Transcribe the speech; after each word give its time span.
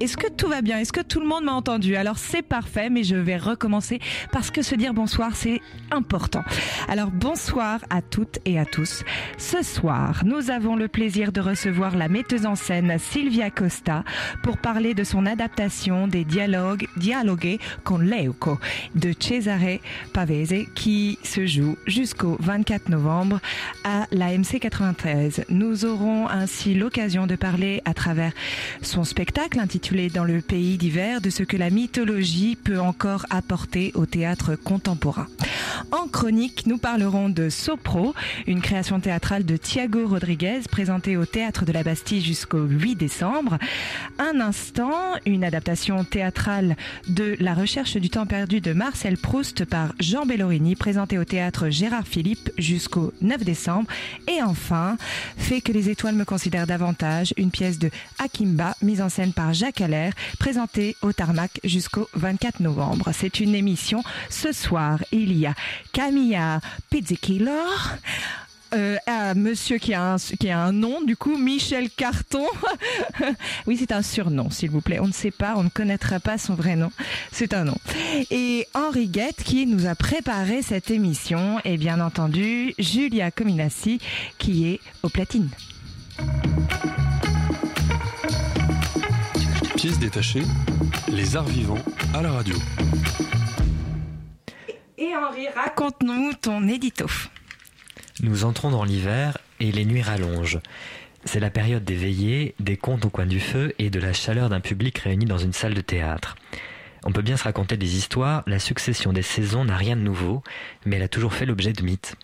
Est-ce 0.00 0.16
que 0.16 0.30
tout 0.30 0.46
va 0.46 0.62
bien? 0.62 0.78
Est-ce 0.78 0.92
que 0.92 1.00
tout 1.00 1.18
le 1.18 1.26
monde 1.26 1.44
m'a 1.44 1.52
entendu? 1.52 1.96
Alors 1.96 2.18
c'est 2.18 2.42
parfait, 2.42 2.90
mais 2.90 3.02
je 3.02 3.16
vais 3.16 3.36
recommencer 3.36 3.98
parce 4.30 4.52
que 4.52 4.62
se 4.62 4.76
dire 4.76 4.94
bonsoir, 4.94 5.34
c'est 5.34 5.60
important. 5.90 6.44
Alors 6.86 7.10
bonsoir 7.10 7.80
à 7.90 8.00
toutes 8.00 8.38
et 8.44 8.58
à 8.58 8.64
tous. 8.64 9.02
Ce 9.36 9.62
soir, 9.62 10.22
nous 10.24 10.50
avons 10.50 10.76
le 10.76 10.86
plaisir 10.86 11.32
de 11.32 11.40
recevoir 11.40 11.96
la 11.96 12.08
metteuse 12.08 12.46
en 12.46 12.54
scène 12.54 12.98
Sylvia 12.98 13.50
Costa 13.50 14.04
pour 14.44 14.58
parler 14.58 14.94
de 14.94 15.02
son 15.02 15.26
adaptation 15.26 16.06
des 16.06 16.24
dialogues 16.24 16.86
Dialogue 16.96 17.58
con 17.82 17.98
Leuco 17.98 18.58
de 18.94 19.12
Cesare 19.18 19.80
Pavese 20.12 20.66
qui 20.76 21.18
se 21.24 21.46
joue 21.46 21.76
jusqu'au 21.86 22.36
24 22.40 22.90
novembre 22.90 23.40
à 23.82 24.06
la 24.12 24.36
MC 24.38 24.60
93. 24.60 25.46
Nous 25.48 25.84
aurons 25.84 26.28
ainsi 26.28 26.74
l'occasion 26.74 27.26
de 27.26 27.34
parler 27.34 27.82
à 27.84 27.92
travers 27.92 28.32
son 28.82 29.02
spectacle 29.02 29.47
intitulé 29.56 30.10
Dans 30.10 30.24
le 30.24 30.42
pays 30.42 30.76
d'hiver 30.76 31.20
de 31.22 31.30
ce 31.30 31.42
que 31.42 31.56
la 31.56 31.70
mythologie 31.70 32.56
peut 32.56 32.78
encore 32.78 33.24
apporter 33.30 33.92
au 33.94 34.04
théâtre 34.04 34.56
contemporain. 34.56 35.26
En 35.90 36.06
chronique, 36.08 36.66
nous 36.66 36.76
parlerons 36.76 37.28
de 37.28 37.48
Sopro, 37.48 38.14
une 38.46 38.60
création 38.60 39.00
théâtrale 39.00 39.44
de 39.44 39.56
Thiago 39.56 40.06
Rodriguez 40.06 40.60
présentée 40.70 41.16
au 41.16 41.24
théâtre 41.24 41.64
de 41.64 41.72
la 41.72 41.82
Bastille 41.82 42.20
jusqu'au 42.20 42.64
8 42.64 42.96
décembre. 42.96 43.58
Un 44.18 44.40
instant, 44.40 44.92
une 45.24 45.44
adaptation 45.44 46.04
théâtrale 46.04 46.76
de 47.08 47.36
La 47.40 47.54
recherche 47.54 47.96
du 47.96 48.10
temps 48.10 48.26
perdu 48.26 48.60
de 48.60 48.72
Marcel 48.72 49.16
Proust 49.16 49.64
par 49.64 49.94
Jean 50.00 50.26
Bellorini 50.26 50.74
présentée 50.74 51.16
au 51.16 51.24
théâtre 51.24 51.70
Gérard 51.70 52.06
Philippe 52.06 52.50
jusqu'au 52.58 53.12
9 53.22 53.44
décembre. 53.44 53.88
Et 54.26 54.42
enfin, 54.42 54.96
Fait 55.36 55.60
que 55.60 55.72
les 55.72 55.88
étoiles 55.88 56.16
me 56.16 56.24
considèrent 56.24 56.66
davantage, 56.66 57.32
une 57.36 57.50
pièce 57.50 57.78
de 57.78 57.90
Akimba 58.18 58.74
mise 58.82 59.00
en 59.00 59.08
scène 59.08 59.32
par 59.32 59.37
Jacques 59.52 59.80
Allaire 59.80 60.12
présentée 60.38 60.96
au 61.02 61.12
Tarmac 61.12 61.60
jusqu'au 61.64 62.08
24 62.14 62.60
novembre. 62.60 63.10
C'est 63.12 63.40
une 63.40 63.54
émission. 63.54 64.02
Ce 64.28 64.52
soir, 64.52 65.02
il 65.12 65.36
y 65.36 65.46
a 65.46 65.54
Camilla 65.92 66.60
Pizzicchilor, 66.90 67.96
euh, 68.74 68.98
monsieur 69.34 69.78
qui 69.78 69.94
a, 69.94 70.14
un, 70.14 70.16
qui 70.16 70.50
a 70.50 70.60
un 70.60 70.72
nom, 70.72 71.00
du 71.02 71.16
coup, 71.16 71.38
Michel 71.38 71.88
Carton. 71.90 72.46
oui, 73.66 73.76
c'est 73.78 73.92
un 73.92 74.02
surnom, 74.02 74.50
s'il 74.50 74.70
vous 74.70 74.80
plaît. 74.80 74.98
On 75.00 75.06
ne 75.06 75.12
sait 75.12 75.30
pas, 75.30 75.54
on 75.56 75.62
ne 75.62 75.68
connaîtra 75.70 76.20
pas 76.20 76.36
son 76.36 76.54
vrai 76.54 76.76
nom. 76.76 76.90
C'est 77.32 77.54
un 77.54 77.64
nom. 77.64 77.76
Et 78.30 78.66
Henri 78.74 79.06
Guette 79.06 79.42
qui 79.44 79.66
nous 79.66 79.86
a 79.86 79.94
préparé 79.94 80.62
cette 80.62 80.90
émission. 80.90 81.60
Et 81.64 81.76
bien 81.76 82.00
entendu, 82.00 82.74
Julia 82.78 83.30
Cominassi 83.30 84.00
qui 84.38 84.66
est 84.66 84.80
au 85.02 85.08
platine. 85.08 85.48
Pièce 89.78 90.00
détachée, 90.00 90.42
les 91.06 91.36
arts 91.36 91.46
vivants 91.46 91.78
à 92.12 92.20
la 92.20 92.32
radio. 92.32 92.56
Et 94.98 95.14
Henri, 95.14 95.46
raconte-nous 95.54 96.32
ton 96.42 96.66
édito. 96.66 97.06
Nous 98.20 98.44
entrons 98.44 98.72
dans 98.72 98.82
l'hiver 98.82 99.38
et 99.60 99.70
les 99.70 99.84
nuits 99.84 100.02
rallongent. 100.02 100.58
C'est 101.24 101.38
la 101.38 101.50
période 101.50 101.84
des 101.84 101.94
veillées, 101.94 102.56
des 102.58 102.76
contes 102.76 103.04
au 103.04 103.10
coin 103.10 103.24
du 103.24 103.38
feu 103.38 103.72
et 103.78 103.88
de 103.88 104.00
la 104.00 104.12
chaleur 104.12 104.48
d'un 104.48 104.58
public 104.58 104.98
réuni 104.98 105.26
dans 105.26 105.38
une 105.38 105.52
salle 105.52 105.74
de 105.74 105.80
théâtre. 105.80 106.34
On 107.04 107.12
peut 107.12 107.22
bien 107.22 107.36
se 107.36 107.44
raconter 107.44 107.76
des 107.76 107.96
histoires, 107.96 108.42
la 108.48 108.58
succession 108.58 109.12
des 109.12 109.22
saisons 109.22 109.64
n'a 109.64 109.76
rien 109.76 109.94
de 109.94 110.02
nouveau, 110.02 110.42
mais 110.86 110.96
elle 110.96 111.02
a 111.04 111.08
toujours 111.08 111.34
fait 111.34 111.46
l'objet 111.46 111.72
de 111.72 111.84
mythes. 111.84 112.16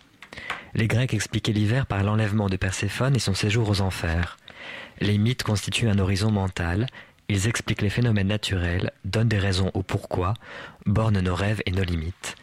Les 0.74 0.88
Grecs 0.88 1.14
expliquaient 1.14 1.52
l'hiver 1.52 1.86
par 1.86 2.02
l'enlèvement 2.02 2.48
de 2.48 2.56
Perséphone 2.56 3.14
et 3.14 3.20
son 3.20 3.34
séjour 3.34 3.68
aux 3.68 3.80
enfers. 3.80 4.38
Les 5.00 5.18
mythes 5.18 5.44
constituent 5.44 5.88
un 5.88 6.00
horizon 6.00 6.32
mental, 6.32 6.88
ils 7.28 7.48
expliquent 7.48 7.82
les 7.82 7.90
phénomènes 7.90 8.28
naturels, 8.28 8.92
donnent 9.04 9.28
des 9.28 9.38
raisons 9.38 9.70
au 9.74 9.82
pourquoi, 9.82 10.34
bornent 10.86 11.20
nos 11.20 11.34
rêves 11.34 11.62
et 11.66 11.70
nos 11.70 11.84
limites. 11.84 12.36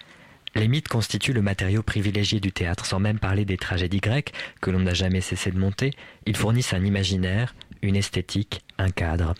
Les 0.53 0.67
mythes 0.67 0.89
constituent 0.89 1.33
le 1.33 1.41
matériau 1.41 1.81
privilégié 1.81 2.39
du 2.39 2.51
théâtre, 2.51 2.85
sans 2.85 2.99
même 2.99 3.19
parler 3.19 3.45
des 3.45 3.57
tragédies 3.57 3.99
grecques 3.99 4.33
que 4.59 4.69
l'on 4.69 4.79
n'a 4.79 4.93
jamais 4.93 5.21
cessé 5.21 5.51
de 5.51 5.57
monter. 5.57 5.91
Ils 6.25 6.35
fournissent 6.35 6.73
un 6.73 6.83
imaginaire, 6.83 7.55
une 7.81 7.95
esthétique, 7.95 8.61
un 8.77 8.89
cadre. 8.89 9.33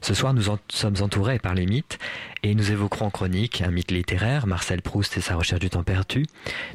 Ce 0.00 0.14
soir, 0.14 0.34
nous 0.34 0.50
en 0.50 0.58
sommes 0.68 0.96
entourés 1.00 1.38
par 1.38 1.54
les 1.54 1.66
mythes 1.66 1.98
et 2.42 2.54
nous 2.54 2.70
évoquerons 2.70 3.06
en 3.06 3.10
chronique 3.10 3.62
un 3.62 3.70
mythe 3.70 3.90
littéraire, 3.90 4.46
Marcel 4.46 4.82
Proust 4.82 5.16
et 5.16 5.20
sa 5.20 5.34
recherche 5.36 5.60
du 5.60 5.70
temps 5.70 5.82
perdu. 5.82 6.26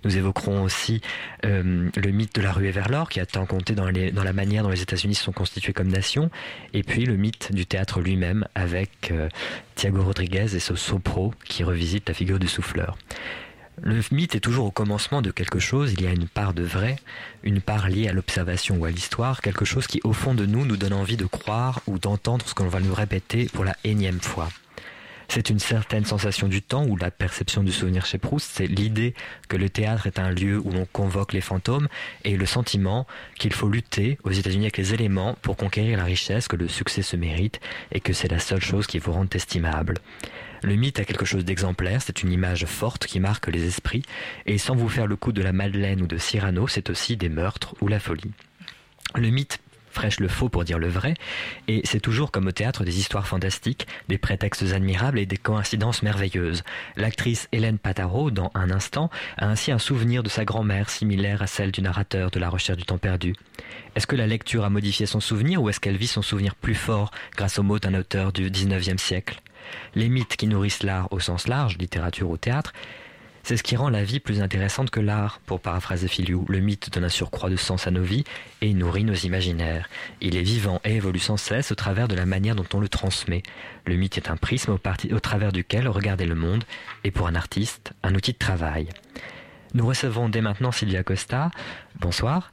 Nous 0.04 0.18
évoquerons 0.18 0.64
aussi 0.64 1.02
euh, 1.46 1.90
le 1.96 2.12
mythe 2.12 2.36
de 2.36 2.42
la 2.42 2.52
ruée 2.52 2.72
vers 2.72 2.90
l'or 2.90 3.10
qui 3.10 3.20
a 3.20 3.26
tant 3.26 3.46
compté 3.46 3.76
dans, 3.76 3.88
les- 3.90 4.12
dans 4.12 4.24
la 4.24 4.34
manière 4.34 4.64
dont 4.64 4.70
les 4.70 4.82
États-Unis 4.82 5.16
sont 5.16 5.32
constitués 5.32 5.74
comme 5.74 5.90
nation, 5.90 6.32
et 6.74 6.84
puis 6.84 7.06
le 7.06 7.16
mythe 7.18 7.54
du 7.54 7.66
théâtre 7.66 8.02
lui-même 8.02 8.48
avec 8.56 9.12
euh, 9.12 9.30
Thiago 9.76 10.02
Rodriguez 10.04 10.56
et 10.56 10.60
ce 10.60 10.76
sopro 10.76 11.34
qui 11.46 11.64
revisite 11.64 12.08
la 12.08 12.16
figure 12.16 12.40
du 12.40 12.48
souffleur. 12.48 12.98
Le 13.82 14.02
mythe 14.12 14.36
est 14.36 14.40
toujours 14.42 14.66
au 14.66 14.72
commencement 14.72 15.22
de 15.22 15.32
quelque 15.32 15.60
chose, 15.60 15.94
il 15.94 16.02
y 16.02 16.08
a 16.08 16.12
une 16.12 16.28
part 16.28 16.54
de 16.54 16.64
vrai, 16.64 16.98
une 17.44 17.62
part 17.62 17.88
liée 17.88 18.10
à 18.10 18.14
l'observation 18.14 18.78
ou 18.78 18.86
à 18.86 18.92
l'histoire, 18.92 19.42
quelque 19.42 19.64
chose 19.64 19.88
qui 19.88 20.02
au 20.04 20.12
fond 20.12 20.34
de 20.34 20.46
nous 20.46 20.66
nous 20.66 20.76
donne 20.76 20.94
envie 20.94 21.18
de 21.18 21.26
croire 21.26 21.82
ou 21.88 21.98
d'entendre 21.98 22.46
ce 22.46 22.54
qu'on 22.54 22.68
va 22.68 22.82
nous 22.82 22.94
répéter 22.94 23.46
pour 23.54 23.64
la 23.64 23.76
énième 23.84 24.20
fois. 24.20 24.50
C'est 25.30 25.52
une 25.52 25.60
certaine 25.60 26.06
sensation 26.06 26.48
du 26.48 26.64
temps 26.64 26.86
ou 26.86 26.98
la 26.98 27.12
perception 27.12 27.64
du 27.64 27.72
souvenir 27.72 28.06
chez 28.06 28.18
Proust, 28.18 28.50
c'est 28.52 28.66
l'idée 28.66 29.14
que 29.48 29.58
le 29.58 29.70
théâtre 29.70 30.08
est 30.08 30.20
un 30.20 30.32
lieu 30.32 30.58
où 30.58 30.72
l'on 30.72 30.88
convoque 30.92 31.34
les 31.34 31.42
fantômes 31.42 31.88
et 32.26 32.36
le 32.36 32.48
sentiment 32.48 33.06
qu'il 33.38 33.54
faut 33.54 33.70
lutter 33.70 34.18
aux 34.24 34.32
États-Unis 34.32 34.66
avec 34.66 34.78
les 34.78 34.94
éléments 34.96 35.38
pour 35.44 35.56
conquérir 35.56 36.00
la 36.00 36.04
richesse, 36.04 36.48
que 36.48 36.56
le 36.56 36.68
succès 36.68 37.04
se 37.04 37.16
mérite 37.16 37.60
et 37.92 38.00
que 38.00 38.12
c'est 38.12 38.28
la 38.28 38.40
seule 38.40 38.62
chose 38.62 38.88
qui 38.88 38.98
vous 38.98 39.12
rende 39.12 39.34
estimable. 39.34 40.00
Le 40.62 40.76
mythe 40.76 41.00
a 41.00 41.06
quelque 41.06 41.26
chose 41.26 41.46
d'exemplaire, 41.46 42.02
c'est 42.02 42.24
une 42.24 42.32
image 42.32 42.66
forte 42.66 43.06
qui 43.06 43.20
marque 43.20 43.48
les 43.48 43.66
esprits, 43.66 44.04
et 44.46 44.58
sans 44.58 44.76
vous 44.76 44.90
faire 44.90 45.08
le 45.08 45.16
coup 45.16 45.32
de 45.32 45.42
la 45.42 45.54
Madeleine 45.54 46.02
ou 46.02 46.08
de 46.08 46.18
Cyrano, 46.18 46.68
c'est 46.68 46.90
aussi 46.90 47.18
des 47.18 47.30
meurtres 47.30 47.76
ou 47.82 47.88
la 47.88 48.00
folie. 48.00 48.32
Le 49.16 49.30
mythe 49.30 49.60
fraîche 49.92 50.20
le 50.20 50.28
faux 50.28 50.50
pour 50.50 50.64
dire 50.64 50.80
le 50.80 50.88
vrai, 50.88 51.16
et 51.68 51.82
c'est 51.84 52.00
toujours 52.00 52.32
comme 52.32 52.48
au 52.48 52.52
théâtre 52.52 52.84
des 52.84 53.00
histoires 53.00 53.28
fantastiques, 53.28 53.88
des 54.08 54.18
prétextes 54.18 54.64
admirables 54.72 55.20
et 55.20 55.26
des 55.26 55.38
coïncidences 55.38 56.04
merveilleuses. 56.04 56.64
L'actrice 56.96 57.48
Hélène 57.52 57.80
Pataro, 57.80 58.32
dans 58.32 58.52
Un 58.54 58.72
instant, 58.72 59.10
a 59.38 59.48
ainsi 59.48 59.72
un 59.72 59.80
souvenir 59.80 60.24
de 60.24 60.30
sa 60.30 60.46
grand-mère 60.46 60.90
similaire 60.90 61.42
à 61.42 61.48
celle 61.48 61.72
du 61.72 61.82
narrateur 61.82 62.32
de 62.32 62.40
La 62.40 62.50
recherche 62.50 62.78
du 62.78 62.86
temps 62.86 62.98
perdu. 62.98 63.36
Est-ce 63.96 64.08
que 64.08 64.16
la 64.16 64.28
lecture 64.28 64.64
a 64.64 64.70
modifié 64.70 65.06
son 65.06 65.20
souvenir 65.20 65.62
ou 65.62 65.70
est-ce 65.70 65.80
qu'elle 65.80 65.98
vit 65.98 66.08
son 66.08 66.22
souvenir 66.22 66.56
plus 66.56 66.76
fort 66.76 67.12
grâce 67.36 67.60
aux 67.60 67.64
mots 67.64 67.80
d'un 67.80 67.96
auteur 67.96 68.32
du 68.32 68.50
19e 68.50 68.98
siècle? 68.98 69.42
Les 69.96 70.10
mythes 70.10 70.36
qui 70.36 70.48
nourrissent 70.48 70.84
l'art 70.84 71.12
au 71.12 71.20
sens 71.20 71.48
large, 71.48 71.78
littérature 71.78 72.30
ou 72.30 72.38
théâtre, 72.38 72.74
c'est 73.44 73.58
ce 73.58 73.64
qui 73.64 73.76
rend 73.76 73.90
la 73.90 74.04
vie 74.04 74.20
plus 74.20 74.42
intéressante 74.42 74.92
que 74.92 75.00
l'art, 75.00 75.40
pour 75.46 75.60
paraphraser 75.60 76.08
Filiou. 76.08 76.46
Le 76.48 76.60
mythe 76.60 76.92
donne 76.92 77.06
un 77.06 77.10
surcroît 77.10 77.50
de 77.50 77.56
sens 77.56 77.88
à 77.88 77.92
nos 77.92 78.04
vies 78.04 78.24
et 78.62 78.74
nourrit 78.74 79.06
nos 79.06 79.16
imaginaires. 79.16 79.90
Il 80.22 80.38
est 80.38 80.44
vivant 80.44 80.82
et 80.84 80.98
évolue 80.98 81.20
sans 81.20 81.38
cesse 81.38 81.72
au 81.72 81.76
travers 81.76 82.08
de 82.08 82.16
la 82.16 82.26
manière 82.26 82.56
dont 82.56 82.68
on 82.74 82.80
le 82.80 82.90
transmet. 82.90 83.44
Le 83.86 83.96
mythe 83.96 84.18
est 84.18 84.30
un 84.30 84.38
prisme 84.38 84.72
au, 84.72 84.80
au 85.16 85.20
travers 85.20 85.52
duquel 85.52 85.88
regarder 85.88 86.26
le 86.26 86.36
monde 86.36 86.64
est 87.04 87.12
pour 87.12 87.28
un 87.28 87.36
artiste 87.36 87.94
un 88.04 88.14
outil 88.14 88.34
de 88.34 88.38
travail. 88.38 88.90
Nous 89.74 89.86
recevons 89.86 90.30
dès 90.30 90.42
maintenant 90.42 90.72
Sylvia 90.72 91.04
Costa. 91.04 91.52
Bonsoir. 92.00 92.52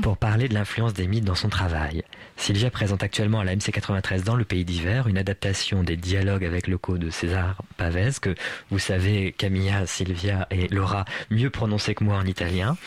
Pour 0.00 0.16
parler 0.16 0.48
de 0.48 0.54
l'influence 0.54 0.94
des 0.94 1.06
mythes 1.06 1.24
dans 1.24 1.34
son 1.34 1.50
travail. 1.50 2.02
Sylvia 2.36 2.70
présente 2.70 3.02
actuellement 3.02 3.40
à 3.40 3.44
la 3.44 3.54
MC93 3.54 4.24
dans 4.24 4.36
le 4.36 4.44
pays 4.44 4.64
d'hiver 4.64 5.06
une 5.06 5.18
adaptation 5.18 5.82
des 5.82 5.96
dialogues 5.96 6.46
avec 6.46 6.66
locaux 6.66 6.96
de 6.96 7.10
César 7.10 7.62
Pavese 7.76 8.18
que 8.18 8.34
vous 8.70 8.78
savez 8.78 9.32
Camilla, 9.32 9.86
Sylvia 9.86 10.46
et 10.50 10.68
Laura 10.68 11.04
mieux 11.30 11.50
prononcer 11.50 11.94
que 11.94 12.04
moi 12.04 12.16
en 12.16 12.24
italien. 12.24 12.78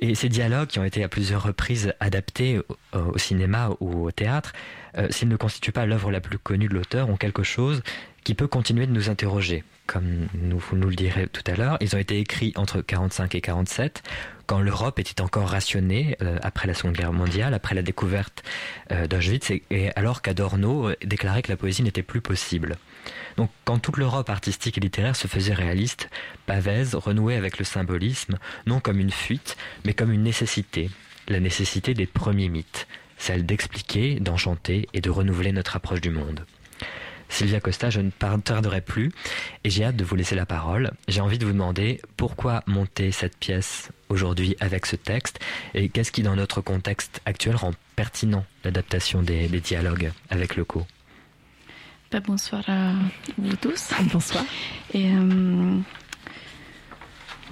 Et 0.00 0.14
ces 0.14 0.30
dialogues 0.30 0.68
qui 0.68 0.78
ont 0.78 0.84
été 0.84 1.04
à 1.04 1.08
plusieurs 1.08 1.42
reprises 1.42 1.92
adaptés 2.00 2.58
au, 2.58 2.98
au 2.98 3.18
cinéma 3.18 3.70
ou 3.80 4.06
au 4.06 4.10
théâtre, 4.10 4.54
euh, 4.96 5.08
s'ils 5.10 5.28
ne 5.28 5.36
constituent 5.36 5.72
pas 5.72 5.84
l'œuvre 5.84 6.10
la 6.10 6.20
plus 6.20 6.38
connue 6.38 6.68
de 6.68 6.74
l'auteur, 6.74 7.10
ont 7.10 7.16
quelque 7.16 7.42
chose 7.42 7.82
qui 8.28 8.34
peut 8.34 8.46
continuer 8.46 8.86
de 8.86 8.92
nous 8.92 9.08
interroger. 9.08 9.64
Comme 9.86 10.28
nous, 10.34 10.58
vous 10.58 10.76
nous 10.76 10.90
le 10.90 10.94
direz 10.94 11.28
tout 11.28 11.40
à 11.46 11.54
l'heure, 11.54 11.78
ils 11.80 11.96
ont 11.96 11.98
été 11.98 12.18
écrits 12.18 12.52
entre 12.56 12.82
45 12.82 13.34
et 13.34 13.40
47, 13.40 14.02
quand 14.44 14.60
l'Europe 14.60 14.98
était 14.98 15.22
encore 15.22 15.48
rationnée 15.48 16.14
euh, 16.20 16.38
après 16.42 16.66
la 16.66 16.74
Seconde 16.74 16.92
Guerre 16.92 17.14
mondiale, 17.14 17.54
après 17.54 17.74
la 17.74 17.80
découverte 17.80 18.42
euh, 18.92 19.06
d'Auschwitz, 19.06 19.50
et, 19.70 19.96
alors 19.96 20.20
qu'Adorno 20.20 20.90
déclarait 21.02 21.40
que 21.40 21.50
la 21.50 21.56
poésie 21.56 21.82
n'était 21.82 22.02
plus 22.02 22.20
possible. 22.20 22.76
Donc 23.38 23.50
quand 23.64 23.78
toute 23.78 23.96
l'Europe 23.96 24.28
artistique 24.28 24.76
et 24.76 24.82
littéraire 24.82 25.16
se 25.16 25.26
faisait 25.26 25.54
réaliste, 25.54 26.10
Pavès 26.44 26.94
renouait 26.96 27.36
avec 27.36 27.58
le 27.58 27.64
symbolisme, 27.64 28.36
non 28.66 28.78
comme 28.78 29.00
une 29.00 29.10
fuite, 29.10 29.56
mais 29.86 29.94
comme 29.94 30.12
une 30.12 30.22
nécessité, 30.22 30.90
la 31.28 31.40
nécessité 31.40 31.94
des 31.94 32.04
premiers 32.04 32.50
mythes, 32.50 32.88
celle 33.16 33.46
d'expliquer, 33.46 34.20
d'enchanter 34.20 34.86
et 34.92 35.00
de 35.00 35.08
renouveler 35.08 35.52
notre 35.52 35.76
approche 35.76 36.02
du 36.02 36.10
monde. 36.10 36.44
Sylvia 37.28 37.60
Costa, 37.60 37.90
je 37.90 38.00
ne 38.00 38.10
tarderai 38.10 38.80
plus 38.80 39.12
et 39.64 39.70
j'ai 39.70 39.84
hâte 39.84 39.96
de 39.96 40.04
vous 40.04 40.16
laisser 40.16 40.34
la 40.34 40.46
parole. 40.46 40.92
J'ai 41.08 41.20
envie 41.20 41.38
de 41.38 41.44
vous 41.44 41.52
demander 41.52 42.00
pourquoi 42.16 42.62
monter 42.66 43.12
cette 43.12 43.36
pièce 43.36 43.90
aujourd'hui 44.08 44.56
avec 44.60 44.86
ce 44.86 44.96
texte 44.96 45.38
et 45.74 45.88
qu'est-ce 45.88 46.10
qui, 46.12 46.22
dans 46.22 46.36
notre 46.36 46.60
contexte 46.60 47.20
actuel, 47.26 47.56
rend 47.56 47.72
pertinent 47.96 48.44
l'adaptation 48.64 49.22
des, 49.22 49.48
dialogues 49.60 50.12
avec 50.30 50.56
le 50.56 50.64
co. 50.64 50.86
Ben, 52.10 52.20
bonsoir 52.26 52.62
à 52.68 52.92
vous 53.36 53.56
tous. 53.56 53.90
Bonsoir. 54.12 54.44
Et 54.94 55.12
euh, 55.12 55.78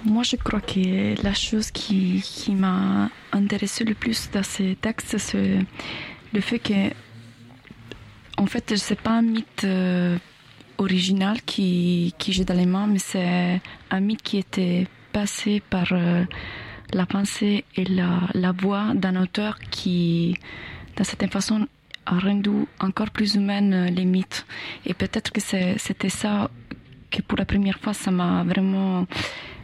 moi, 0.03 0.23
je 0.23 0.35
crois 0.35 0.61
que 0.61 1.21
la 1.21 1.35
chose 1.35 1.69
qui, 1.69 2.21
qui 2.23 2.55
m'a 2.55 3.09
intéressé 3.31 3.83
le 3.83 3.93
plus 3.93 4.31
dans 4.31 4.41
ces 4.41 4.75
textes, 4.75 5.19
c'est 5.19 5.59
le 6.33 6.41
fait 6.41 6.57
que 6.57 6.91
en 8.37 8.45
fait, 8.45 8.75
c'est 8.77 8.99
pas 8.99 9.11
un 9.11 9.23
mythe 9.23 9.63
euh, 9.63 10.17
original 10.77 11.41
qui, 11.41 12.13
qui 12.17 12.33
j'ai 12.33 12.45
dans 12.45 12.53
les 12.53 12.65
mains, 12.67 12.87
mais 12.87 12.99
c'est 12.99 13.61
un 13.89 13.99
mythe 13.99 14.21
qui 14.21 14.37
était 14.37 14.87
passé 15.11 15.61
par 15.69 15.87
euh, 15.91 16.23
la 16.93 17.05
pensée 17.05 17.65
et 17.75 17.85
la, 17.85 18.21
la 18.33 18.51
voix 18.51 18.93
d'un 18.93 19.19
auteur 19.21 19.59
qui, 19.71 20.35
d'une 20.95 21.05
certaine 21.05 21.31
façon, 21.31 21.67
a 22.05 22.19
rendu 22.19 22.51
encore 22.79 23.09
plus 23.09 23.35
humaine 23.35 23.73
euh, 23.73 23.89
les 23.89 24.05
mythes. 24.05 24.45
Et 24.85 24.93
peut-être 24.93 25.31
que 25.31 25.41
c'était 25.41 26.09
ça 26.09 26.49
que 27.09 27.21
pour 27.23 27.37
la 27.37 27.45
première 27.45 27.79
fois, 27.79 27.93
ça 27.93 28.11
m'a 28.11 28.43
vraiment 28.43 29.07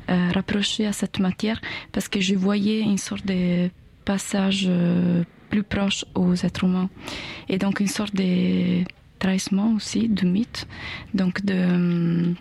rapproché 0.07 0.85
à 0.85 0.91
cette 0.91 1.19
matière, 1.19 1.61
parce 1.93 2.09
que 2.09 2.19
je 2.19 2.35
voyais 2.35 2.81
une 2.81 2.97
sorte 2.97 3.25
de 3.25 3.69
passage 4.03 4.69
plus 5.53 5.61
proche 5.75 6.03
aux 6.15 6.33
êtres 6.47 6.63
humains. 6.63 6.89
Et 7.47 7.57
donc 7.63 7.79
une 7.79 7.93
sorte 7.99 8.15
de 8.15 8.83
trahissement 9.19 9.69
aussi, 9.77 10.01
de 10.19 10.25
mythe, 10.25 10.67
donc 11.13 11.33
hum, 11.47 12.33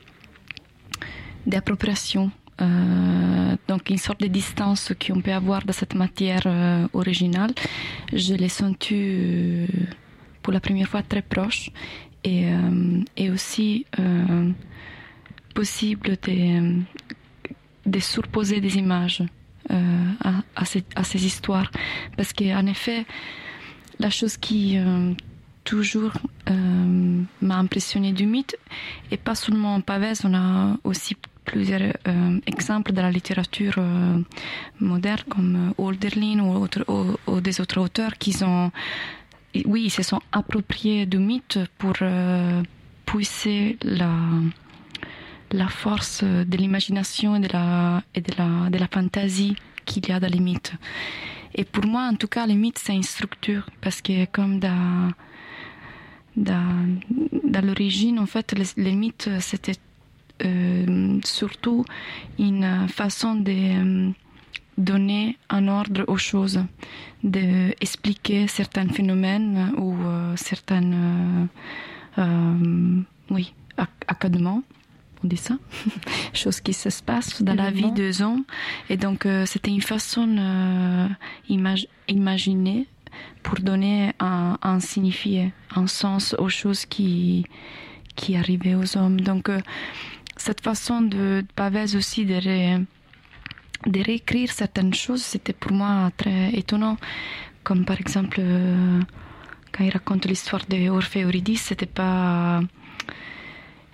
d'appropriation. 1.47 2.31
Euh, 2.63 3.57
donc 3.69 3.91
une 3.91 4.03
sorte 4.07 4.21
de 4.21 4.31
distance 4.41 4.93
qu'on 5.01 5.21
peut 5.21 5.37
avoir 5.43 5.61
de 5.71 5.73
cette 5.73 5.95
matière 5.95 6.45
euh, 6.47 6.87
originale, 6.95 7.53
je 8.15 8.35
l'ai 8.41 8.49
senti 8.63 8.95
euh, 8.95 9.67
pour 10.43 10.53
la 10.55 10.61
première 10.61 10.89
fois 10.89 11.03
très 11.03 11.25
proche 11.35 11.71
et, 12.25 12.45
et 13.17 13.31
aussi 13.31 13.85
possible 15.55 16.17
de, 16.27 16.37
de 17.95 17.99
surposer 17.99 18.61
des 18.61 18.75
images. 18.85 19.23
Euh, 19.71 20.35
à, 20.57 20.65
ces, 21.05 21.27
histoires. 21.27 21.71
Parce 22.17 22.33
qu'en 22.33 22.67
effet, 22.67 23.05
la 23.99 24.11
chose 24.11 24.37
qui 24.37 24.77
euh, 24.77 25.13
toujours 25.65 26.13
euh, 26.51 27.23
m'a 27.41 27.57
impressionné 27.57 28.13
du 28.13 28.27
mythe, 28.27 28.57
et 29.11 29.17
pas 29.17 29.35
seulement 29.35 29.77
en 29.77 29.81
Pavès, 29.81 30.25
on 30.25 30.35
a 30.35 30.77
aussi 30.85 31.17
plusieurs 31.45 31.93
exemples 32.47 32.93
dans 32.93 33.03
la 33.03 33.11
littérature 33.11 33.75
moderne 34.79 35.25
comme 35.29 35.75
Olderlin 35.77 36.39
ou, 36.39 37.41
des 37.41 37.61
autres 37.61 37.81
auteurs 37.81 38.17
qui 38.17 38.37
ont, 38.45 38.71
oui, 39.65 39.91
se 39.91 40.05
sont 40.05 40.21
appropriés 40.31 41.05
du 41.05 41.19
mythe 41.19 41.59
pour 41.79 41.95
pousser 43.07 43.77
la, 43.83 44.15
la 45.53 45.69
force 45.69 46.25
de 46.25 46.57
l'imagination 46.57 47.37
et 47.37 47.41
de 47.41 47.49
la, 47.53 48.03
et 48.15 48.21
de 48.21 48.33
la, 48.37 48.71
de 48.71 48.79
la 48.79 48.89
fantaisie 48.89 49.57
qu'il 49.85 50.09
y 50.09 50.13
a 50.13 50.21
dans 50.21 50.31
les 50.31 50.41
mythes. 50.41 50.75
Et 51.55 51.65
pour 51.65 51.85
moi, 51.85 52.09
en 52.11 52.15
tout 52.15 52.29
cas, 52.29 52.47
les 52.47 52.55
mythes, 52.55 52.79
c'est 52.79 52.95
une 52.95 53.03
structure, 53.03 53.69
parce 53.81 54.01
que 54.01 54.25
comme 54.27 54.59
dans, 54.59 55.11
dans, 56.37 56.99
dans 57.45 57.65
l'origine, 57.65 58.19
en 58.19 58.27
fait, 58.27 58.55
les, 58.77 58.93
mythes, 58.95 59.29
c'était 59.41 59.79
euh, 60.45 61.19
surtout 61.25 61.85
une 62.39 62.89
façon 62.89 63.35
de 63.35 63.53
euh, 63.53 64.11
donner 64.79 65.37
un 65.51 65.69
ordre 65.69 66.05
aux 66.09 66.17
choses, 66.17 66.61
d'expliquer 67.23 68.47
certains 68.47 68.89
phénomènes 68.89 69.73
ou 69.77 69.95
euh, 69.95 70.35
certains, 70.37 71.49
oui, 73.31 73.55
académents 74.07 74.63
on 75.23 75.29
dit 75.29 75.37
ça, 75.37 75.59
chose 76.33 76.61
qui 76.61 76.73
se 76.73 76.89
passe 77.03 77.43
dans 77.43 77.55
la 77.55 77.71
vie 77.71 77.93
des 77.93 78.23
hommes. 78.23 78.45
Et 78.89 78.97
donc, 78.97 79.27
euh, 79.27 79.47
c'était 79.47 79.71
une 79.71 79.83
façon 79.83 80.29
euh, 80.39 81.09
imaginée 82.09 82.87
pour 83.43 83.57
donner 83.61 84.13
un, 84.21 84.59
un, 84.63 84.81
signifié, 84.81 85.53
un 85.75 85.87
sens 85.87 86.35
aux 86.39 86.49
choses 86.49 86.87
qui, 86.87 87.47
qui 88.17 88.37
arrivaient 88.37 88.75
aux 88.75 88.97
hommes. 88.97 89.21
Donc, 89.21 89.49
euh, 89.49 89.61
cette 90.37 90.61
façon 90.61 91.03
de, 91.03 91.45
de 91.57 91.97
aussi 91.97 92.25
de, 92.25 92.79
de 93.87 94.01
réécrire 94.01 94.51
certaines 94.51 94.95
choses, 94.95 95.23
c'était 95.23 95.53
pour 95.53 95.73
moi 95.73 96.11
très 96.17 96.51
étonnant. 96.55 96.97
Comme 97.63 97.85
par 97.85 98.01
exemple, 98.01 98.41
quand 99.73 99.85
il 99.85 99.91
raconte 99.91 100.27
l'histoire 100.27 100.63
d'Orphée 100.69 101.21
et 101.21 101.23
Eurydice, 101.23 101.63
c'était 101.63 101.87
pas 101.87 102.61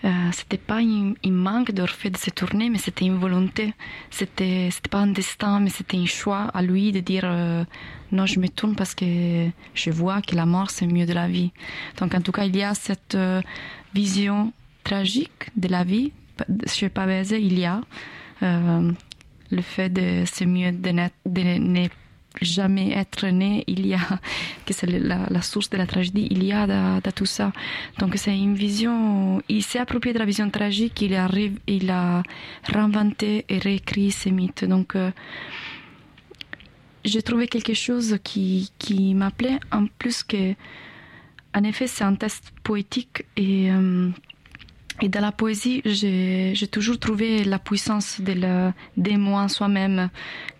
euh, 0.04 0.08
c'était 0.32 0.58
pas 0.58 0.76
un, 0.76 1.14
manque 1.30 1.72
d'Orphée 1.72 2.10
de 2.10 2.16
se 2.16 2.30
tourner, 2.30 2.70
mais 2.70 2.78
c'était 2.78 3.04
une 3.04 3.18
volonté. 3.18 3.74
C'était, 4.10 4.68
c'était 4.70 4.88
pas 4.88 4.98
un 4.98 5.08
destin, 5.08 5.58
mais 5.60 5.70
c'était 5.70 5.96
un 5.96 6.06
choix 6.06 6.50
à 6.54 6.62
lui 6.62 6.92
de 6.92 7.00
dire 7.00 7.24
euh, 7.24 7.64
non, 8.12 8.24
je 8.26 8.38
me 8.38 8.48
tourne 8.48 8.76
parce 8.76 8.94
que 8.94 9.48
je 9.74 9.90
vois 9.90 10.22
que 10.22 10.36
la 10.36 10.46
mort 10.46 10.70
c'est 10.70 10.86
mieux 10.86 11.06
de 11.06 11.12
la 11.12 11.26
vie. 11.26 11.50
Donc 11.98 12.14
en 12.14 12.20
tout 12.20 12.32
cas, 12.32 12.44
il 12.44 12.56
y 12.56 12.62
a 12.62 12.74
cette 12.74 13.16
euh, 13.16 13.42
vision 13.92 14.52
tragique 14.84 15.50
de 15.56 15.68
la 15.68 15.82
vie. 15.82 16.12
Chez 16.66 16.88
Pavese, 16.88 17.32
il 17.32 17.58
y 17.58 17.64
a 17.64 17.80
le 18.40 19.62
fait 19.62 19.88
de 19.88 20.22
c'est 20.24 20.46
mieux 20.46 20.70
de, 20.70 20.90
de 21.26 21.42
ne 21.58 21.88
jamais 22.40 22.92
être 22.92 23.26
né, 23.26 23.64
il 23.66 23.86
y 23.86 23.94
a, 23.94 23.98
que 24.66 24.74
c'est 24.74 24.86
la, 24.86 25.42
source 25.42 25.70
de 25.70 25.76
la 25.76 25.86
tragédie, 25.86 26.28
il 26.30 26.44
y 26.44 26.52
a 26.52 26.66
de, 26.66 27.10
tout 27.10 27.26
ça. 27.26 27.52
Donc 27.98 28.14
c'est 28.16 28.36
une 28.36 28.54
vision, 28.54 29.42
il 29.48 29.62
s'est 29.62 29.78
approprié 29.78 30.12
de 30.12 30.18
la 30.18 30.24
vision 30.24 30.48
tragique, 30.50 31.00
il, 31.02 31.14
arrive, 31.14 31.58
il 31.66 31.90
a 31.90 32.22
réinventé 32.64 33.44
et 33.48 33.58
réécrit 33.58 34.10
ces 34.10 34.30
mythes. 34.30 34.64
Donc 34.64 34.96
euh, 34.96 35.10
j'ai 37.04 37.22
trouvé 37.22 37.48
quelque 37.48 37.74
chose 37.74 38.18
qui, 38.22 38.72
qui 38.78 39.14
m'appelait, 39.14 39.58
en 39.72 39.86
plus 39.86 40.22
que, 40.22 40.54
en 41.54 41.64
effet, 41.64 41.86
c'est 41.86 42.04
un 42.04 42.14
test 42.14 42.52
poétique 42.62 43.24
et. 43.36 43.70
Euh, 43.70 44.10
et 45.00 45.08
dans 45.08 45.20
la 45.20 45.32
poésie, 45.32 45.80
j'ai 45.84 46.68
toujours 46.70 46.98
trouvé 46.98 47.44
la 47.44 47.58
puissance 47.58 48.20
de 48.20 48.32
la, 48.32 48.74
des 48.96 49.16
mots 49.16 49.36
en 49.36 49.48
soi-même. 49.48 50.10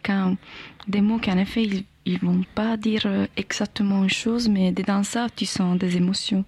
Quand 0.05 0.37
des 0.89 1.01
mots 1.01 1.19
qui, 1.19 1.31
en 1.31 1.39
effet, 1.39 1.63
ils, 1.63 1.85
ils 2.05 2.19
vont 2.19 2.43
pas 2.55 2.77
dire 2.77 3.03
euh, 3.05 3.27
exactement 3.37 4.03
une 4.03 4.11
chose, 4.11 4.49
mais 4.49 4.73
dans 4.73 5.03
ça, 5.03 5.27
tu 5.35 5.47
sens 5.47 5.79
des 5.79 5.97
émotions. 5.97 6.45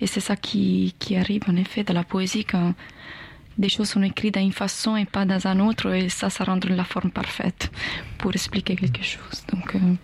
Et 0.00 0.06
c'est 0.06 0.20
ça 0.20 0.36
qui, 0.36 0.94
qui 0.98 1.16
arrive, 1.16 1.42
en 1.48 1.56
effet, 1.56 1.82
dans 1.82 1.94
la 1.94 2.04
poésie, 2.04 2.44
quand 2.44 2.74
des 3.58 3.68
choses 3.68 3.90
sont 3.90 4.02
écrites 4.02 4.38
d'une 4.38 4.52
façon 4.52 4.96
et 4.96 5.04
pas 5.04 5.24
dans 5.24 5.46
un 5.46 5.60
autre, 5.60 5.92
et 5.92 6.08
ça, 6.08 6.30
ça 6.30 6.44
rend 6.44 6.58
la 6.68 6.84
forme 6.84 7.10
parfaite 7.10 7.70
pour 8.18 8.32
expliquer 8.32 8.76
quelque 8.76 9.02
chose. 9.02 9.44
Donc, 9.52 9.74
euh, 9.74 9.94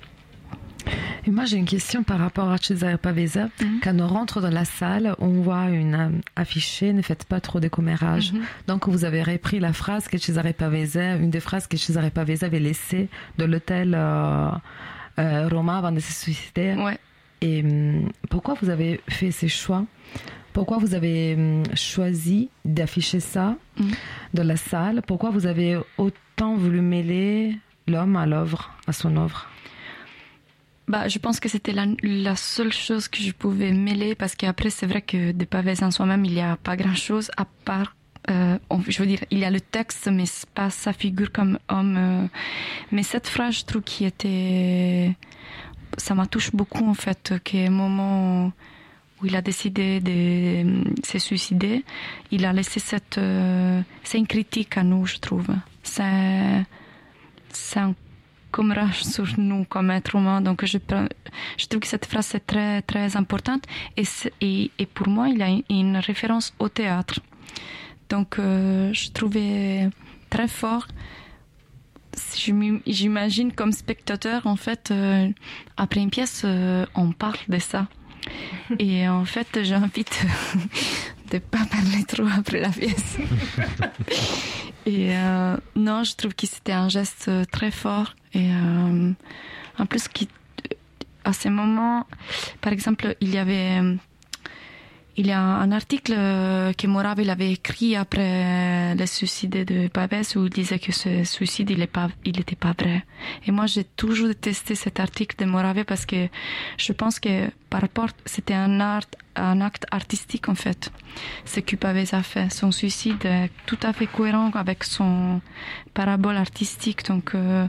et 1.27 1.31
moi, 1.31 1.45
j'ai 1.45 1.57
une 1.57 1.67
question 1.67 2.03
par 2.03 2.19
rapport 2.19 2.51
à 2.51 2.59
Cesare 2.59 2.99
Pavesa. 2.99 3.49
Mhm. 3.61 3.81
Quand 3.83 4.01
on 4.01 4.07
rentre 4.07 4.41
dans 4.41 4.51
la 4.51 4.65
salle, 4.65 5.15
on 5.19 5.29
voit 5.29 5.69
une 5.69 5.95
euh, 5.95 6.09
affichée 6.37 6.93
ne 6.93 7.03
faites 7.03 7.25
pas 7.25 7.41
trop 7.41 7.61
de 7.61 7.69
commérages. 7.69 8.33
Mhm. 8.33 8.43
Donc, 8.67 8.89
vous 8.89 9.05
avez 9.05 9.23
repris 9.23 9.61
la 9.61 9.73
phrase 9.73 10.09
que 10.09 10.19
Cesare 10.19 10.55
Pavesa, 10.55 11.17
une 11.17 11.31
des 11.31 11.41
phrases 11.41 11.67
que 11.67 11.77
Cesare 11.77 12.11
Pavesa 12.11 12.47
avait 12.47 12.61
laissée 12.61 13.09
de 13.37 13.45
l'hôtel 13.45 13.95
euh, 13.95 14.49
euh, 15.19 15.49
romain 15.49 15.79
avant 15.79 15.93
de 15.93 16.01
se 16.01 16.13
suicider. 16.13 16.75
Ouais. 16.75 16.99
Et 17.41 17.63
hum, 17.63 18.09
pourquoi 18.31 18.55
vous 18.61 18.71
avez 18.71 19.01
fait 19.09 19.31
ces 19.31 19.49
choix? 19.49 19.85
Pourquoi 20.53 20.79
vous 20.79 20.95
avez 20.95 21.35
hum, 21.35 21.63
choisi 21.75 22.49
d'afficher 22.65 23.21
ça 23.21 23.57
mhm. 23.79 23.91
dans 24.35 24.47
la 24.47 24.57
salle? 24.57 25.03
Pourquoi 25.07 25.31
vous 25.31 25.47
avez 25.47 25.79
autant 25.99 26.57
voulu 26.57 26.81
mêler 26.81 27.57
l'homme 27.87 28.17
à 28.17 28.27
l'œuvre, 28.27 28.71
à 28.87 28.93
son 28.93 29.17
œuvre? 29.17 29.47
Bah, 30.89 31.07
je 31.07 31.19
pense 31.19 31.39
que 31.39 31.49
c'était 31.49 31.73
la, 31.73 31.87
la, 32.03 32.35
seule 32.35 32.73
chose 32.73 33.09
que 33.09 33.19
je 33.19 33.33
pouvais 33.33 33.73
mêler 33.73 34.15
parce 34.15 34.35
qu'après, 34.35 34.71
c'est 34.71 34.87
vrai 34.87 35.03
que 35.03 35.33
de 35.33 35.45
Pavès 35.45 35.83
en 35.83 35.91
soi-même, 35.91 36.25
il 36.25 36.33
n'y 36.33 36.41
a 36.41 36.57
pas 36.57 36.77
grand-chose 36.77 37.31
à 37.37 37.45
part 37.65 37.95
euh, 38.31 38.59
je 38.87 38.99
veux 38.99 39.07
dire, 39.07 39.21
il 39.31 39.39
y 39.39 39.45
a 39.45 39.51
le 39.51 39.61
texte, 39.61 40.09
mais 40.13 40.25
pas 40.55 40.71
sa 40.71 40.93
figure 40.93 41.33
comme 41.33 41.59
homme. 41.69 41.97
Euh. 41.97 42.27
mais 42.93 43.03
cette 43.03 43.29
phrase, 43.29 43.59
je 43.59 43.65
trouve 43.65 43.83
qui 43.83 44.05
était, 44.05 45.17
ça 45.97 46.15
m'a 46.15 46.27
touché 46.27 46.51
beaucoup 46.53 46.87
en 46.87 46.95
fait, 46.95 47.35
qu'au 47.45 47.71
moment 47.71 48.53
où 49.21 49.27
il 49.27 49.35
a 49.35 49.43
décidé 49.43 50.01
de 50.01 50.85
se 51.05 51.19
suicider, 51.19 51.85
il 52.31 52.45
a 52.45 52.53
laissé 52.53 52.81
cette, 52.81 53.19
euh, 53.19 53.81
c'est 54.05 54.19
une 54.19 54.27
critique 54.27 54.77
à 54.77 54.83
nous, 54.83 55.07
je 55.07 55.19
trouve. 55.19 55.47
C'est, 55.83 56.67
c'est 57.51 57.81
un 57.81 57.95
commérage 58.51 59.05
sur 59.05 59.27
nous 59.39 59.65
comme 59.65 59.91
être 59.91 60.15
humain. 60.17 60.41
Donc 60.41 60.65
je, 60.65 60.79
je 61.57 61.67
trouve 61.67 61.81
que 61.81 61.87
cette 61.87 62.07
phrase 62.07 62.35
est 62.35 62.47
très 62.47 62.83
très 62.83 63.17
importante 63.17 63.65
et, 63.97 64.05
et, 64.41 64.71
et 64.79 64.87
pour 64.87 65.09
moi 65.09 65.29
il 65.29 65.39
y 65.39 65.43
a 65.43 65.51
une 65.71 65.97
référence 65.97 66.55
au 66.59 66.69
théâtre. 66.69 67.21
Donc, 68.09 68.39
euh, 68.39 68.91
je 68.93 69.11
trouvais 69.11 69.89
très 70.31 70.49
fort. 70.49 70.87
J'imagine 72.87 73.53
comme 73.53 73.73
spectateur, 73.73 74.47
en 74.47 74.57
fait, 74.57 74.91
euh, 74.91 75.29
après 75.77 76.01
une 76.01 76.11
pièce, 76.11 76.43
euh, 76.45 76.85
on 76.95 77.13
parle 77.13 77.39
de 77.49 77.59
ça. 77.59 77.87
Et 78.79 79.09
en 79.09 79.25
fait, 79.25 79.63
j'invite 79.63 80.27
de 81.31 81.39
pas 81.39 81.65
parler 81.71 82.05
trop 82.07 82.27
après 82.27 82.61
la 82.61 82.71
pièce. 82.71 83.19
et 84.87 85.11
non, 85.77 86.05
je 86.05 86.15
trouve 86.17 86.35
que 86.35 86.47
c'était 86.47 86.73
un 86.73 86.89
geste 86.89 87.31
très 87.51 87.71
fort. 87.71 88.15
Et 88.35 88.51
en 89.79 89.87
plus, 89.87 90.09
qui, 90.09 90.29
à 91.25 91.33
ce 91.33 91.49
moment, 91.49 92.07
par 92.61 92.73
exemple, 92.73 93.17
il 93.21 93.31
y 93.31 93.39
avait 93.39 93.81
il 95.19 95.27
y 95.27 95.33
a 95.33 95.41
un 95.41 95.73
article 95.73 96.15
euh, 96.17 96.73
que 96.73 96.87
Morave 96.87 97.29
avait 97.29 97.51
écrit 97.51 97.97
après 97.97 98.95
le 98.95 99.05
suicide 99.05 99.65
de 99.65 99.89
Pavès 99.89 100.37
où 100.37 100.45
il 100.45 100.51
disait 100.51 100.79
que 100.79 100.93
ce 100.93 101.25
suicide 101.25 101.71
il 101.71 101.85
pas 101.89 102.09
pas 102.61 102.75
vrai. 102.79 103.05
Et 103.45 103.51
moi 103.51 103.67
j'ai 103.67 103.83
toujours 103.83 104.29
détesté 104.29 104.77
cet 104.77 105.01
article 105.01 105.35
de 105.41 105.45
Morave 105.45 105.85
parce 105.85 106.07
que 106.07 106.29
je 106.77 106.93
pense 106.93 107.19
que 107.19 107.51
par 107.69 107.81
rapport 107.81 108.11
c'était 108.27 108.55
un 108.55 108.81
acte 108.81 109.87
artistique 109.91 110.49
en 110.49 110.55
fait. 110.55 110.93
Ce 111.45 111.59
que 111.59 111.75
Pavès 111.75 112.15
a 112.15 112.23
fait, 112.23 112.49
son 112.53 112.71
suicide 112.71 113.25
est 113.25 113.51
tout 113.67 113.81
à 113.83 113.93
fait 113.93 114.07
cohérent 114.07 114.53
avec 114.55 114.85
son 114.85 115.41
parabole 115.95 116.37
artistique. 116.37 117.05
Donc 117.07 117.35
euh, 117.35 117.67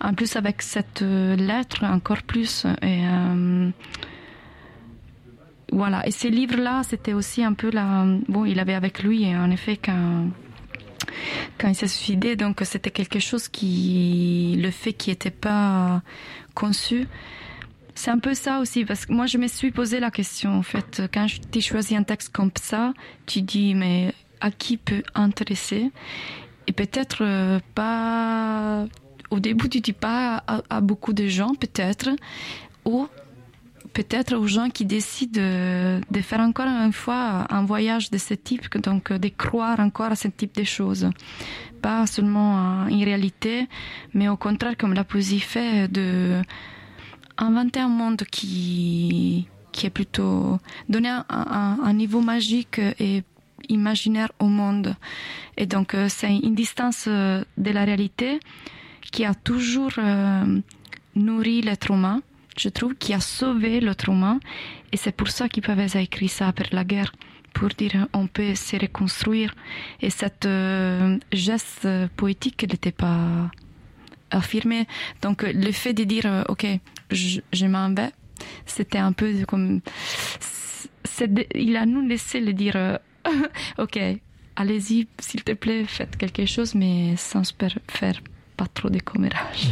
en 0.00 0.14
plus 0.14 0.36
avec 0.36 0.62
cette 0.62 1.02
euh, 1.02 1.34
lettre 1.34 1.82
encore 1.84 2.22
plus 2.22 2.64
et 2.80 3.02
voilà. 5.72 6.06
Et 6.06 6.10
ces 6.10 6.30
livres-là, 6.30 6.82
c'était 6.84 7.12
aussi 7.12 7.42
un 7.42 7.52
peu 7.52 7.70
la. 7.70 8.06
Bon, 8.28 8.44
il 8.44 8.58
avait 8.60 8.74
avec 8.74 9.02
lui, 9.02 9.26
en 9.34 9.50
effet, 9.50 9.78
quand 11.58 11.68
il 11.68 11.74
s'est 11.74 11.88
suicidé, 11.88 12.36
donc 12.36 12.60
c'était 12.64 12.90
quelque 12.90 13.18
chose 13.18 13.48
qui, 13.48 14.56
le 14.58 14.70
fait 14.70 14.92
qu'il 14.92 15.12
n'était 15.12 15.30
pas 15.30 16.02
conçu, 16.54 17.06
c'est 17.94 18.10
un 18.10 18.18
peu 18.18 18.34
ça 18.34 18.60
aussi, 18.60 18.84
parce 18.84 19.06
que 19.06 19.12
moi 19.12 19.26
je 19.26 19.38
me 19.38 19.48
suis 19.48 19.70
posé 19.70 20.00
la 20.00 20.10
question, 20.10 20.52
en 20.58 20.62
fait, 20.62 21.02
quand 21.12 21.26
tu 21.50 21.60
choisis 21.60 21.96
un 21.96 22.02
texte 22.02 22.30
comme 22.30 22.50
ça, 22.60 22.92
tu 23.26 23.42
dis, 23.42 23.74
mais 23.74 24.14
à 24.40 24.50
qui 24.50 24.76
peut 24.76 25.02
intéresser? 25.14 25.90
Et 26.66 26.72
peut-être 26.72 27.18
euh, 27.22 27.58
pas, 27.74 28.86
au 29.30 29.40
début 29.40 29.68
tu 29.68 29.80
dis 29.80 29.92
pas 29.92 30.42
à, 30.46 30.62
à 30.68 30.80
beaucoup 30.80 31.12
de 31.12 31.26
gens, 31.26 31.54
peut-être, 31.54 32.10
ou 32.84 33.08
peut-être 33.96 34.34
aux 34.36 34.46
gens 34.46 34.68
qui 34.68 34.84
décident 34.84 35.40
de, 35.40 36.20
faire 36.20 36.40
encore 36.40 36.66
une 36.66 36.92
fois 36.92 37.46
un 37.48 37.64
voyage 37.64 38.10
de 38.10 38.18
ce 38.18 38.34
type, 38.34 38.76
donc 38.76 39.10
de 39.10 39.28
croire 39.28 39.80
encore 39.80 40.12
à 40.12 40.16
ce 40.16 40.28
type 40.28 40.54
de 40.54 40.64
choses. 40.64 41.08
Pas 41.80 42.06
seulement 42.06 42.86
une 42.88 43.02
réalité, 43.04 43.66
mais 44.12 44.28
au 44.28 44.36
contraire, 44.36 44.76
comme 44.76 44.92
la 44.92 45.04
poésie 45.04 45.40
fait, 45.40 45.88
de 45.88 46.42
inventer 47.38 47.80
un 47.80 47.88
monde 47.88 48.22
qui, 48.30 49.48
qui 49.72 49.86
est 49.86 49.94
plutôt 49.98 50.58
donner 50.90 51.14
un, 51.30 51.92
niveau 51.94 52.20
magique 52.20 52.78
et 53.00 53.22
imaginaire 53.70 54.30
au 54.38 54.48
monde. 54.48 54.94
Et 55.56 55.64
donc, 55.64 55.94
euh, 55.94 56.08
c'est 56.10 56.36
une 56.36 56.54
distance 56.54 57.06
euh, 57.08 57.42
de 57.56 57.70
la 57.70 57.84
réalité 57.84 58.40
qui 59.10 59.24
a 59.24 59.34
toujours 59.34 59.92
euh, 59.98 60.60
nourri 61.14 61.62
l'être 61.62 61.90
humain 61.90 62.20
je 62.58 62.68
trouve, 62.68 62.94
qui 62.94 63.14
a 63.14 63.20
sauvé 63.20 63.80
l'autre 63.80 64.08
humain. 64.08 64.40
Et 64.92 64.96
c'est 64.96 65.12
pour 65.12 65.28
ça 65.28 65.48
qu'Ipavès 65.48 65.96
a 65.96 66.00
écrit 66.00 66.28
ça 66.28 66.48
après 66.48 66.68
la 66.72 66.84
guerre, 66.84 67.12
pour 67.52 67.68
dire 67.68 68.06
on 68.12 68.26
peut 68.26 68.54
se 68.54 68.76
reconstruire. 68.76 69.54
Et 70.00 70.10
cette 70.10 70.46
euh, 70.46 71.18
geste 71.32 71.88
poétique 72.16 72.62
n'était 72.68 72.92
pas 72.92 73.50
affirmé. 74.30 74.86
Donc 75.22 75.42
le 75.42 75.72
fait 75.72 75.92
de 75.92 76.04
dire 76.04 76.26
euh, 76.26 76.42
ok, 76.48 76.66
je, 77.10 77.40
je 77.52 77.66
m'en 77.66 77.90
vais, 77.94 78.10
c'était 78.66 78.98
un 78.98 79.12
peu 79.12 79.32
comme 79.46 79.80
il 81.54 81.76
a 81.76 81.86
nous 81.86 82.06
laissé 82.06 82.40
le 82.40 82.52
dire 82.52 82.76
euh, 82.76 82.98
ok, 83.78 83.98
allez-y 84.56 85.08
s'il 85.18 85.42
te 85.44 85.52
plaît, 85.52 85.84
faites 85.84 86.16
quelque 86.16 86.46
chose, 86.46 86.74
mais 86.74 87.16
sans 87.16 87.42
faire 87.88 88.20
pas 88.56 88.66
trop 88.66 88.90
de 88.90 89.00
commérage. 89.00 89.70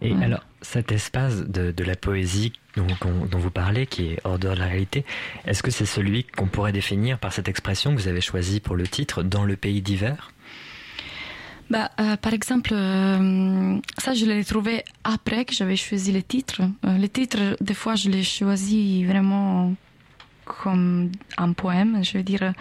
Et 0.00 0.12
alors, 0.12 0.44
cet 0.64 0.92
espace 0.92 1.42
de, 1.46 1.84
la 1.84 1.94
poésie 1.94 2.52
dont, 2.76 3.38
vous 3.38 3.50
parlez, 3.50 3.86
qui 3.86 4.08
est 4.08 4.20
hors 4.24 4.38
de 4.38 4.48
la 4.48 4.66
réalité, 4.66 5.04
est-ce 5.46 5.62
que 5.62 5.70
c'est 5.70 5.86
celui 5.86 6.24
qu'on 6.24 6.46
pourrait 6.46 6.72
définir 6.72 7.18
par 7.18 7.32
cette 7.32 7.48
expression 7.48 7.94
que 7.94 8.00
vous 8.00 8.08
avez 8.08 8.20
choisie 8.20 8.60
pour 8.60 8.74
le 8.74 8.86
titre, 8.86 9.22
dans 9.22 9.44
le 9.44 9.56
pays 9.56 9.82
d'hiver 9.82 10.30
bah, 11.70 11.90
euh, 11.98 12.16
par 12.18 12.34
exemple, 12.34 12.74
euh, 12.74 13.78
ça 13.96 14.12
je 14.12 14.26
l'ai 14.26 14.44
trouvé 14.44 14.84
après 15.02 15.46
que 15.46 15.54
j'avais 15.54 15.76
choisi 15.76 16.12
le 16.12 16.22
titre. 16.22 16.60
Euh, 16.84 16.98
le 16.98 17.08
titre, 17.08 17.56
des 17.60 17.72
fois, 17.72 17.94
je 17.94 18.10
l'ai 18.10 18.22
choisi 18.22 19.02
vraiment 19.04 19.74
comme 20.44 21.10
un 21.38 21.52
poème. 21.54 22.04
Je 22.04 22.18
veux 22.18 22.22
dire, 22.22 22.52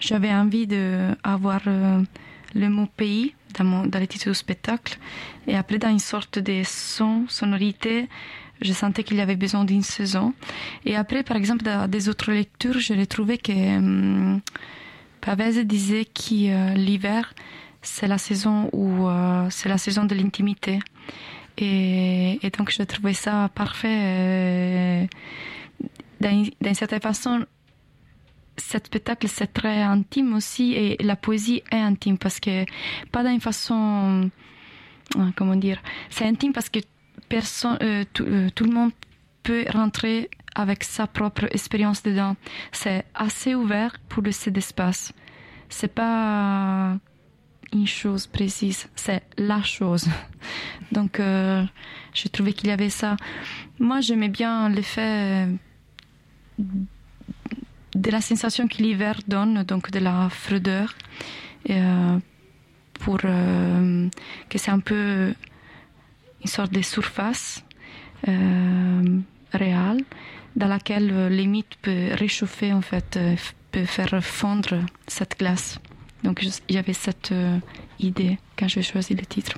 j'avais 0.00 0.32
envie 0.32 0.66
d'avoir 0.66 1.62
le 1.64 2.68
mot 2.68 2.86
pays 2.94 3.34
dans, 3.52 3.86
dans 3.86 3.98
le 3.98 4.06
titre 4.06 4.28
du 4.28 4.34
spectacle. 4.34 4.98
Et 5.46 5.56
après, 5.56 5.78
dans 5.78 5.90
une 5.90 5.98
sorte 5.98 6.38
de 6.38 6.62
son, 6.64 7.24
sonorité, 7.28 8.08
je 8.60 8.72
sentais 8.72 9.02
qu'il 9.02 9.16
y 9.16 9.20
avait 9.20 9.36
besoin 9.36 9.64
d'une 9.64 9.82
saison. 9.82 10.34
Et 10.84 10.96
après, 10.96 11.22
par 11.22 11.36
exemple, 11.36 11.64
dans 11.64 11.88
des 11.88 12.08
autres 12.08 12.32
lectures, 12.32 12.78
je 12.78 12.94
trouvé 13.04 13.38
que 13.38 13.52
hum, 13.52 14.40
Pavese 15.20 15.58
disait 15.58 16.04
que 16.04 16.50
euh, 16.50 16.74
l'hiver, 16.74 17.34
c'est 17.82 18.06
la 18.06 18.18
saison 18.18 18.70
où 18.72 19.08
euh, 19.08 19.46
c'est 19.50 19.68
la 19.68 19.78
saison 19.78 20.04
de 20.04 20.14
l'intimité. 20.14 20.78
Et, 21.58 22.38
et, 22.42 22.50
donc, 22.50 22.70
je 22.70 22.82
trouvais 22.82 23.14
ça 23.14 23.50
parfait. 23.54 23.98
Euh, 24.00 25.06
d'une 26.20 26.74
certaine 26.74 27.00
façon, 27.00 27.44
cet 28.62 28.86
spectacle, 28.86 29.28
c'est 29.28 29.52
très 29.52 29.82
intime 29.82 30.34
aussi, 30.34 30.72
et 30.72 30.96
la 31.00 31.16
poésie 31.16 31.62
est 31.70 31.80
intime 31.80 32.18
parce 32.18 32.40
que, 32.40 32.64
pas 33.10 33.22
d'une 33.22 33.40
façon, 33.40 34.30
euh, 35.16 35.30
comment 35.36 35.56
dire, 35.56 35.80
c'est 36.10 36.24
intime 36.24 36.52
parce 36.52 36.68
que 36.68 36.78
personne, 37.28 37.76
euh, 37.82 38.04
euh, 38.20 38.48
tout, 38.54 38.64
le 38.64 38.72
monde 38.72 38.92
peut 39.42 39.64
rentrer 39.72 40.30
avec 40.54 40.84
sa 40.84 41.06
propre 41.06 41.44
expérience 41.50 42.02
dedans. 42.02 42.36
C'est 42.70 43.04
assez 43.14 43.54
ouvert 43.54 43.98
pour 44.08 44.22
le 44.22 44.32
cet 44.32 44.56
espace. 44.56 45.12
C'est 45.68 45.92
pas 45.92 46.96
une 47.72 47.86
chose 47.86 48.26
précise, 48.26 48.88
c'est 48.94 49.22
la 49.36 49.62
chose. 49.62 50.08
Donc, 50.92 51.18
je 51.18 52.28
trouvais 52.28 52.52
qu'il 52.52 52.68
y 52.68 52.72
avait 52.72 52.90
ça. 52.90 53.16
Moi, 53.78 54.00
j'aimais 54.00 54.28
bien 54.28 54.68
l'effet 54.68 55.48
de 57.94 58.10
la 58.10 58.20
sensation 58.20 58.68
que 58.68 58.78
l'hiver 58.78 59.20
donne, 59.28 59.64
donc 59.64 59.90
de 59.90 59.98
la 59.98 60.28
fraudeur, 60.30 60.94
euh, 61.70 62.18
pour 62.94 63.18
euh, 63.24 64.08
que 64.48 64.58
c'est 64.58 64.70
un 64.70 64.80
peu 64.80 65.34
une 66.40 66.46
sorte 66.46 66.72
de 66.72 66.82
surface 66.82 67.64
euh, 68.28 69.20
réelle 69.52 70.04
dans 70.56 70.68
laquelle 70.68 71.28
les 71.28 71.46
mythes 71.46 71.76
peuvent 71.80 72.14
réchauffer, 72.14 72.72
en 72.72 72.82
fait, 72.82 73.18
peut 73.70 73.84
faire 73.84 74.22
fondre 74.22 74.84
cette 75.06 75.38
glace. 75.38 75.78
Donc 76.24 76.44
j'avais 76.68 76.92
cette 76.92 77.34
idée 77.98 78.38
quand 78.58 78.68
j'ai 78.68 78.82
choisi 78.82 79.14
le 79.14 79.24
titre. 79.24 79.56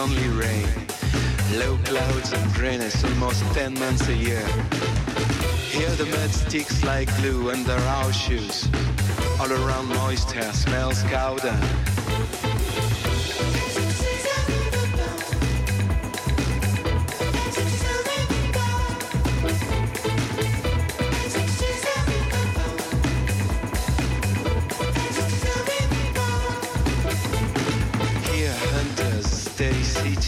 Only 0.00 0.28
rain. 0.28 0.66
Low 1.58 1.76
clouds 1.84 2.32
and 2.32 2.58
rain 2.58 2.80
is 2.80 3.04
almost 3.04 3.42
ten 3.52 3.74
months 3.74 4.08
a 4.08 4.14
year. 4.14 4.46
Here 5.68 5.90
the 5.90 6.06
mud 6.06 6.30
sticks 6.30 6.82
like 6.84 7.14
glue 7.18 7.50
under 7.50 7.78
our 7.98 8.10
shoes. 8.10 8.66
All 9.38 9.52
around 9.52 9.88
moist 9.88 10.32
hair 10.32 10.52
smells 10.54 11.02
cow 11.02 11.36
dung. 11.36 11.79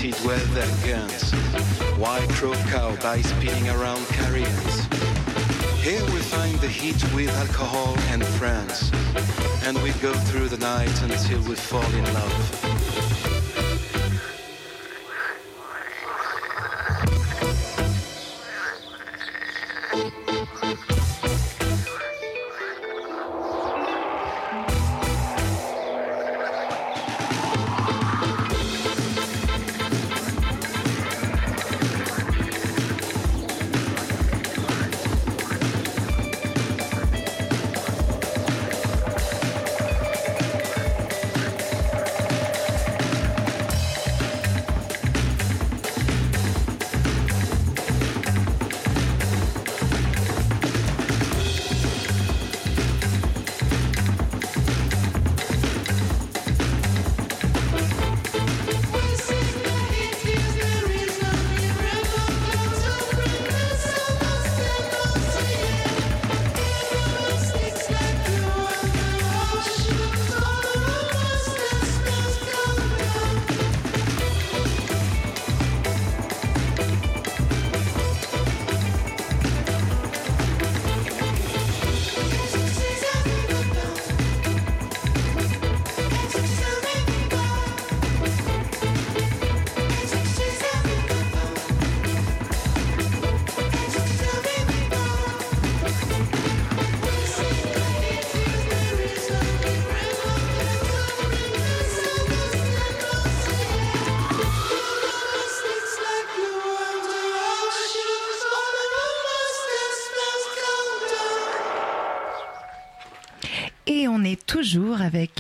Seated 0.03 0.27
with 0.27 0.55
their 0.55 0.97
guns. 0.97 1.31
Crow 2.35 2.55
cow 2.71 2.97
by 2.97 3.21
spinning 3.21 3.69
around 3.69 4.05
carrions. 4.09 4.87
Here 5.81 6.05
we 6.07 6.19
find 6.19 6.59
the 6.59 6.67
heat 6.67 7.01
with 7.15 7.31
alcohol 7.37 7.95
and 8.09 8.25
friends. 8.25 8.91
And 9.65 9.81
we 9.81 9.93
go 10.01 10.13
through 10.13 10.49
the 10.49 10.59
night 10.59 11.03
until 11.03 11.41
we 11.43 11.55
fall 11.55 11.95
in 11.95 12.05
love. 12.15 12.92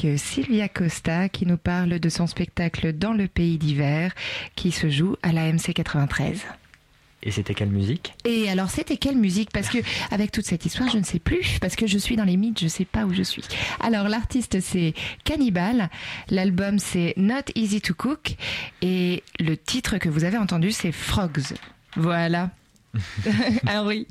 Avec 0.05 0.19
Sylvia 0.19 0.69
Costa 0.69 1.29
qui 1.29 1.47
nous 1.47 1.57
parle 1.57 1.99
de 1.99 2.09
son 2.09 2.27
spectacle 2.27 2.93
Dans 2.93 3.13
le 3.13 3.29
pays 3.29 3.59
d'hiver 3.59 4.15
qui 4.55 4.73
se 4.73 4.91
joue 4.91 5.17
à 5.23 5.33
la 5.33 5.53
MC 5.53 5.73
93. 5.75 6.41
Et 7.23 7.31
c'était 7.31 7.55
quelle 7.55 7.71
musique? 7.71 8.15
Et 8.25 8.49
alors 8.51 8.71
c'était 8.71 8.97
quelle 8.97 9.17
musique? 9.17 9.51
Parce 9.53 9.69
que 9.69 9.79
avec 10.11 10.33
toute 10.33 10.45
cette 10.45 10.67
histoire, 10.67 10.89
je 10.89 10.99
ne 10.99 11.05
sais 11.05 11.19
plus 11.19 11.59
parce 11.61 11.77
que 11.77 11.87
je 11.87 11.99
suis 11.99 12.17
dans 12.17 12.25
les 12.25 12.37
mythes, 12.37 12.59
je 12.59 12.65
ne 12.65 12.71
sais 12.71 12.85
pas 12.85 13.05
où 13.05 13.13
je 13.13 13.23
suis. 13.23 13.45
Alors 13.81 14.09
l'artiste 14.09 14.61
c'est 14.61 14.95
Cannibal, 15.25 15.89
l'album 16.31 16.79
c'est 16.79 17.15
Not 17.17 17.53
Easy 17.55 17.81
to 17.81 17.95
Cook 17.95 18.37
et 18.81 19.23
le 19.39 19.57
titre 19.57 19.99
que 19.99 20.09
vous 20.09 20.25
avez 20.25 20.39
entendu 20.39 20.73
c'est 20.73 20.93
Frogs. 20.93 21.55
Voilà. 21.97 22.51
ah 23.67 23.85
oui. 23.85 24.07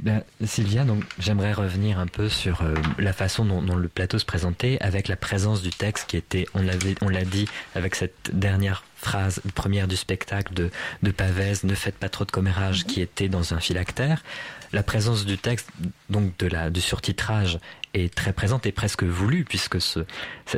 Ben, 0.00 0.22
Sylvia, 0.44 0.84
donc 0.84 1.04
j'aimerais 1.18 1.52
revenir 1.52 1.98
un 1.98 2.06
peu 2.06 2.28
sur 2.28 2.62
euh, 2.62 2.74
la 2.98 3.12
façon 3.12 3.44
dont, 3.44 3.76
le 3.76 3.88
plateau 3.88 4.18
se 4.18 4.24
présentait, 4.24 4.78
avec 4.80 5.08
la 5.08 5.16
présence 5.16 5.62
du 5.62 5.70
texte 5.70 6.08
qui 6.08 6.16
était, 6.16 6.46
on 6.54 6.62
l'avait, 6.62 6.94
on 7.00 7.08
l'a 7.08 7.24
dit, 7.24 7.46
avec 7.74 7.94
cette 7.94 8.30
dernière 8.32 8.84
phrase 8.96 9.40
première 9.54 9.88
du 9.88 9.96
spectacle 9.96 10.54
de, 10.54 10.70
de 11.02 11.10
Pavès, 11.10 11.64
ne 11.64 11.74
faites 11.74 11.96
pas 11.96 12.08
trop 12.08 12.24
de 12.24 12.30
commérage, 12.30 12.84
qui 12.84 13.00
était 13.00 13.28
dans 13.28 13.54
un 13.54 13.60
phylactère. 13.60 14.22
La 14.72 14.82
présence 14.82 15.24
du 15.24 15.38
texte, 15.38 15.68
donc 16.10 16.36
de 16.38 16.46
la, 16.46 16.70
du 16.70 16.80
surtitrage, 16.80 17.58
est 17.94 18.14
très 18.14 18.32
présente 18.32 18.66
et 18.66 18.72
presque 18.72 19.04
voulue, 19.04 19.44
puisque 19.44 19.80
ce, 19.80 20.00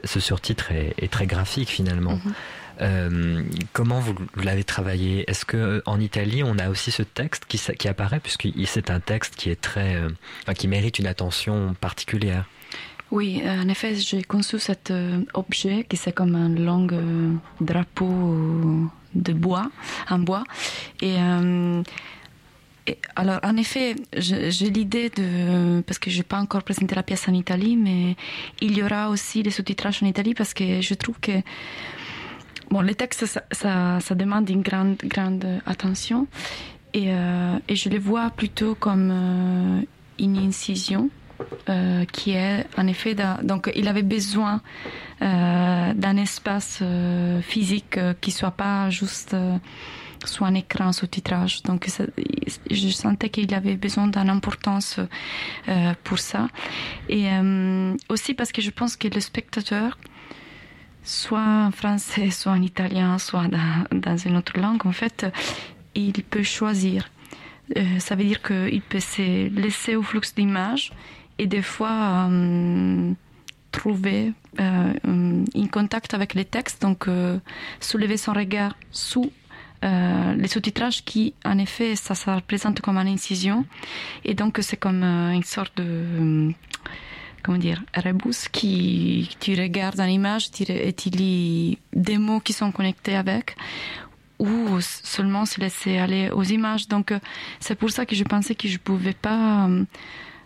ce 0.04 0.20
surtitre 0.20 0.72
est, 0.72 1.10
très 1.10 1.26
graphique 1.26 1.68
finalement. 1.68 2.16
Mhm. 2.16 2.34
Euh, 2.80 3.42
comment 3.72 4.00
vous, 4.00 4.14
l'avez 4.36 4.64
travaillé? 4.64 5.28
Est-ce 5.28 5.44
que 5.44 5.56
euh, 5.56 5.82
en 5.86 6.00
Italie 6.00 6.42
on 6.44 6.58
a 6.58 6.68
aussi 6.68 6.90
ce 6.90 7.02
texte 7.02 7.44
qui, 7.46 7.88
apparaît? 7.88 8.20
Puisque 8.20 8.48
c'est 8.66 8.90
un 8.90 9.00
texte 9.00 9.36
qui 9.36 9.50
est 9.50 9.60
très, 9.60 9.96
euh, 9.96 10.52
qui 10.54 10.68
mérite 10.68 10.98
une 10.98 11.06
attention 11.06 11.74
particulière. 11.80 12.44
Oui, 13.10 13.42
en 13.46 13.68
effet, 13.68 13.94
j'ai 13.94 14.22
conçu 14.22 14.58
cet 14.58 14.92
objet 15.32 15.86
qui 15.88 15.96
c'est 15.96 16.12
comme 16.12 16.34
un 16.34 16.50
long 16.50 16.86
drapeau 17.58 18.90
de 19.14 19.32
bois, 19.32 19.70
en 20.10 20.18
bois. 20.18 20.44
Et, 21.00 21.16
alors, 23.16 23.40
en 23.42 23.56
effet, 23.56 23.96
j'ai 24.14 24.68
l'idée 24.68 25.08
de, 25.08 25.80
parce 25.82 25.98
que 25.98 26.10
je 26.10 26.18
n'ai 26.18 26.22
pas 26.22 26.38
encore 26.38 26.62
présenté 26.62 26.94
la 26.94 27.02
pièce 27.02 27.26
en 27.28 27.32
Italie, 27.32 27.78
mais 27.78 28.14
il 28.60 28.76
y 28.76 28.82
aura 28.82 29.08
aussi 29.08 29.42
des 29.42 29.50
sous-titrages 29.50 30.02
en 30.02 30.06
Italie 30.06 30.34
parce 30.34 30.52
que 30.52 30.82
je 30.82 30.92
trouve 30.92 31.18
que 31.18 31.32
Bon, 32.70 32.82
les 32.82 32.94
textes, 32.94 33.24
ça, 33.26 34.00
ça, 34.00 34.14
demande 34.14 34.48
une 34.50 34.62
grande, 34.62 34.96
grande 35.04 35.46
attention. 35.64 36.26
Et, 36.94 37.06
euh, 37.08 37.58
et 37.68 37.76
je 37.76 37.88
les 37.88 37.98
vois 37.98 38.30
plutôt 38.30 38.74
comme 38.74 39.10
euh, 39.12 39.80
une 40.18 40.38
incision 40.38 41.10
euh, 41.68 42.04
qui 42.06 42.32
est 42.32 42.66
en 42.76 42.86
effet 42.86 43.14
donc 43.42 43.70
il 43.76 43.86
avait 43.88 44.02
besoin 44.02 44.60
d'un 45.20 46.16
espace 46.16 46.82
physique 47.42 47.98
qui 48.20 48.30
soit 48.30 48.52
pas 48.52 48.88
juste 48.90 49.36
sur 50.24 50.44
un 50.44 50.54
écran 50.54 50.92
sous-titrage 50.92 51.62
donc 51.64 51.88
je 52.70 52.88
sentais 52.88 53.28
qu'il 53.28 53.52
avait 53.54 53.76
besoin 53.76 54.06
d'une 54.06 54.30
importance 54.30 55.00
pour 56.04 56.18
ça 56.18 56.48
et 57.08 57.26
aussi 58.08 58.34
parce 58.34 58.52
que 58.52 58.62
je 58.62 58.70
pense 58.70 58.96
que 58.96 59.08
le 59.08 59.20
spectateur 59.20 59.98
soit 61.08 61.40
en 61.40 61.70
français, 61.70 62.30
soit 62.30 62.52
en 62.52 62.62
italien, 62.62 63.18
soit 63.18 63.48
dans, 63.90 64.16
une 64.16 64.36
autre 64.36 64.58
langue, 64.60 64.86
en 64.86 64.92
fait, 64.92 65.26
il 65.94 66.22
peut 66.22 66.42
choisir. 66.42 67.08
Euh, 67.76 67.98
ça 67.98 68.14
veut 68.14 68.24
dire 68.24 68.42
qu'il 68.42 68.82
peut 68.82 69.00
se 69.00 69.48
laisser 69.48 69.96
au 69.96 70.02
flux 70.02 70.20
d'images 70.36 70.92
et 71.38 71.46
des 71.46 71.62
fois 71.62 72.28
euh, 72.30 73.12
trouver 73.72 74.32
euh, 74.60 74.92
un 75.04 75.66
contact 75.68 76.12
avec 76.12 76.34
les 76.34 76.44
textes, 76.44 76.82
donc 76.82 77.08
soulever 77.80 78.18
son 78.18 78.32
regard 78.32 78.76
sous 78.90 79.32
les 79.80 80.48
sous-titrages 80.48 81.04
qui, 81.04 81.34
en 81.44 81.56
effet, 81.56 81.94
ça, 81.94 82.16
ça 82.16 82.34
représente 82.34 82.80
comme 82.80 82.98
une 82.98 83.08
incision. 83.08 83.64
Et 84.24 84.34
donc, 84.34 84.58
c'est 84.60 84.76
comme 84.76 85.04
une 85.04 85.44
sorte 85.44 85.76
de 85.76 86.52
comment 87.48 87.56
dire, 87.56 87.82
rebus 87.96 88.50
qui 88.52 89.30
tu 89.40 89.54
regardes 89.58 89.98
une 90.00 90.10
image 90.10 90.50
et 90.68 90.92
tu 90.92 91.08
lis 91.08 91.78
des 91.94 92.18
mots 92.18 92.40
qui 92.40 92.52
sont 92.52 92.70
connectés 92.72 93.16
avec 93.16 93.56
ou 94.38 94.78
seulement 94.82 95.46
se 95.46 95.58
laisser 95.58 95.96
aller 95.96 96.30
aux 96.30 96.42
images. 96.42 96.88
Donc 96.88 97.10
euh, 97.10 97.18
c'est 97.58 97.74
pour 97.74 97.90
ça 97.90 98.04
que 98.04 98.14
je 98.14 98.22
pensais 98.24 98.54
que 98.54 98.68
je 98.68 98.76
pouvais 98.76 99.14
pas 99.14 99.66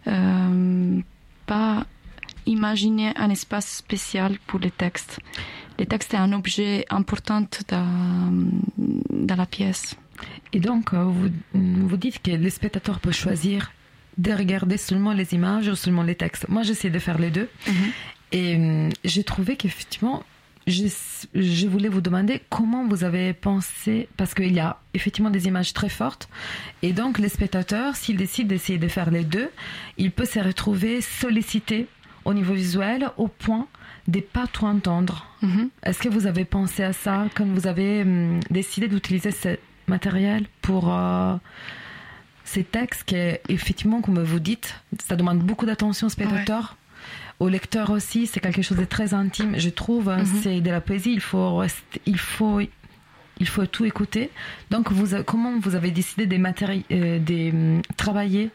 euh, 0.07 1.01
pas 1.45 1.85
imaginer 2.47 3.13
un 3.17 3.31
espace 3.31 3.69
spécial 3.85 4.39
pour 4.47 4.61
les 4.61 4.71
textes. 4.71 5.19
les 5.81 5.87
textes 5.87 6.15
est 6.15 6.19
un 6.29 6.33
objet 6.33 6.87
important 6.89 7.45
dans, 7.67 8.33
dans 9.11 9.37
la 9.37 9.47
pièce. 9.47 9.97
Et 10.53 10.61
donc, 10.61 10.95
vous, 10.95 11.31
vous 11.53 11.97
dites 11.97 12.23
que 12.23 12.31
le 12.31 12.51
spectateur 12.51 13.01
peut 13.01 13.13
choisir 13.13 13.73
de 14.19 14.33
regarder 14.33 14.77
seulement 14.77 15.13
les 15.13 15.35
images 15.35 15.69
ou 15.69 15.75
seulement 15.75 16.03
les 16.03 16.15
textes. 16.15 16.49
Moi, 16.49 16.63
j'essaie 16.63 16.91
de 16.91 16.99
faire 16.99 17.19
les 17.19 17.31
deux. 17.31 17.49
Mhm. 17.67 17.75
Et 18.33 18.57
euh, 18.57 18.89
j'ai 19.05 19.25
trouvé 19.25 19.57
qu'effectivement, 19.57 20.23
je, 20.67 20.85
je, 21.35 21.67
voulais 21.67 21.89
vous 21.89 22.01
demander 22.01 22.41
comment 22.49 22.87
vous 22.87 23.05
avez 23.05 23.33
pensé, 23.33 24.09
parce 24.17 24.33
qu'il 24.33 24.53
y 24.53 24.61
a 24.61 24.79
effectivement 24.95 25.31
des 25.31 25.47
images 25.47 25.73
très 25.73 25.89
fortes, 25.89 26.29
et 26.83 26.93
donc 26.93 27.19
les 27.19 27.29
spectateurs, 27.29 27.97
s'ils 27.97 28.17
décident 28.17 28.49
d'essayer 28.49 28.79
de 28.79 28.89
faire 28.89 29.11
les 29.11 29.25
deux, 29.25 29.51
il 29.99 30.13
peut 30.13 30.25
se 30.25 30.39
retrouver 30.39 31.01
sollicité 31.01 31.89
au 32.25 32.33
niveau 32.33 32.55
visuel 32.55 33.11
au 33.17 33.29
point 33.29 33.67
de 34.09 34.21
pas 34.21 34.47
tout 34.47 34.65
entendre. 34.65 35.27
Mhm. 35.43 35.71
Est-ce 35.85 35.99
que 35.99 36.09
vous 36.09 36.27
avez 36.27 36.45
pensé 36.45 36.83
à 36.83 36.93
ça 36.93 37.27
quand 37.35 37.47
vous 37.47 37.67
avez 37.67 38.03
hum, 38.03 38.41
décidé 38.51 38.89
d'utiliser 38.89 39.31
ce 39.31 39.59
matériel 39.89 40.47
pour 40.61 40.93
euh, 40.93 41.37
ces 42.53 42.65
textes 42.65 43.05
qui, 43.05 43.17
effectivement, 43.49 44.03
comme 44.03 44.23
vous 44.23 44.41
dites, 44.41 44.75
ça 45.07 45.17
demande 45.17 45.39
beaucoup 45.39 45.67
d'attention 45.67 46.07
au 46.09 46.11
spectateur. 46.11 46.77
Au 47.41 47.49
lecteur 47.49 47.91
aussi, 47.91 48.27
c'est 48.27 48.41
quelque 48.41 48.63
chose 48.63 48.79
de 48.79 48.85
très 48.85 49.15
intime, 49.15 49.59
je 49.59 49.71
trouve. 49.71 50.09
Mhm. 50.11 50.27
C'est 50.43 50.61
de 50.61 50.71
la 50.71 50.81
poésie, 50.81 51.13
il 51.13 51.21
faut, 51.21 51.63
il 52.07 52.19
faut, 52.19 52.61
il 53.41 53.49
faut 53.49 53.67
tout 53.67 53.85
écouter. 53.87 54.31
Donc, 54.71 54.93
vous, 54.93 55.23
comment 55.25 55.59
vous 55.59 55.75
avez 55.75 55.91
décidé 55.91 56.27
de, 56.27 56.37
euh, 56.37 57.19
de 57.19 57.51
hum, 57.51 57.83
travailler? 57.97 58.51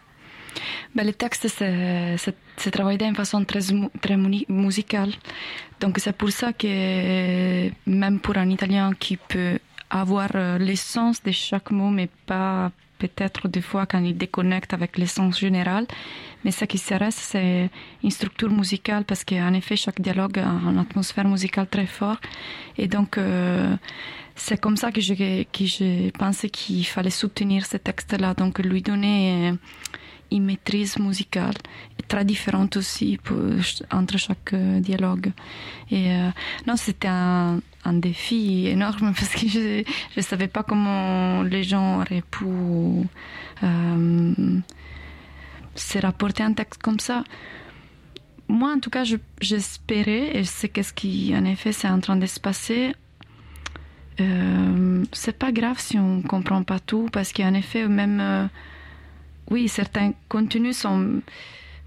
Ben, 0.95 1.03
les 1.03 1.13
textes, 1.13 1.47
c'est 1.47 2.71
travaillé 2.71 2.97
d'une 2.99 3.15
façon 3.15 3.43
très, 3.45 3.61
très 4.01 4.17
musicale. 4.17 5.11
Donc, 5.79 5.97
c'est 5.99 6.15
pour 6.15 6.31
ça 6.31 6.53
que 6.53 7.69
même 7.89 8.19
pour 8.19 8.37
un 8.37 8.49
Italien 8.49 8.93
qui 8.93 9.17
peut 9.17 9.59
avoir 9.89 10.29
euh, 10.35 10.57
l'essence 10.57 11.23
de 11.23 11.31
chaque 11.31 11.71
mot, 11.71 11.89
mais 11.89 12.09
pas 12.25 12.71
peut-être 12.97 13.47
des 13.47 13.61
fois 13.61 13.85
quand 13.85 14.03
il 14.03 14.17
déconnecte 14.17 14.73
avec 14.73 14.97
l'essence 14.97 15.39
générale. 15.39 15.85
Mais 16.43 16.51
ce 16.51 16.65
qui 16.65 16.81
reste, 16.93 17.19
c'est 17.19 17.69
une 18.03 18.11
structure 18.11 18.49
musicale 18.51 19.03
parce 19.05 19.23
qu'en 19.23 19.53
effet, 19.53 19.75
chaque 19.75 20.01
dialogue 20.01 20.39
a 20.39 20.69
une 20.69 20.79
atmosphère 20.79 21.27
musicale 21.27 21.67
très 21.67 21.87
forte. 21.87 22.23
Et 22.77 22.87
donc, 22.87 23.17
euh, 23.17 23.75
c'est 24.35 24.59
comme 24.59 24.77
ça 24.77 24.91
que 24.91 25.01
j'ai 25.01 25.47
que 25.51 26.09
pensé 26.11 26.49
qu'il 26.49 26.85
fallait 26.85 27.09
soutenir 27.09 27.65
ce 27.65 27.77
texte-là. 27.77 28.33
Donc, 28.33 28.59
lui 28.59 28.81
donner 28.81 29.53
une 30.31 30.45
maîtrise 30.45 30.97
musicale 30.99 31.55
très 32.07 32.25
différente 32.25 32.77
aussi 32.77 33.19
entre 33.91 34.17
chaque 34.17 34.53
euh, 34.53 34.79
dialogue. 34.79 35.31
Et 35.91 36.11
euh, 36.11 36.29
non, 36.65 36.75
c'était 36.75 37.07
un, 37.07 37.59
un, 37.87 37.93
défi 37.93 38.67
énorme 38.67 39.13
parce 39.17 39.29
que 39.29 39.47
je 39.47 39.83
ne 40.15 40.21
savais 40.21 40.47
pas 40.47 40.63
comment 40.63 41.43
les 41.43 41.63
gens 41.63 42.01
auraient 42.01 42.23
pu 42.29 42.45
euh, 43.63 44.33
se 45.75 45.99
rapporter 45.99 46.43
un 46.43 46.53
texte 46.53 46.81
comme 46.81 46.99
ça. 46.99 47.23
Moi, 48.49 48.71
en 48.71 48.79
tout 48.79 48.89
cas, 48.89 49.03
j'espérais, 49.41 50.37
et 50.37 50.43
c'est 50.45 50.69
qu'est-ce 50.69 50.93
qui, 50.93 51.33
en 51.35 51.43
effet, 51.43 51.73
c'est 51.73 51.89
en 51.89 51.99
train 51.99 52.15
de 52.15 52.25
se 52.25 52.39
passer. 52.39 52.93
Euh, 54.21 55.03
c'est 55.11 55.37
pas 55.37 55.51
grave 55.51 55.79
si 55.79 55.97
on 55.99 56.21
comprend 56.21 56.63
pas 56.63 56.79
tout, 56.79 57.09
parce 57.11 57.33
qu'en 57.33 57.53
effet, 57.53 57.87
même 57.87 58.49
oui, 59.49 59.67
certains 59.67 60.13
contenus 60.29 60.77
sont 60.77 61.21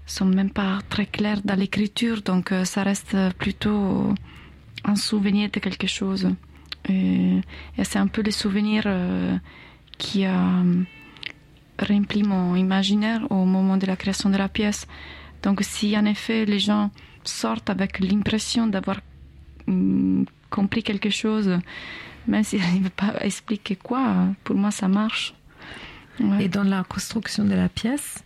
sont 0.07 0.25
même 0.25 0.49
pas 0.49 0.79
très 0.89 1.05
clairs 1.05 1.41
dans 1.43 1.55
l'écriture, 1.55 2.21
donc 2.21 2.51
euh, 2.51 2.65
ça 2.65 2.83
reste 2.83 3.15
plutôt 3.37 4.13
un 4.83 4.95
souvenir 4.95 5.49
de 5.49 5.59
quelque 5.59 5.87
chose. 5.87 6.29
Et, 6.89 7.41
c'est 7.83 7.99
un 7.99 8.07
peu 8.07 8.21
le 8.21 8.31
souvenir 8.31 8.83
euh, 8.85 9.37
qui 9.97 10.25
a 10.25 10.63
rempli 11.79 12.23
mon 12.23 12.55
imaginaire 12.55 13.21
au 13.31 13.45
moment 13.45 13.77
de 13.77 13.85
la 13.85 13.95
création 13.95 14.29
de 14.29 14.37
la 14.37 14.49
pièce. 14.49 14.87
Donc 15.43 15.61
si 15.63 15.97
en 15.97 16.05
effet 16.05 16.45
les 16.45 16.59
gens 16.59 16.91
sortent 17.23 17.69
avec 17.69 17.99
l'impression 17.99 18.67
d'avoir 18.67 18.99
mm, 19.67 20.23
compris 20.49 20.83
quelque 20.83 21.09
chose, 21.09 21.59
même 22.27 22.43
s'ils 22.43 22.59
n'arrivent 22.59 22.91
pas 22.91 23.13
à 23.19 23.25
expliquer 23.25 23.75
quoi, 23.75 24.27
pour 24.43 24.55
moi 24.55 24.71
ça 24.71 24.87
marche. 24.87 25.33
Et 26.39 26.49
dans 26.49 26.63
la 26.63 26.83
construction 26.83 27.45
de 27.45 27.55
la 27.55 27.67
pièce, 27.67 28.23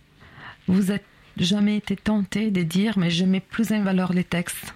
vous 0.68 0.92
êtes 0.92 1.06
jamais 1.38 1.76
été 1.76 1.96
tenté 1.96 2.50
de 2.50 2.62
dire 2.62 2.98
mais 2.98 3.10
je 3.10 3.24
mets 3.24 3.40
plus 3.40 3.72
en 3.72 3.82
valeur 3.82 4.12
les 4.12 4.24
textes 4.24 4.74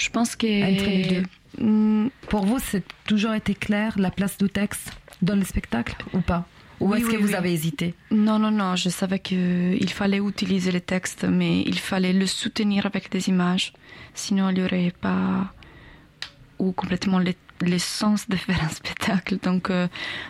Je 0.00 0.08
pense 0.08 0.34
que 0.34 1.20
mm. 1.58 2.08
Pour 2.28 2.46
vous, 2.46 2.58
c'est 2.58 2.84
toujours 3.04 3.34
été 3.34 3.54
clair 3.54 3.98
la 3.98 4.10
place 4.10 4.38
du 4.38 4.48
texte 4.48 4.92
dans 5.20 5.36
le 5.36 5.44
spectacle 5.44 5.96
ou 6.14 6.20
pas? 6.20 6.46
Ou 6.80 6.94
est-ce 6.94 7.04
que 7.04 7.16
vous 7.16 7.34
avez 7.34 7.52
hésité? 7.52 7.94
Non, 8.10 8.38
non, 8.38 8.50
non. 8.50 8.74
Je 8.76 8.88
savais 8.88 9.18
qu'il 9.18 9.90
fallait 9.90 10.22
utiliser 10.32 10.72
les 10.72 10.80
textes, 10.80 11.24
mais 11.24 11.60
il 11.72 11.78
fallait 11.78 12.14
le 12.14 12.26
soutenir 12.26 12.86
avec 12.86 13.10
des 13.10 13.28
images. 13.28 13.74
Sinon, 14.14 14.48
il 14.48 14.54
n'y 14.54 14.62
aurait 14.62 14.94
pas 14.98 15.52
ou 16.58 16.72
complètement 16.72 17.20
l'essence 17.60 18.26
de 18.28 18.36
faire 18.36 18.62
un 18.64 18.68
spectacle. 18.68 19.36
Donc, 19.42 19.68
euh, 19.68 19.88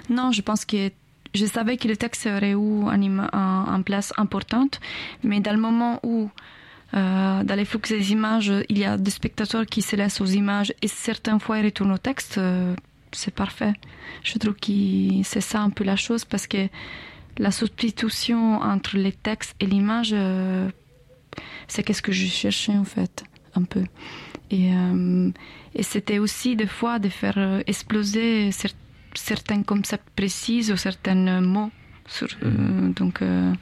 non, 0.08 0.32
je 0.32 0.42
pense 0.42 0.64
que 0.64 0.90
je 1.32 1.46
savais 1.46 1.76
que 1.76 1.86
le 1.86 1.96
texte 1.96 2.26
aurait 2.26 2.54
eu 2.54 2.88
une 2.88 3.84
place 3.84 4.12
importante, 4.16 4.80
mais 5.22 5.38
dans 5.38 5.52
le 5.52 5.60
moment 5.60 6.00
où 6.02 6.28
euh, 6.94 7.44
dans 7.44 7.54
les 7.54 7.64
flux 7.64 7.80
des 7.88 8.12
images, 8.12 8.52
il 8.68 8.78
y 8.78 8.84
a 8.84 8.96
des 8.96 9.10
spectateurs 9.10 9.66
qui 9.66 9.82
se 9.82 9.96
laissent 9.96 10.20
aux 10.20 10.26
images 10.26 10.72
et 10.82 10.88
certaines 10.88 11.40
fois 11.40 11.58
ils 11.58 11.64
retournent 11.64 11.92
au 11.92 11.98
texte, 11.98 12.38
euh, 12.38 12.74
c'est 13.12 13.34
parfait. 13.34 13.74
Je 14.24 14.38
trouve 14.38 14.54
que 14.54 15.22
c'est 15.24 15.40
ça 15.40 15.60
un 15.60 15.70
peu 15.70 15.84
la 15.84 15.96
chose 15.96 16.24
parce 16.24 16.46
que 16.46 16.68
la 17.38 17.50
substitution 17.50 18.60
entre 18.60 18.96
les 18.96 19.12
textes 19.12 19.54
et 19.60 19.66
l'image, 19.66 20.10
euh, 20.12 20.68
c'est 21.68 21.82
qu'est-ce 21.82 22.02
que 22.02 22.12
je 22.12 22.26
cherchais 22.26 22.76
en 22.76 22.84
fait, 22.84 23.24
un 23.54 23.62
peu. 23.62 23.84
Et, 24.50 24.70
et 25.76 25.84
c'était 25.84 26.18
aussi 26.18 26.56
des 26.56 26.66
fois 26.66 26.98
de 26.98 27.08
faire 27.08 27.62
exploser 27.68 28.50
certains 29.14 29.62
concepts 29.62 30.10
précis 30.16 30.72
ou 30.72 30.76
certains 30.76 31.40
mots. 31.40 31.70
Sur, 32.10 32.26
euh, 32.42 32.48
mhm. 32.48 33.54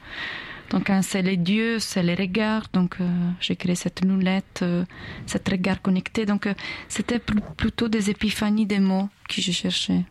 Donc, 0.71 0.91
euh, 0.91 0.95
donc 0.95 1.05
c'est 1.05 1.23
les 1.23 1.37
dieux, 1.37 1.79
c'est 1.79 2.03
les 2.03 2.15
regards. 2.15 2.67
Donc, 2.73 2.97
euh, 3.01 3.09
j'ai 3.41 3.57
créé 3.57 3.75
cette 3.75 4.05
lunette, 4.05 4.65
cet 5.27 5.49
regard 5.49 5.83
connecté. 5.83 6.27
Donc, 6.27 6.49
c'était 6.89 7.19
plutôt 7.19 7.89
des 7.89 8.11
épiphanies 8.11 8.67
des 8.67 8.81
mots 8.81 9.09
que 9.29 9.41
je 9.41 9.53
cherchais. 9.53 10.05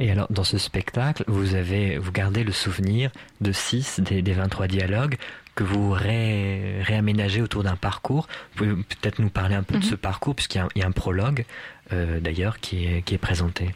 Et 0.00 0.10
alors, 0.10 0.26
dans 0.30 0.44
ce 0.44 0.58
spectacle, 0.58 1.24
vous 1.28 1.54
avez, 1.54 1.98
vous 1.98 2.12
gardez 2.12 2.44
le 2.44 2.52
souvenir 2.52 3.10
de 3.40 3.52
6 3.52 4.00
des, 4.00 4.22
des 4.22 4.32
23 4.32 4.66
dialogues 4.66 5.16
que 5.54 5.62
vous 5.62 5.92
ré, 5.92 6.82
réaménagez 6.82 7.40
autour 7.40 7.62
d'un 7.62 7.76
parcours. 7.76 8.26
Vous 8.56 8.64
pouvez 8.64 8.82
peut-être 8.82 9.20
nous 9.20 9.30
parler 9.30 9.54
un 9.54 9.62
peu 9.62 9.74
de 9.74 9.84
mhm. 9.84 9.90
ce 9.90 9.94
parcours, 9.94 10.34
puisqu'il 10.34 10.64
y, 10.74 10.80
y, 10.80 10.82
a 10.82 10.86
un 10.86 10.90
prologue 10.90 11.44
euh, 11.92 12.20
d'ailleurs 12.20 12.60
qui 12.60 12.86
est, 12.86 13.02
qui 13.02 13.14
est 13.14 13.18
présenté. 13.18 13.70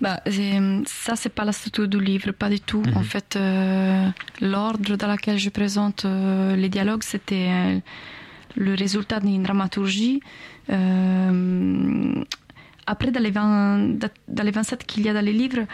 Bah, 0.00 0.20
ça, 0.86 1.16
c'est 1.16 1.30
pas 1.30 1.44
la 1.44 1.52
structure 1.52 1.88
du 1.88 2.00
livre, 2.00 2.32
pas 2.32 2.48
du 2.48 2.60
tout. 2.60 2.82
En 2.94 3.00
mhm. 3.00 3.04
fait, 3.04 3.36
euh, 3.36 4.08
l'ordre 4.40 4.96
dans 4.96 5.10
lequel 5.10 5.38
je 5.38 5.50
présente 5.50 6.04
euh, 6.04 6.56
les 6.56 6.68
dialogues, 6.68 7.02
c'était 7.02 7.80
le 8.56 8.74
résultat 8.74 9.20
d'une 9.20 9.42
dramaturgie. 9.42 10.20
après, 12.86 13.10
dans 13.10 13.22
les, 13.22 13.30
20, 13.30 13.98
dans 14.28 14.42
les 14.42 14.50
27 14.50 14.84
qu'il 14.84 15.04
y 15.04 15.08
a 15.08 15.14
dans 15.14 15.24
les 15.24 15.32
livres, 15.32 15.66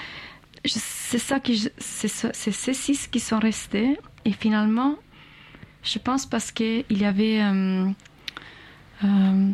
c'est 0.65 1.19
ça 1.19 1.41
qui, 1.41 1.69
c'est 1.79 2.09
ces 2.09 2.75
six 2.75 3.09
qui 3.09 3.21
sont 3.21 3.39
restés. 3.39 3.99
Et 4.25 4.33
finalement, 4.33 4.97
je 5.83 5.99
pense 5.99 6.27
parce 6.27 6.51
qu'il 6.53 6.85
y 6.91 7.05
avait 7.05 7.41
euh, 7.41 7.89
euh, 9.05 9.51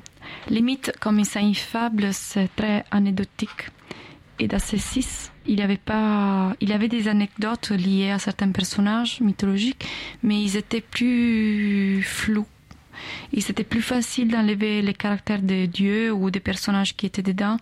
limite 0.49 0.93
comme 1.01 1.23
c'est 1.25 1.41
une 1.41 1.55
fable, 1.55 2.13
c'est 2.13 2.55
très 2.55 2.85
anecdotique. 2.91 3.71
Et 4.39 4.49
dans 4.49 4.59
ces 4.59 4.79
six, 4.79 5.31
il 5.47 5.61
avait 5.61 5.77
pas, 5.77 6.55
il 6.61 6.73
avait 6.73 6.89
des 6.89 7.09
anecdotes 7.09 7.71
liées 7.71 8.11
à 8.11 8.19
certains 8.19 8.51
personnages 8.51 9.21
mythologiques, 9.21 9.87
mais 10.23 10.43
ils 10.43 10.57
étaient 10.57 10.81
plus 10.81 12.03
flous. 12.03 12.47
Et 13.33 13.41
c'était 13.41 13.65
plus 13.65 13.83
facile 13.83 14.29
d'enlever 14.29 14.83
les 14.83 14.95
caractères 14.95 15.43
des 15.43 15.67
dieux 15.67 16.13
ou 16.13 16.31
des 16.31 16.41
personnages 16.41 16.97
qui 16.97 17.07
étaient 17.07 17.23
dedans. 17.23 17.57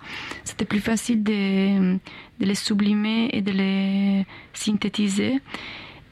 C'était 0.44 0.64
plus 0.64 0.80
facile 0.80 1.22
de, 1.22 1.98
les 2.40 2.54
sublimer 2.54 3.30
et 3.32 3.40
de 3.40 3.52
les 3.52 4.26
synthétiser. 4.52 5.40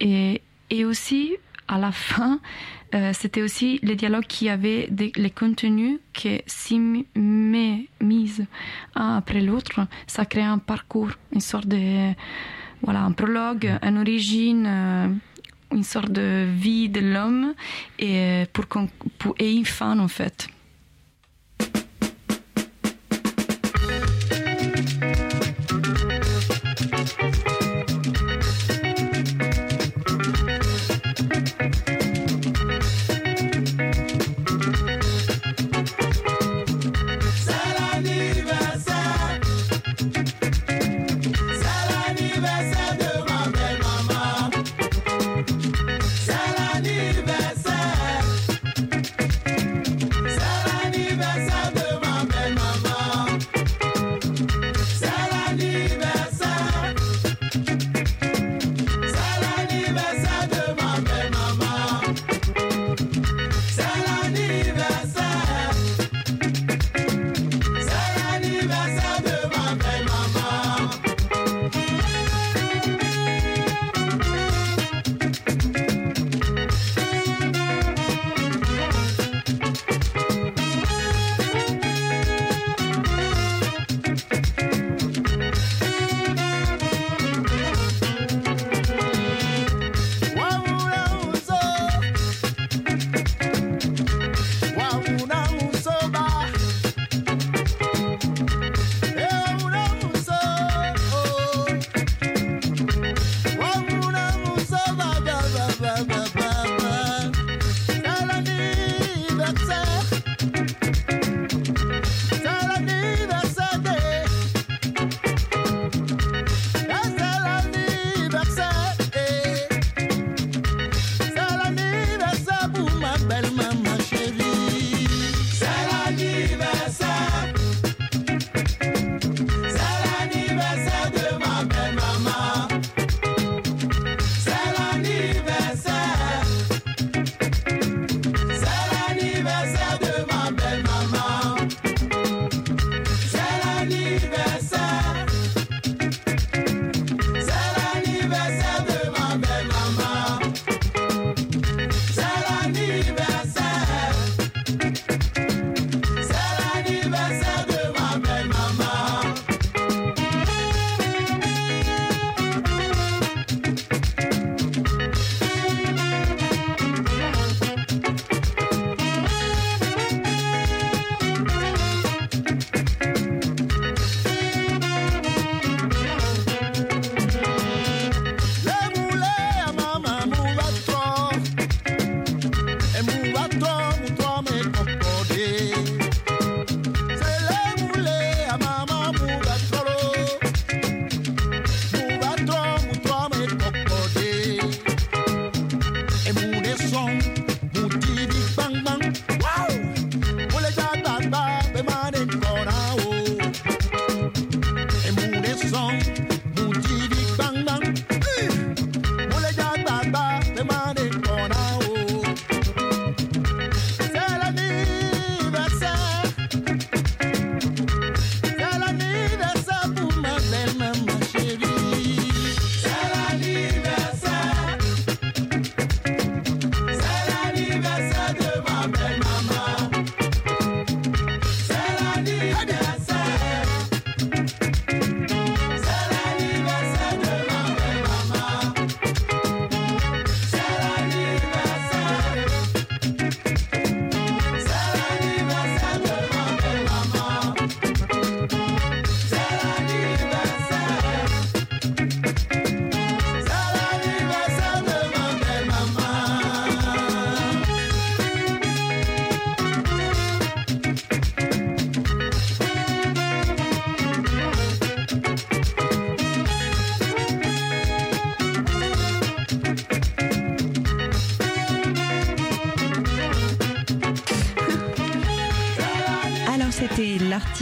Et 0.01 0.85
aussi, 0.85 1.37
à 1.67 1.79
la 1.79 1.93
fin, 1.93 2.41
euh, 2.95 3.13
c'était 3.13 3.43
aussi 3.43 3.81
les 3.83 3.97
dialogues 3.97 4.27
qui 4.27 4.49
avaient 4.49 4.89
des, 4.91 5.13
les 5.17 5.31
contenus 5.31 5.99
qui, 6.13 6.41
si 6.47 6.81
un 8.95 9.17
après 9.17 9.41
l'autre, 9.41 9.81
ça 10.07 10.25
crée 10.25 10.43
un 10.43 10.59
parcours, 10.59 11.11
une 11.33 11.41
sorte 11.41 11.67
de, 11.67 12.13
voilà, 12.83 13.03
un 13.03 13.13
prologue, 13.13 13.79
une 13.83 13.99
origine, 13.99 14.67
euh, 14.67 15.09
une 15.73 15.83
sorte 15.83 16.11
de 16.11 16.47
vie 16.51 16.89
de 16.89 17.01
l'homme 17.01 17.55
et, 17.99 18.45
pour, 18.53 18.65
pour, 19.19 19.35
et 19.39 19.53
une 19.53 19.67
fin 19.67 19.99
en 19.99 20.09
fait. 20.09 20.49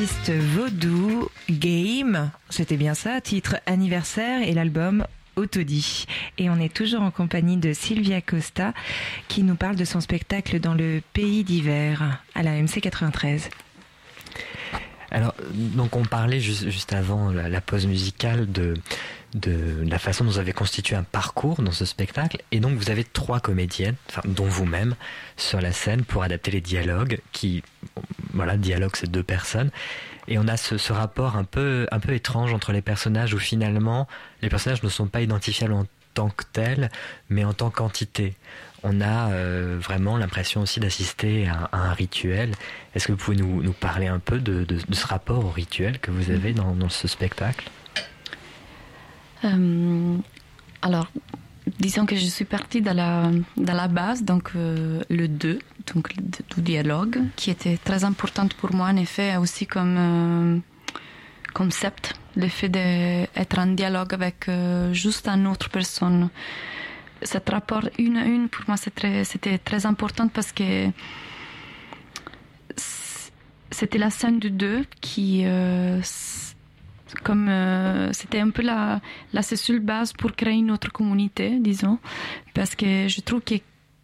L'artiste 0.06 0.30
vaudou 0.30 1.28
Game, 1.50 2.30
c'était 2.48 2.76
bien 2.76 2.94
ça, 2.94 3.20
titre 3.20 3.56
anniversaire 3.66 4.40
et 4.46 4.52
l'album 4.52 5.04
Autodie. 5.34 6.06
Et 6.38 6.48
on 6.48 6.60
est 6.60 6.72
toujours 6.72 7.02
en 7.02 7.10
compagnie 7.10 7.56
de 7.56 7.72
Sylvia 7.72 8.20
Costa 8.20 8.72
qui 9.26 9.42
nous 9.42 9.56
parle 9.56 9.74
de 9.74 9.84
son 9.84 10.00
spectacle 10.00 10.60
dans 10.60 10.74
le 10.74 11.02
pays 11.12 11.42
d'hiver 11.42 12.22
à 12.36 12.44
la 12.44 12.52
MC 12.52 12.80
93. 12.80 13.50
Alors, 15.10 15.34
donc 15.52 15.96
on 15.96 16.04
parlait 16.04 16.40
juste, 16.40 16.92
avant 16.92 17.32
la, 17.32 17.60
pause 17.60 17.86
musicale 17.86 18.50
de, 18.50 18.74
de 19.36 19.84
la 19.88 19.98
façon 19.98 20.24
dont 20.24 20.30
vous 20.30 20.38
avez 20.38 20.52
constitué 20.52 20.96
un 20.96 21.02
parcours 21.02 21.62
dans 21.62 21.72
ce 21.72 21.84
spectacle. 21.84 22.38
Et 22.52 22.60
donc 22.60 22.76
vous 22.76 22.90
avez 22.90 23.04
trois 23.04 23.40
comédiennes, 23.40 23.96
dont 24.24 24.46
vous-même, 24.46 24.96
sur 25.36 25.60
la 25.60 25.72
scène 25.72 26.04
pour 26.04 26.22
adapter 26.22 26.50
les 26.50 26.60
dialogues 26.60 27.20
qui, 27.32 27.62
voilà, 28.32 28.56
dialogue 28.56 28.92
c'est 28.94 29.10
deux 29.10 29.22
personnes. 29.22 29.70
Et 30.28 30.38
on 30.38 30.48
a 30.48 30.56
ce, 30.56 30.92
rapport 30.92 31.36
un 31.36 31.44
peu, 31.44 31.86
un 31.92 32.00
peu 32.00 32.12
étrange 32.12 32.52
entre 32.52 32.72
les 32.72 32.82
personnages 32.82 33.32
où 33.34 33.38
finalement 33.38 34.08
les 34.42 34.48
personnages 34.48 34.82
ne 34.82 34.88
sont 34.88 35.06
pas 35.06 35.20
identifiables 35.20 35.72
en 35.72 35.86
tant 36.14 36.30
que 36.30 36.44
tels, 36.52 36.90
mais 37.28 37.44
en 37.44 37.52
tant 37.52 37.70
qu'entité. 37.70 38.34
On 38.82 39.00
a 39.00 39.30
euh, 39.30 39.78
vraiment 39.80 40.16
l'impression 40.16 40.62
aussi 40.62 40.80
d'assister 40.80 41.48
à, 41.48 41.68
un 41.72 41.92
rituel. 41.92 42.52
Est-ce 42.94 43.06
que 43.06 43.12
vous 43.12 43.18
pouvez 43.18 43.36
nous, 43.36 43.72
parler 43.72 44.06
un 44.06 44.18
peu 44.18 44.38
de, 44.40 44.66
ce 44.92 45.06
rapport 45.06 45.44
au 45.44 45.50
rituel 45.50 45.98
que 45.98 46.10
vous 46.10 46.30
avez 46.30 46.52
dans, 46.52 46.88
ce 46.88 47.06
spectacle? 47.06 47.70
Euh, 49.44 50.16
Alors, 50.82 51.10
disons 51.78 52.06
que 52.06 52.16
je 52.16 52.24
suis 52.26 52.44
partie 52.44 52.80
de 52.80 52.90
la, 52.90 53.30
de 53.56 53.72
la 53.72 53.88
base, 53.88 54.22
donc 54.24 54.52
euh, 54.56 55.02
le 55.10 55.28
2, 55.28 55.58
donc 55.94 56.12
du 56.54 56.62
dialogue, 56.62 57.20
qui 57.36 57.50
était 57.50 57.76
très 57.76 58.04
importante 58.04 58.54
pour 58.54 58.72
moi, 58.74 58.88
en 58.88 58.96
effet, 58.96 59.36
aussi 59.36 59.66
comme 59.66 59.96
euh, 59.98 60.58
concept, 61.54 62.14
le 62.36 62.48
fait 62.48 62.68
d'être 62.68 63.58
en 63.58 63.66
dialogue 63.68 64.12
avec 64.14 64.50
juste 64.92 65.26
une 65.28 65.46
autre 65.46 65.70
personne. 65.70 66.28
Cet 67.22 67.48
rapport 67.48 67.88
une 67.98 68.18
à 68.18 68.26
une, 68.26 68.50
pour 68.50 68.64
moi, 68.68 68.76
c'était 68.76 69.24
très, 69.24 69.58
très 69.58 69.86
important 69.86 70.28
parce 70.28 70.52
que 70.52 70.88
c'était 73.70 73.98
la 73.98 74.10
scène 74.10 74.38
du 74.38 74.50
2 74.50 74.84
qui 75.00 75.46
comme 77.22 77.48
euh, 77.48 78.12
c'était 78.12 78.40
un 78.40 78.50
peu 78.50 78.62
la, 78.62 79.00
la 79.32 79.42
cellule 79.42 79.80
base 79.80 80.12
pour 80.12 80.32
créer 80.34 80.54
une 80.54 80.70
autre 80.70 80.90
communauté, 80.92 81.58
disons, 81.60 81.98
parce 82.54 82.74
que 82.74 83.08
je 83.08 83.20
trouve 83.20 83.42
que 83.42 83.54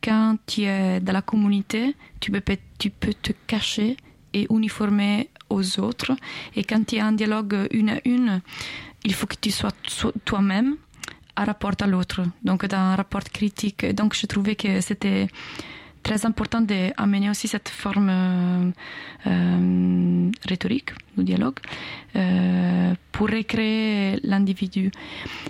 quand 0.03 0.37
tu 0.47 0.62
es 0.62 1.01
dans 1.01 1.12
la 1.12 1.23
communauté, 1.23 1.95
tu 2.21 2.31
peux, 2.31 2.43
tu 2.79 2.91
peux 2.91 3.15
te 3.15 3.33
cacher 3.47 3.97
et 4.35 4.47
uniformer 4.51 5.31
aux 5.49 5.81
autres. 5.81 6.12
Et 6.57 6.65
quand 6.65 6.85
tu 6.87 6.97
es 6.97 7.03
en 7.03 7.12
dialogue 7.12 7.69
une 7.71 7.91
à 7.91 8.01
une, 8.05 8.41
il 9.05 9.15
faut 9.15 9.27
que 9.27 9.37
tu 9.41 9.51
sois 9.51 9.73
toi-même 10.25 10.77
à 11.37 11.45
rapport 11.45 11.73
à 11.81 11.87
l'autre, 11.87 12.23
donc 12.45 12.67
dans 12.67 12.79
un 12.79 12.97
rapport 12.97 13.25
critique. 13.25 13.87
Donc 13.95 14.15
je 14.15 14.27
trouvais 14.27 14.57
que 14.57 14.81
c'était 14.81 15.29
très 16.03 16.27
important 16.27 16.61
d'amener 16.61 17.31
aussi 17.31 17.49
cette 17.49 17.69
forme 17.69 18.11
euh, 18.11 18.71
euh, 19.27 20.31
rhétorique 20.49 20.91
du 21.17 21.25
dialogue 21.25 21.59
euh, 22.17 22.95
pour 23.12 23.29
recréer 23.29 24.19
l'individu. 24.23 24.91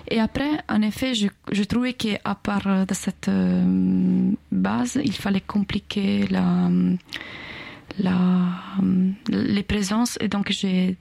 Et 0.09 0.19
après, 0.19 0.49
en 0.69 0.81
effet, 0.81 1.13
je, 1.13 1.27
je 1.51 1.63
trouvais 1.63 1.93
qu'à 1.93 2.35
part 2.35 2.85
de 2.85 2.93
cette 2.93 3.29
base, 4.51 4.99
il 5.03 5.13
fallait 5.13 5.41
compliquer 5.41 6.27
la, 6.27 6.69
la, 7.99 8.15
les 9.29 9.63
présences. 9.63 10.17
Et 10.21 10.27
donc, 10.27 10.51
j'ai, 10.51 10.97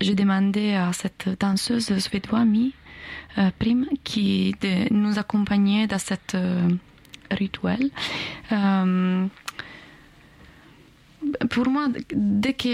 demandé 0.00 0.74
à 0.74 0.92
cette 0.92 1.28
danseuse 1.40 1.98
suédoise, 1.98 2.46
Mi, 2.46 2.74
Prime, 3.58 3.86
qui 4.04 4.54
de 4.60 4.92
nous 4.92 5.18
accompagnait 5.18 5.86
dans 5.86 5.98
cette 5.98 6.36
rituel. 7.30 7.90
Euh, 8.52 9.26
pour 11.50 11.68
moi, 11.68 11.88
dès 12.12 12.54
que 12.54 12.68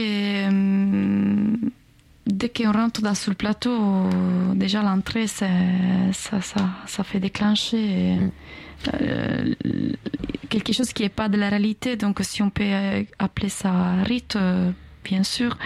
euh, 0.48 1.56
dès 2.26 2.48
qu'on 2.48 2.72
rentre 2.72 3.02
dans 3.02 3.14
le 3.26 3.34
plateau, 3.34 4.08
déjà 4.54 4.82
l'entrée, 4.82 5.26
ça, 5.26 5.46
ça, 6.12 6.40
ça, 6.86 7.04
fait 7.04 7.20
déclencher 7.20 8.18
euh, 8.94 9.54
quelque 10.48 10.72
chose 10.72 10.92
qui 10.92 11.02
n'est 11.02 11.08
pas 11.08 11.28
de 11.28 11.36
la 11.36 11.48
réalité. 11.48 11.96
Donc, 11.96 12.20
si 12.22 12.42
on 12.42 12.50
peut 12.50 13.04
appeler 13.18 13.48
ça 13.48 14.02
rite, 14.04 14.38
bien 15.04 15.22
sûr, 15.22 15.58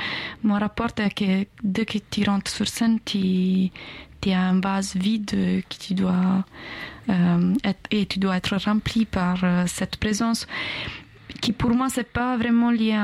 mon 0.42 0.58
rapport 0.58 0.90
est 0.96 1.14
que 1.14 1.46
dès 1.62 1.86
que 1.86 1.98
tu 2.10 2.24
rentres 2.24 2.50
sur 2.50 2.66
scène, 2.66 2.98
tu, 3.04 3.70
tu 4.20 4.30
as 4.30 4.40
un 4.40 4.60
vase 4.60 4.96
vide 4.96 5.62
que 5.68 5.76
tu 5.78 5.94
dois 5.94 6.44
euh, 7.08 7.54
et 7.90 8.06
tu 8.06 8.18
dois 8.18 8.36
être 8.36 8.56
rempli 8.56 9.04
par 9.04 9.42
euh, 9.42 9.64
cette 9.66 9.96
présence 9.96 10.46
qui 11.40 11.52
pour 11.52 11.70
moi 11.70 11.88
c'est 11.88 12.10
pas 12.10 12.36
vraiment 12.36 12.70
lié 12.70 12.98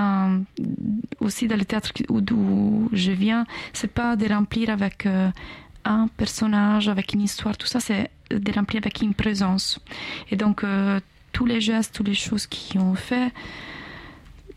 aussi 1.20 1.46
dans 1.46 1.56
le 1.56 1.64
théâtre 1.64 1.92
d'où 2.08 2.88
je 2.92 3.12
viens 3.12 3.46
c'est 3.72 3.92
pas 3.92 4.16
de 4.16 4.26
remplir 4.26 4.70
avec 4.70 5.06
euh, 5.06 5.30
un 5.84 6.08
personnage 6.16 6.88
avec 6.88 7.12
une 7.12 7.22
histoire 7.22 7.56
tout 7.56 7.66
ça 7.66 7.80
c'est 7.80 8.10
de 8.30 8.52
remplir 8.52 8.80
avec 8.82 9.02
une 9.02 9.14
présence. 9.14 9.78
Et 10.30 10.36
donc 10.36 10.64
tous 11.32 11.46
les 11.46 11.60
gestes 11.60 11.94
toutes 11.94 12.08
les 12.08 12.14
choses 12.14 12.46
qui 12.46 12.78
ont 12.78 12.94
fait 12.94 13.32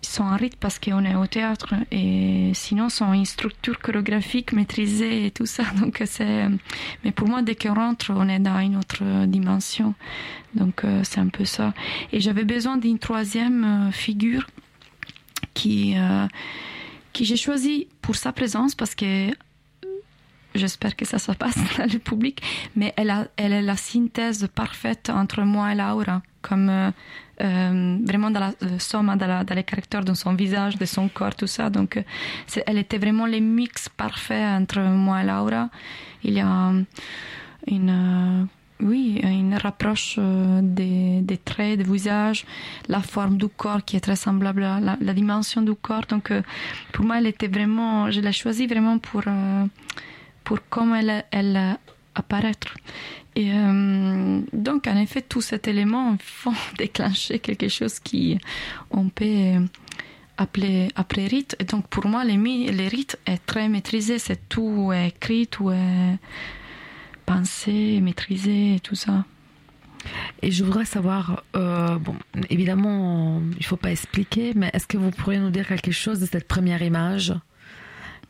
sont 0.01 0.23
en 0.23 0.35
rythme 0.35 0.57
parce 0.59 0.79
qu'on 0.79 1.03
est 1.03 1.15
au 1.15 1.27
théâtre 1.27 1.73
et 1.91 2.51
sinon 2.53 2.89
sont 2.89 3.13
une 3.13 3.25
structure 3.25 3.79
chorégraphique 3.79 4.53
maîtrisée 4.53 5.25
et 5.25 5.31
tout 5.31 5.45
ça. 5.45 5.63
Donc 5.79 6.01
c'est, 6.05 6.47
mais 7.03 7.11
pour 7.11 7.27
moi, 7.27 7.41
dès 7.41 7.55
qu'on 7.55 7.73
rentre, 7.73 8.11
on 8.15 8.27
est 8.29 8.39
dans 8.39 8.59
une 8.59 8.77
autre 8.77 9.25
dimension. 9.25 9.93
Donc 10.53 10.83
euh, 10.83 11.01
c'est 11.03 11.19
un 11.19 11.27
peu 11.27 11.45
ça. 11.45 11.73
Et 12.11 12.19
j'avais 12.19 12.43
besoin 12.43 12.77
d'une 12.77 12.99
troisième 12.99 13.63
euh, 13.63 13.91
figure 13.91 14.47
qui, 15.53 15.95
euh, 15.97 16.27
qui 17.13 17.25
j'ai 17.25 17.37
choisi 17.37 17.87
pour 18.01 18.15
sa 18.15 18.31
présence 18.31 18.75
parce 18.75 18.95
que 18.95 19.29
j'espère 20.55 20.95
que 20.95 21.05
ça 21.05 21.19
se 21.19 21.31
passe 21.31 21.57
dans 21.77 21.91
le 21.91 21.99
public, 21.99 22.41
mais 22.75 22.93
elle, 22.97 23.09
a, 23.09 23.27
elle 23.37 23.53
est 23.53 23.61
la 23.61 23.77
synthèse 23.77 24.47
parfaite 24.53 25.09
entre 25.09 25.41
moi 25.43 25.71
et 25.71 25.75
Laura, 25.75 26.21
comme 26.41 26.91
vraiment 27.39 28.31
dans 28.31 28.39
la 28.39 28.53
euh, 28.63 28.79
somme, 28.79 29.15
dans, 29.17 29.55
les 29.55 29.63
caractères 29.63 30.03
de 30.03 30.13
son 30.13 30.33
visage, 30.33 30.77
de 30.77 30.85
son 30.85 31.07
corps, 31.07 31.35
tout 31.35 31.47
ça. 31.47 31.69
Donc, 31.69 31.97
euh, 31.97 32.61
elle 32.65 32.77
était 32.77 32.97
vraiment 32.97 33.25
le 33.25 33.39
mix 33.39 33.89
parfait 33.89 34.45
entre 34.45 34.79
moi 34.79 35.21
et 35.21 35.25
Laura. 35.25 35.69
Il 36.23 36.33
y 36.33 36.39
a 36.39 36.73
une, 37.67 38.47
oui, 38.79 39.19
une 39.23 39.55
rapproche 39.55 40.19
des, 40.19 41.39
traits, 41.45 41.77
des 41.77 41.83
visages, 41.83 42.45
la 42.87 43.01
forme 43.01 43.37
du 43.37 43.47
corps 43.47 43.83
qui 43.85 43.97
est 43.97 44.01
très 44.01 44.15
semblable 44.15 44.63
à 44.63 44.79
la, 44.79 45.13
dimension 45.13 45.61
du 45.61 45.75
corps. 45.75 46.05
Donc, 46.09 46.33
pour 46.91 47.05
moi, 47.05 47.19
elle 47.19 47.27
était 47.27 47.47
vraiment, 47.47 48.09
je 48.09 48.19
l'ai 48.19 48.31
choisie 48.31 48.67
vraiment 48.67 48.97
pour, 48.97 49.23
pour 50.43 50.57
comment 50.69 50.95
elle, 50.95 51.23
elle. 51.31 51.77
Et 53.37 53.51
euh, 53.53 54.41
donc, 54.51 54.87
en 54.87 54.97
effet, 54.97 55.21
tous 55.21 55.41
ces 55.41 55.59
éléments 55.67 56.17
font 56.19 56.55
déclencher 56.79 57.37
quelque 57.37 57.67
chose 57.69 57.99
qui 57.99 58.39
on 58.89 59.09
peut 59.09 59.63
appeler, 60.37 60.87
appeler 60.95 61.27
rite. 61.27 61.55
Et 61.59 61.63
donc, 61.63 61.87
pour 61.87 62.07
moi, 62.07 62.25
les, 62.25 62.35
les 62.35 62.87
rites 62.87 63.19
est 63.27 63.45
très 63.45 63.69
maîtrisé. 63.69 64.17
C'est 64.17 64.49
tout 64.49 64.91
écrit, 64.91 65.45
tout 65.45 65.69
est 65.69 66.17
pensé, 67.27 68.01
maîtrisé, 68.01 68.75
et 68.75 68.79
tout 68.79 68.95
ça. 68.95 69.23
Et 70.41 70.49
je 70.49 70.63
voudrais 70.63 70.85
savoir, 70.85 71.43
euh, 71.55 71.99
bon, 71.99 72.15
évidemment, 72.49 73.39
il 73.59 73.65
faut 73.65 73.77
pas 73.77 73.91
expliquer, 73.91 74.53
mais 74.55 74.71
est-ce 74.73 74.87
que 74.87 74.97
vous 74.97 75.11
pourriez 75.11 75.39
nous 75.39 75.51
dire 75.51 75.67
quelque 75.67 75.91
chose 75.91 76.19
de 76.21 76.25
cette 76.25 76.47
première 76.47 76.81
image 76.81 77.35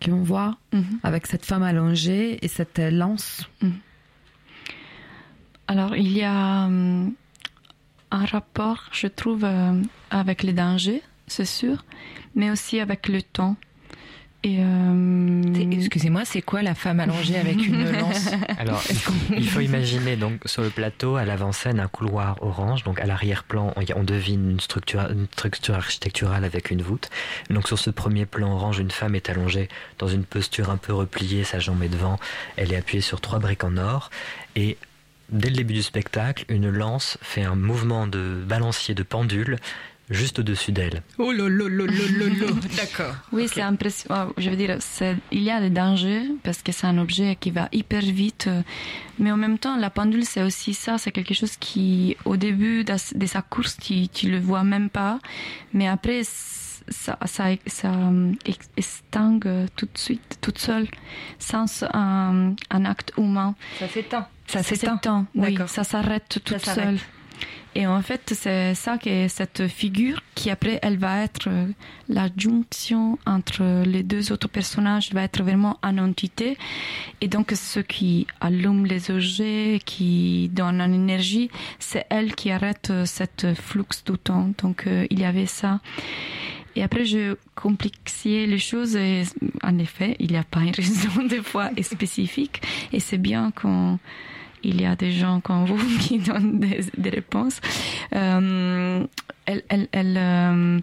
qu'on 0.03 0.21
voit 0.23 0.57
Mhm. 0.73 0.99
avec 1.03 1.27
cette 1.27 1.45
femme 1.45 1.63
allongée 1.63 2.43
et 2.43 2.47
cette 2.49 2.79
lance 2.79 3.47
Alors, 5.67 5.95
il 5.95 6.11
y 6.11 6.23
a 6.23 6.65
hum, 6.65 7.13
un 8.11 8.25
rapport, 8.25 8.85
je 8.91 9.07
trouve, 9.07 9.43
euh, 9.43 9.81
avec 10.09 10.43
les 10.43 10.53
dangers, 10.53 11.01
c'est 11.27 11.45
sûr, 11.45 11.83
mais 12.35 12.49
aussi 12.49 12.79
avec 12.79 13.07
le 13.07 13.21
temps. 13.21 13.57
Et 14.43 14.59
euh, 14.59 15.41
Excusez-moi, 15.71 16.23
c'est 16.23 16.43
quoi 16.43 16.61
la 16.61 16.75
femme 16.75 16.99
allongée 16.99 17.37
avec 17.37 17.67
une 17.67 17.91
lance? 17.99 18.29
Alors, 18.59 18.81
il 18.89 18.95
faut, 18.95 19.13
il 19.35 19.49
faut 19.49 19.59
imaginer 19.59 20.15
donc 20.15 20.41
sur 20.45 20.61
le 20.61 20.69
plateau, 20.69 21.15
à 21.15 21.25
l'avant-scène, 21.25 21.79
un 21.79 21.87
couloir 21.87 22.37
orange. 22.41 22.83
Donc 22.83 22.99
à 23.01 23.05
l'arrière-plan, 23.05 23.73
on 23.95 24.03
devine 24.03 24.51
une 24.51 24.59
structure, 24.59 25.01
une 25.09 25.25
structure 25.33 25.75
architecturale 25.75 26.45
avec 26.45 26.69
une 26.69 26.81
voûte. 26.81 27.09
Donc 27.49 27.67
sur 27.67 27.79
ce 27.79 27.89
premier 27.89 28.25
plan 28.25 28.53
orange, 28.53 28.77
une 28.79 28.91
femme 28.91 29.15
est 29.15 29.29
allongée 29.29 29.69
dans 29.97 30.07
une 30.07 30.23
posture 30.23 30.69
un 30.69 30.77
peu 30.77 30.93
repliée, 30.93 31.43
sa 31.43 31.59
jambe 31.59 31.81
est 31.83 31.89
devant. 31.89 32.17
Elle 32.55 32.71
est 32.71 32.77
appuyée 32.77 33.01
sur 33.01 33.19
trois 33.19 33.39
briques 33.39 33.63
en 33.63 33.75
or. 33.75 34.11
Et 34.55 34.77
dès 35.29 35.49
le 35.49 35.55
début 35.55 35.73
du 35.73 35.83
spectacle, 35.83 36.45
une 36.49 36.69
lance 36.69 37.17
fait 37.21 37.43
un 37.43 37.55
mouvement 37.55 38.07
de 38.07 38.43
balancier 38.47 38.95
de 38.95 39.03
pendule 39.03 39.57
juste 40.09 40.39
au-dessus 40.39 40.71
d'elle. 40.71 41.01
Oh 41.17 41.33
là 41.33 41.49
là 41.49 41.67
là 41.67 41.85
là 41.85 42.03
là 42.17 42.25
là. 42.29 42.51
D'accord. 42.77 43.13
Oui, 43.33 43.49
c'est 43.53 43.61
impressionnant. 43.61 44.31
Je 44.37 44.49
veux 44.49 44.55
dire, 44.55 44.77
c'est- 44.79 45.17
il 45.33 45.43
y 45.43 45.51
a 45.51 45.59
des 45.59 45.69
dangers 45.69 46.23
parce 46.43 46.61
que 46.63 46.71
c'est 46.71 46.87
un 46.87 46.97
objet 46.97 47.35
qui 47.37 47.51
va 47.51 47.67
hyper 47.73 47.99
vite. 48.01 48.45
euh, 48.47 48.61
Mais 49.19 49.31
en 49.33 49.35
même 49.37 49.57
temps, 49.59 49.75
la 49.75 49.89
pendule, 49.89 50.23
c'est 50.23 50.43
aussi 50.43 50.73
ça. 50.73 50.97
C'est 50.97 51.11
quelque 51.11 51.33
chose 51.33 51.57
qui, 51.57 52.15
au 52.23 52.37
début 52.37 52.85
de, 52.85 53.25
sa 53.25 53.41
course, 53.41 53.75
tu, 53.77 54.07
tu 54.07 54.29
le 54.31 54.39
vois 54.39 54.63
même 54.63 54.89
pas. 54.89 55.19
Mais 55.73 55.89
après, 55.89 56.21
ça, 56.23 57.19
ça, 57.25 57.47
ça 57.65 57.89
euh, 57.93 58.31
extingue 58.77 59.67
tout 59.75 59.87
de 59.91 59.97
suite, 59.97 60.37
toute 60.41 60.57
seule, 60.59 60.87
sans 61.37 61.83
un, 61.93 62.55
un 62.69 62.85
acte 62.85 63.11
humain. 63.17 63.55
Ça 63.79 63.89
s'éteint. 63.89 64.25
Ça 64.47 64.63
Ça 64.63 64.75
s'éteint. 64.75 65.25
oui, 65.35 65.57
ça 65.67 65.83
s'arrête 65.83 66.27
toute 66.29 66.57
s'arrête. 66.57 66.85
seule. 66.85 66.99
Et 67.75 67.85
en 67.85 68.01
fait, 68.01 68.33
c'est 68.35 68.73
ça 68.73 68.97
qui 68.97 69.09
est 69.09 69.27
cette 69.27 69.67
figure 69.67 70.21
qui 70.33 70.49
après, 70.49 70.79
elle 70.81 70.97
va 70.97 71.21
être 71.21 71.47
euh, 71.47 71.67
la 72.09 72.27
jonction 72.35 73.19
entre 73.27 73.83
les 73.85 74.01
deux 74.01 74.31
autres 74.31 74.47
personnages, 74.47 75.13
va 75.13 75.21
être 75.21 75.43
vraiment 75.43 75.77
une 75.83 75.99
entité. 75.99 76.57
Et 77.21 77.27
donc, 77.27 77.51
ce 77.51 77.79
qui 77.79 78.25
allume 78.41 78.87
les 78.87 79.11
objets, 79.11 79.79
qui 79.85 80.49
donne 80.51 80.81
une 80.81 80.95
énergie, 80.95 81.51
c'est 81.77 82.07
elle 82.09 82.33
qui 82.33 82.49
arrête 82.49 82.89
euh, 82.89 83.05
cette 83.05 83.53
flux 83.53 83.83
du 84.07 84.17
temps. 84.17 84.49
Donc, 84.57 84.87
euh, 84.87 85.05
il 85.11 85.19
y 85.19 85.25
avait 85.25 85.45
ça. 85.45 85.79
Et 86.75 86.81
après, 86.81 87.05
je 87.05 87.35
complexifiais 87.53 88.47
les 88.47 88.59
choses 88.59 88.95
et 88.95 89.23
en 89.61 89.77
effet, 89.77 90.15
il 90.19 90.31
n'y 90.31 90.37
a 90.37 90.43
pas 90.43 90.61
une 90.61 90.71
raison 90.75 91.23
des 91.27 91.43
fois 91.43 91.69
spécifique. 91.83 92.61
Et 92.91 92.99
c'est 92.99 93.17
bien 93.19 93.51
quand 93.53 93.99
il 94.63 94.81
y 94.81 94.85
a 94.85 94.95
des 94.95 95.11
gens 95.11 95.39
comme 95.39 95.65
vous 95.65 95.97
qui 95.99 96.19
donnent 96.19 96.59
des, 96.59 97.09
réponses. 97.09 97.59
Euh, 98.13 99.05
elle, 99.45 99.63
elle, 99.69 99.87
elle, 99.91 100.17
euh, 100.17 100.79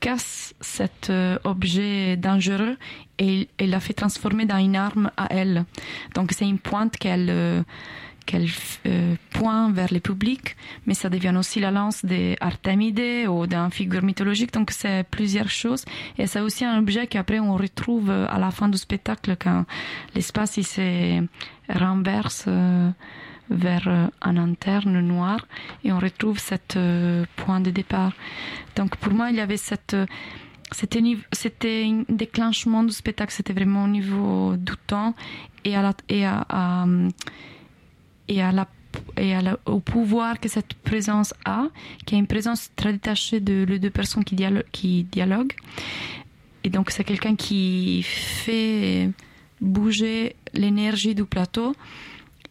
casse 0.00 0.54
cet 0.60 1.10
euh, 1.10 1.38
objet 1.44 2.16
dangereux 2.16 2.76
et 3.18 3.48
elle 3.58 3.70
l'a 3.70 3.80
fait 3.80 3.92
transformer 3.92 4.44
dans 4.44 4.58
une 4.58 4.76
arme 4.76 5.10
à 5.16 5.26
elle. 5.30 5.64
Donc 6.14 6.32
c'est 6.32 6.48
une 6.48 6.58
pointe 6.58 6.96
qu'elle 6.96 7.64
qu'elle 8.26 8.48
euh, 8.86 9.14
pointe 9.30 9.74
vers 9.74 9.92
le 9.92 10.00
public, 10.00 10.56
mais 10.86 10.94
ça 10.94 11.08
devient 11.08 11.34
aussi 11.36 11.60
la 11.60 11.70
lance 11.70 12.04
d'Artémide 12.04 13.28
ou 13.28 13.46
d'une 13.46 13.70
figure 13.70 14.02
mythologique. 14.02 14.52
Donc 14.52 14.70
c'est 14.70 15.04
plusieurs 15.10 15.50
choses. 15.50 15.84
Et 16.18 16.26
c'est 16.26 16.40
aussi 16.40 16.64
un 16.64 16.78
objet 16.78 17.06
qu'après 17.06 17.40
on 17.40 17.56
retrouve 17.56 18.10
euh, 18.10 18.26
à 18.28 18.38
la 18.38 18.50
fin 18.50 18.68
du 18.68 18.78
spectacle 18.78 19.36
quand 19.38 19.64
l'espace 20.14 20.56
il 20.56 20.64
se 20.64 21.24
renverse 21.68 22.44
euh, 22.48 22.90
vers 23.50 23.88
euh, 23.88 24.06
un 24.22 24.36
interne 24.36 25.00
noir 25.00 25.46
et 25.82 25.92
on 25.92 25.98
retrouve 25.98 26.38
cette 26.38 26.78
point 27.36 27.60
de 27.60 27.70
départ. 27.70 28.12
Donc 28.76 28.96
pour 28.96 29.12
moi 29.12 29.30
il 29.30 29.36
y 29.36 29.40
avait 29.40 29.56
cette 29.56 29.96
c'était 30.72 31.02
c'était 31.32 31.84
un 31.86 32.04
déclenchement 32.08 32.82
du 32.82 32.92
spectacle, 32.92 33.32
c'était 33.32 33.52
vraiment 33.52 33.84
au 33.84 33.88
niveau 33.88 34.56
du 34.56 34.72
temps 34.86 35.14
et 35.64 35.76
à, 35.76 36.86
et 38.28 38.42
à 38.42 38.52
la 38.52 38.66
et 39.16 39.34
à 39.34 39.42
la- 39.42 39.58
au 39.66 39.80
pouvoir 39.80 40.38
que 40.38 40.48
cette 40.48 40.74
présence 40.74 41.34
a, 41.44 41.66
qui 42.06 42.14
est 42.14 42.18
une 42.18 42.28
présence 42.28 42.70
très 42.76 42.92
détachée 42.92 43.40
de 43.40 43.64
les 43.68 43.80
deux 43.80 43.90
personnes 43.90 44.22
qui 44.24 45.02
dialoguent. 45.10 45.52
Et 46.62 46.70
donc 46.70 46.90
c'est 46.92 47.02
quelqu'un 47.02 47.34
qui 47.34 48.02
fait 48.04 49.10
bouger 49.60 50.36
l'énergie 50.52 51.14
du 51.14 51.24
plateau, 51.24 51.74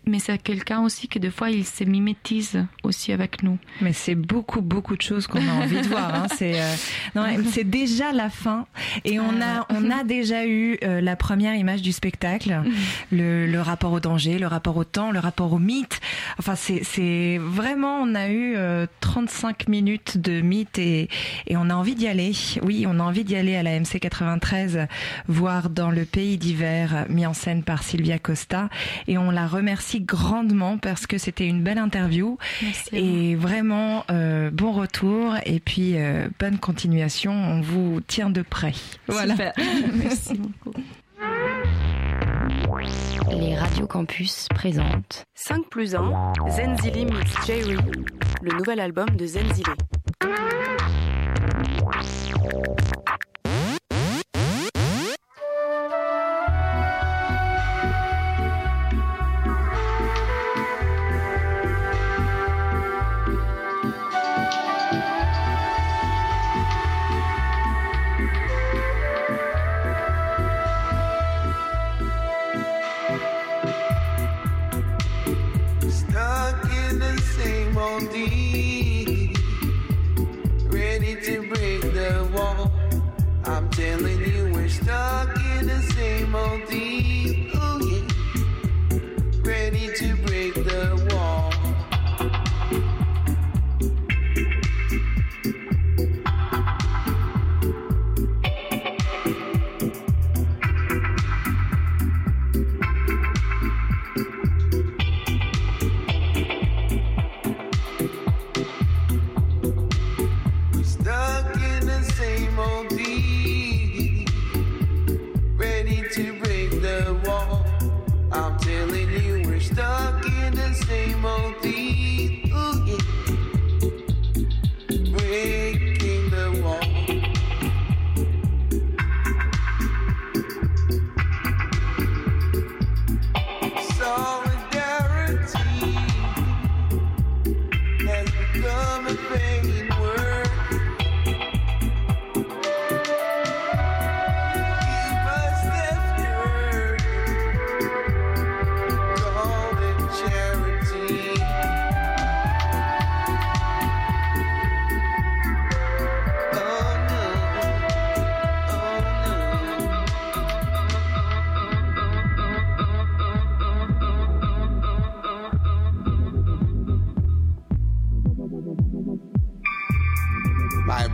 mais 0.06 0.20
c'est 0.20 0.38
quelqu'un 0.38 0.82
aussi 0.82 1.08
que 1.08 1.20
des 1.20 1.32
fois 1.32 1.50
il 1.50 1.66
se 1.66 1.84
mimétise 1.84 2.66
aussi 2.84 3.12
avec 3.12 3.44
nous. 3.44 3.58
Mais 3.82 3.94
c'est 3.94 4.16
beaucoup, 4.16 4.62
beaucoup 4.62 4.98
de 4.98 5.02
choses 5.02 5.28
qu'on 5.28 5.48
a 5.48 5.52
envie 5.52 5.82
de 5.82 5.88
voir. 5.88 6.14
Hein. 6.14 6.28
C'est 6.36 6.62
euh, 6.62 6.76
non, 7.16 7.26
c'est 7.52 7.64
déjà 7.64 8.12
la 8.12 8.30
fin 8.30 8.66
et 9.06 9.20
on 9.20 9.42
a, 9.42 9.66
on 9.70 9.90
a 9.92 10.04
déjà 10.04 10.46
eu 10.46 10.78
euh, 10.84 11.02
la 11.02 11.16
première 11.16 11.56
image 11.56 11.82
du 11.82 11.92
spectacle, 11.92 12.62
le, 13.12 13.48
le 13.48 13.62
rapport 13.62 13.92
au 13.92 14.00
danger, 14.00 14.40
le 14.40 14.48
rapport 14.48 14.78
au 14.78 14.84
temps, 14.84 15.12
le 15.12 15.20
rapport 15.20 15.54
au 15.54 15.60
mythe. 15.60 16.00
Enfin, 16.38 16.56
c'est 16.56 16.84
c'est 16.84 17.38
vraiment, 17.40 18.00
on 18.02 18.16
a 18.16 18.28
eu 18.30 18.56
euh, 18.56 18.86
35 19.00 19.68
minutes 19.68 20.18
de 20.18 20.42
mythe 20.42 20.78
et, 20.78 21.10
et 21.48 21.58
on 21.58 21.70
a 21.70 21.74
envie 21.74 21.96
d'y 21.96 22.08
aller. 22.08 22.34
Oui, 22.62 22.86
on 22.88 23.00
a 23.00 23.04
envie 23.04 23.24
d'y 23.24 23.36
aller 23.36 23.56
à 23.56 23.64
la 23.64 23.80
MC 23.80 24.00
93, 24.00 24.88
voir 25.28 25.70
dans 25.70 25.92
le 25.92 26.06
pays 26.06 26.38
d'hiver, 26.38 27.06
mis 27.10 27.26
en 27.26 27.34
scène 27.34 27.64
par 27.64 27.84
Sylvia 27.84 28.20
Costa. 28.20 28.70
Et 29.08 29.18
on 29.18 29.32
la 29.32 29.48
remercie 29.48 29.93
grandement 30.02 30.78
parce 30.78 31.08
que 31.08 31.18
c'était 31.18 31.48
une 31.48 31.64
belle 31.64 31.78
interview. 31.78 32.38
Merci. 32.62 32.90
Et 32.94 33.36
vraiment, 33.36 34.04
euh, 34.12 34.50
bon 34.52 34.72
retour 34.72 35.36
et 35.46 35.60
puis 35.60 35.94
euh, 35.98 36.28
bonne 36.40 36.58
continuation. 36.58 37.32
On 37.34 37.62
vous 37.62 38.02
tient 38.08 38.30
de 38.30 38.42
près. 38.42 38.74
Voilà. 39.08 39.34
Super. 39.34 39.54
Merci 39.94 40.36
beaucoup. 40.36 40.74
Les 43.32 43.56
radios 43.56 43.88
campus 43.88 44.48
présentent 44.54 45.24
5 45.36 45.70
plus 45.70 45.96
1, 45.96 46.34
Zenzili 46.50 47.06
meets 47.06 47.46
Jerry, 47.46 47.78
le 48.42 48.58
nouvel 48.58 48.80
album 48.80 49.10
de 49.12 49.26
Zenzile. 49.26 49.66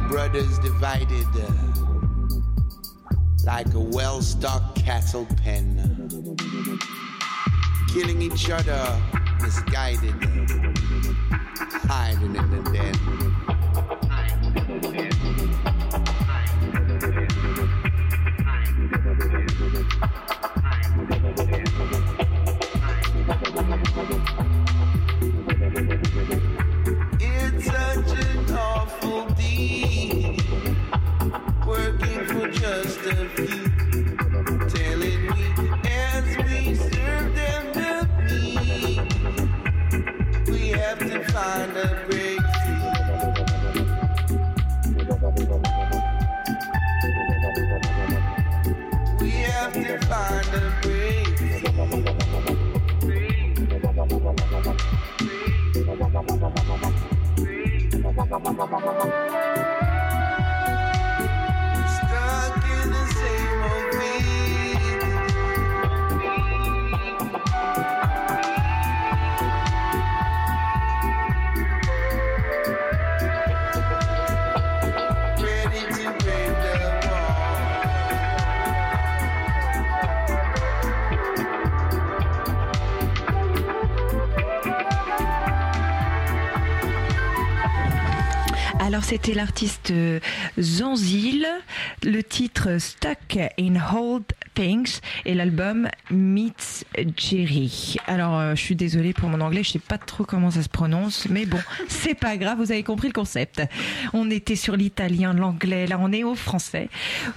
Borders 0.09 0.59
divided 0.59 1.27
uh, 1.35 1.51
like 3.45 3.73
a 3.73 3.79
well 3.79 4.21
stocked 4.21 4.77
cattle 4.77 5.25
pen. 5.41 5.65
Killing 7.93 8.21
each 8.21 8.49
other, 8.49 9.01
misguided, 9.41 10.13
hiding 11.87 12.35
in 12.35 12.51
the 12.51 12.71
den. 12.73 13.18
C'était 89.09 89.33
l'artiste 89.33 89.89
euh, 89.89 90.19
Zanzil, 90.59 91.47
le 92.03 92.21
titre 92.21 92.77
In 93.37 93.75
Hold 93.93 94.23
Things 94.55 94.99
et 95.25 95.33
l'album 95.33 95.87
Meets 96.09 96.85
Jerry. 97.15 97.97
Alors, 98.07 98.39
euh, 98.39 98.55
je 98.55 98.61
suis 98.61 98.75
désolée 98.75 99.13
pour 99.13 99.29
mon 99.29 99.39
anglais, 99.41 99.63
je 99.63 99.71
sais 99.71 99.79
pas 99.79 99.97
trop 99.97 100.23
comment 100.23 100.51
ça 100.51 100.63
se 100.63 100.69
prononce, 100.69 101.27
mais 101.29 101.45
bon, 101.45 101.59
c'est 101.87 102.15
pas 102.15 102.37
grave, 102.37 102.57
vous 102.57 102.71
avez 102.71 102.83
compris 102.83 103.07
le 103.07 103.13
concept. 103.13 103.61
On 104.13 104.31
était 104.31 104.55
sur 104.55 104.75
l'italien, 104.75 105.33
l'anglais, 105.33 105.85
là 105.85 105.97
on 106.01 106.11
est 106.11 106.23
au 106.23 106.35
français. 106.35 106.89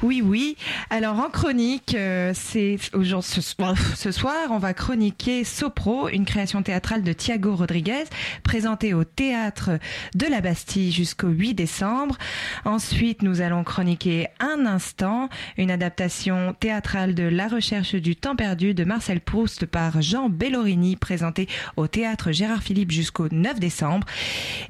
Oui, 0.02 0.22
oui. 0.24 0.56
Alors 0.90 1.18
en 1.18 1.28
chronique, 1.28 1.94
euh, 1.94 2.32
c'est 2.34 2.78
ce, 2.78 3.40
ce 3.96 4.10
soir, 4.12 4.36
on 4.50 4.58
va 4.58 4.74
chroniquer 4.74 5.44
Sopro, 5.44 6.08
une 6.08 6.24
création 6.24 6.62
théâtrale 6.62 7.02
de 7.02 7.12
Thiago 7.12 7.54
Rodriguez, 7.54 8.04
présentée 8.42 8.94
au 8.94 9.04
théâtre 9.04 9.78
de 10.14 10.26
la 10.26 10.40
Bastille 10.40 10.90
jusqu'au 10.90 11.28
8 11.28 11.54
décembre. 11.54 12.16
Ensuite, 12.64 13.22
nous 13.22 13.40
allons 13.40 13.64
chroniquer 13.64 14.28
un 14.40 14.64
instant, 14.66 15.28
une 15.56 15.70
adaptation 15.82 16.54
théâtrale 16.60 17.12
de 17.12 17.24
La 17.24 17.48
recherche 17.48 17.96
du 17.96 18.14
temps 18.14 18.36
perdu 18.36 18.72
de 18.72 18.84
Marcel 18.84 19.20
Proust 19.20 19.66
par 19.66 20.00
Jean 20.00 20.28
Bellorini, 20.28 20.94
présentée 20.94 21.48
au 21.76 21.88
théâtre 21.88 22.30
Gérard 22.30 22.62
Philippe 22.62 22.92
jusqu'au 22.92 23.26
9 23.28 23.58
décembre. 23.58 24.06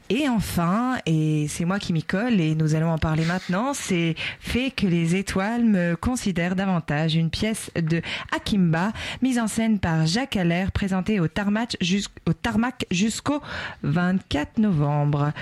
Et 0.08 0.26
enfin, 0.30 0.96
et 1.04 1.48
c'est 1.48 1.66
moi 1.66 1.78
qui 1.78 1.92
m'y 1.92 2.02
colle 2.02 2.40
et 2.40 2.54
nous 2.54 2.74
allons 2.74 2.90
en 2.90 2.96
parler 2.96 3.26
maintenant, 3.26 3.74
c'est 3.74 4.14
fait 4.40 4.70
que 4.70 4.86
les 4.86 5.14
étoiles 5.14 5.64
me 5.64 5.96
considèrent 5.96 6.56
davantage 6.56 7.14
une 7.14 7.28
pièce 7.28 7.70
de 7.76 8.00
Akimba, 8.34 8.92
mise 9.20 9.38
en 9.38 9.48
scène 9.48 9.80
par 9.80 10.06
Jacques 10.06 10.36
Allaire, 10.36 10.72
présentée 10.72 11.20
au 11.20 11.28
Tarmac 11.28 11.76
jusqu'au 12.90 13.42
24 13.82 14.56
novembre. 14.56 15.32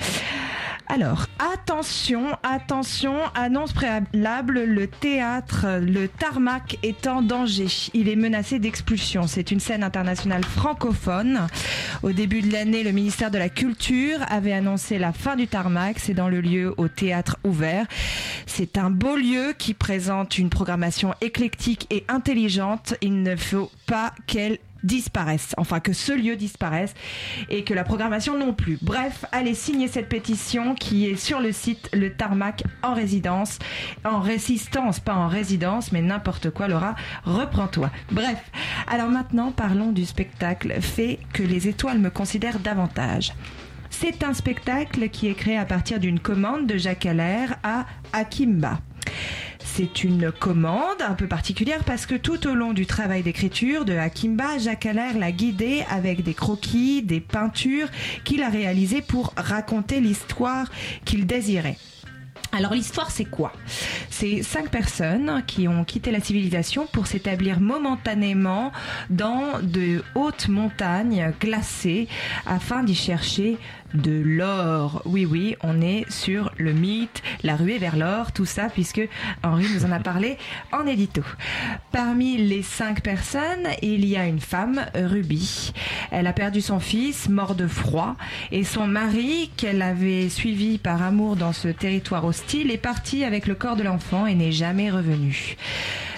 Alors, 0.93 1.27
attention, 1.39 2.37
attention, 2.43 3.15
annonce 3.37 3.73
préalable, 3.73 4.65
le 4.65 4.89
théâtre, 4.89 5.79
le 5.81 6.09
tarmac 6.09 6.79
est 6.83 7.07
en 7.07 7.23
danger. 7.23 7.69
Il 7.95 8.09
est 8.09 8.17
menacé 8.17 8.59
d'expulsion. 8.59 9.29
C'est 9.29 9.53
une 9.53 9.61
scène 9.61 9.85
internationale 9.85 10.43
francophone. 10.43 11.47
Au 12.03 12.11
début 12.11 12.43
de 12.43 12.53
l'année, 12.53 12.83
le 12.83 12.91
ministère 12.91 13.31
de 13.31 13.39
la 13.39 13.49
Culture 13.49 14.19
avait 14.29 14.53
annoncé 14.53 14.99
la 14.99 15.13
fin 15.13 15.37
du 15.37 15.47
tarmac. 15.47 16.01
C'est 16.01 16.13
dans 16.13 16.29
le 16.29 16.41
lieu 16.41 16.75
au 16.77 16.89
théâtre 16.89 17.37
ouvert. 17.45 17.87
C'est 18.47 18.77
un 18.77 18.91
beau 18.91 19.15
lieu 19.15 19.55
qui 19.57 19.75
présente 19.75 20.39
une 20.39 20.51
programmation 20.51 21.15
éclectique 21.21 21.87
et 21.91 22.05
intelligente. 22.09 22.95
Il 23.01 23.23
ne 23.23 23.37
faut 23.37 23.71
pas 23.87 24.13
qu'elle 24.27 24.59
disparaissent, 24.83 25.55
enfin 25.57 25.81
que 25.81 25.93
ce 25.93 26.13
lieu 26.13 26.37
disparaisse 26.37 26.95
et 27.49 27.65
que 27.65 27.75
la 27.75 27.85
programmation 27.85 28.39
non 28.39 28.53
plus. 28.53 28.79
Bref, 28.83 29.25
allez 29.33 29.55
signer 29.55 29.89
cette 29.89 30.09
pétition 30.09 30.75
qui 30.75 31.07
est 31.07 31.17
sur 31.17 31.41
le 31.41 31.53
site 31.53 31.89
Le 31.93 32.13
Tarmac 32.13 32.65
en 32.83 32.95
résidence, 32.95 33.59
en 34.05 34.21
résistance, 34.21 35.01
pas 35.01 35.15
en 35.15 35.29
résidence, 35.29 35.93
mais 35.93 36.03
n'importe 36.03 36.51
quoi, 36.51 36.69
Laura, 36.69 36.95
reprends-toi. 37.25 37.91
Bref, 38.11 38.39
alors 38.87 39.09
maintenant 39.09 39.53
parlons 39.53 39.93
du 39.93 40.05
spectacle 40.05 40.81
fait 40.81 41.19
que 41.33 41.43
les 41.43 41.69
étoiles 41.69 41.99
me 41.99 42.11
considèrent 42.11 42.61
davantage. 42.61 43.33
C'est 43.91 44.23
un 44.23 44.35
spectacle 44.35 45.09
qui 45.09 45.29
est 45.29 45.35
créé 45.35 45.57
à 45.57 45.65
partir 45.65 45.99
d'une 45.99 46.21
commande 46.21 46.67
de 46.67 46.79
Jacques 46.79 47.07
Allaire 47.07 47.57
à 47.63 47.87
Akimba. 48.13 48.79
C'est 49.65 50.05
une 50.05 50.33
commande 50.33 51.01
un 51.01 51.15
peu 51.15 51.27
particulière 51.27 51.85
parce 51.85 52.07
que 52.07 52.15
tout 52.15 52.47
au 52.47 52.55
long 52.55 52.73
du 52.73 52.87
travail 52.87 53.23
d'écriture 53.23 53.85
de 53.85 53.95
Hakimba, 53.95 54.59
Jacques 54.59 54.87
Allaire 54.87 55.17
l'a 55.19 55.33
guidé 55.33 55.85
avec 55.89 56.23
des 56.23 56.35
croquis, 56.35 57.03
des 57.03 57.21
peintures 57.21 57.89
qu'il 58.25 58.43
a 58.43 58.49
réalisées 58.49 59.03
pour 59.03 59.33
raconter 59.37 60.01
l'histoire 60.01 60.67
qu'il 61.05 61.27
désirait. 61.27 61.77
Alors 62.53 62.75
l'histoire 62.75 63.13
c'est 63.13 63.27
quoi? 63.27 63.53
C'est 64.09 64.43
cinq 64.43 64.71
personnes 64.71 65.43
qui 65.47 65.69
ont 65.69 65.85
quitté 65.85 66.11
la 66.11 66.21
civilisation 66.21 66.87
pour 66.87 67.07
s'établir 67.07 67.61
momentanément 67.61 68.73
dans 69.09 69.61
de 69.63 70.03
hautes 70.17 70.49
montagnes 70.49 71.33
glacées 71.41 72.09
afin 72.47 72.83
d'y 72.83 72.97
chercher 72.97 73.57
de 73.95 74.23
l'or. 74.25 75.03
Oui, 75.05 75.27
oui, 75.27 75.57
on 75.63 75.81
est 75.81 76.11
sur 76.11 76.53
le 76.59 76.73
mythe, 76.73 77.23
la 77.43 77.57
ruée 77.57 77.79
vers 77.79 77.97
l'or, 77.97 78.33
tout 78.33 78.45
ça, 78.45 78.69
puisque 78.69 79.03
Henri 79.43 79.67
nous 79.75 79.85
en 79.85 79.93
a 79.93 80.01
parlé 80.01 80.37
en 80.73 80.87
édito. 80.87 81.23
Parmi 81.93 82.37
les 82.37 82.63
cinq 82.63 83.03
personnes, 83.03 83.69
il 83.83 84.05
y 84.05 84.17
a 84.17 84.27
une 84.27 84.41
femme, 84.41 84.87
Ruby. 84.95 85.73
Elle 86.11 86.27
a 86.27 86.33
perdu 86.33 86.61
son 86.61 86.81
fils, 86.81 87.29
mort 87.29 87.55
de 87.55 87.67
froid, 87.67 88.17
et 88.53 88.65
son 88.65 88.87
mari, 88.87 89.51
qu'elle 89.57 89.83
avait 89.83 90.29
suivi 90.29 90.79
par 90.79 91.03
amour 91.03 91.37
dans 91.37 91.53
ce 91.53 91.69
territoire 91.69 92.25
hostile, 92.25 92.71
est 92.71 92.79
parti 92.79 93.25
avec 93.25 93.47
le 93.47 93.55
corps 93.55 93.77
de 93.77 93.83
l'enfant 93.83 94.27
et 94.27 94.35
n'est 94.35 94.53
jamais 94.53 94.91
revenu. 94.91 95.57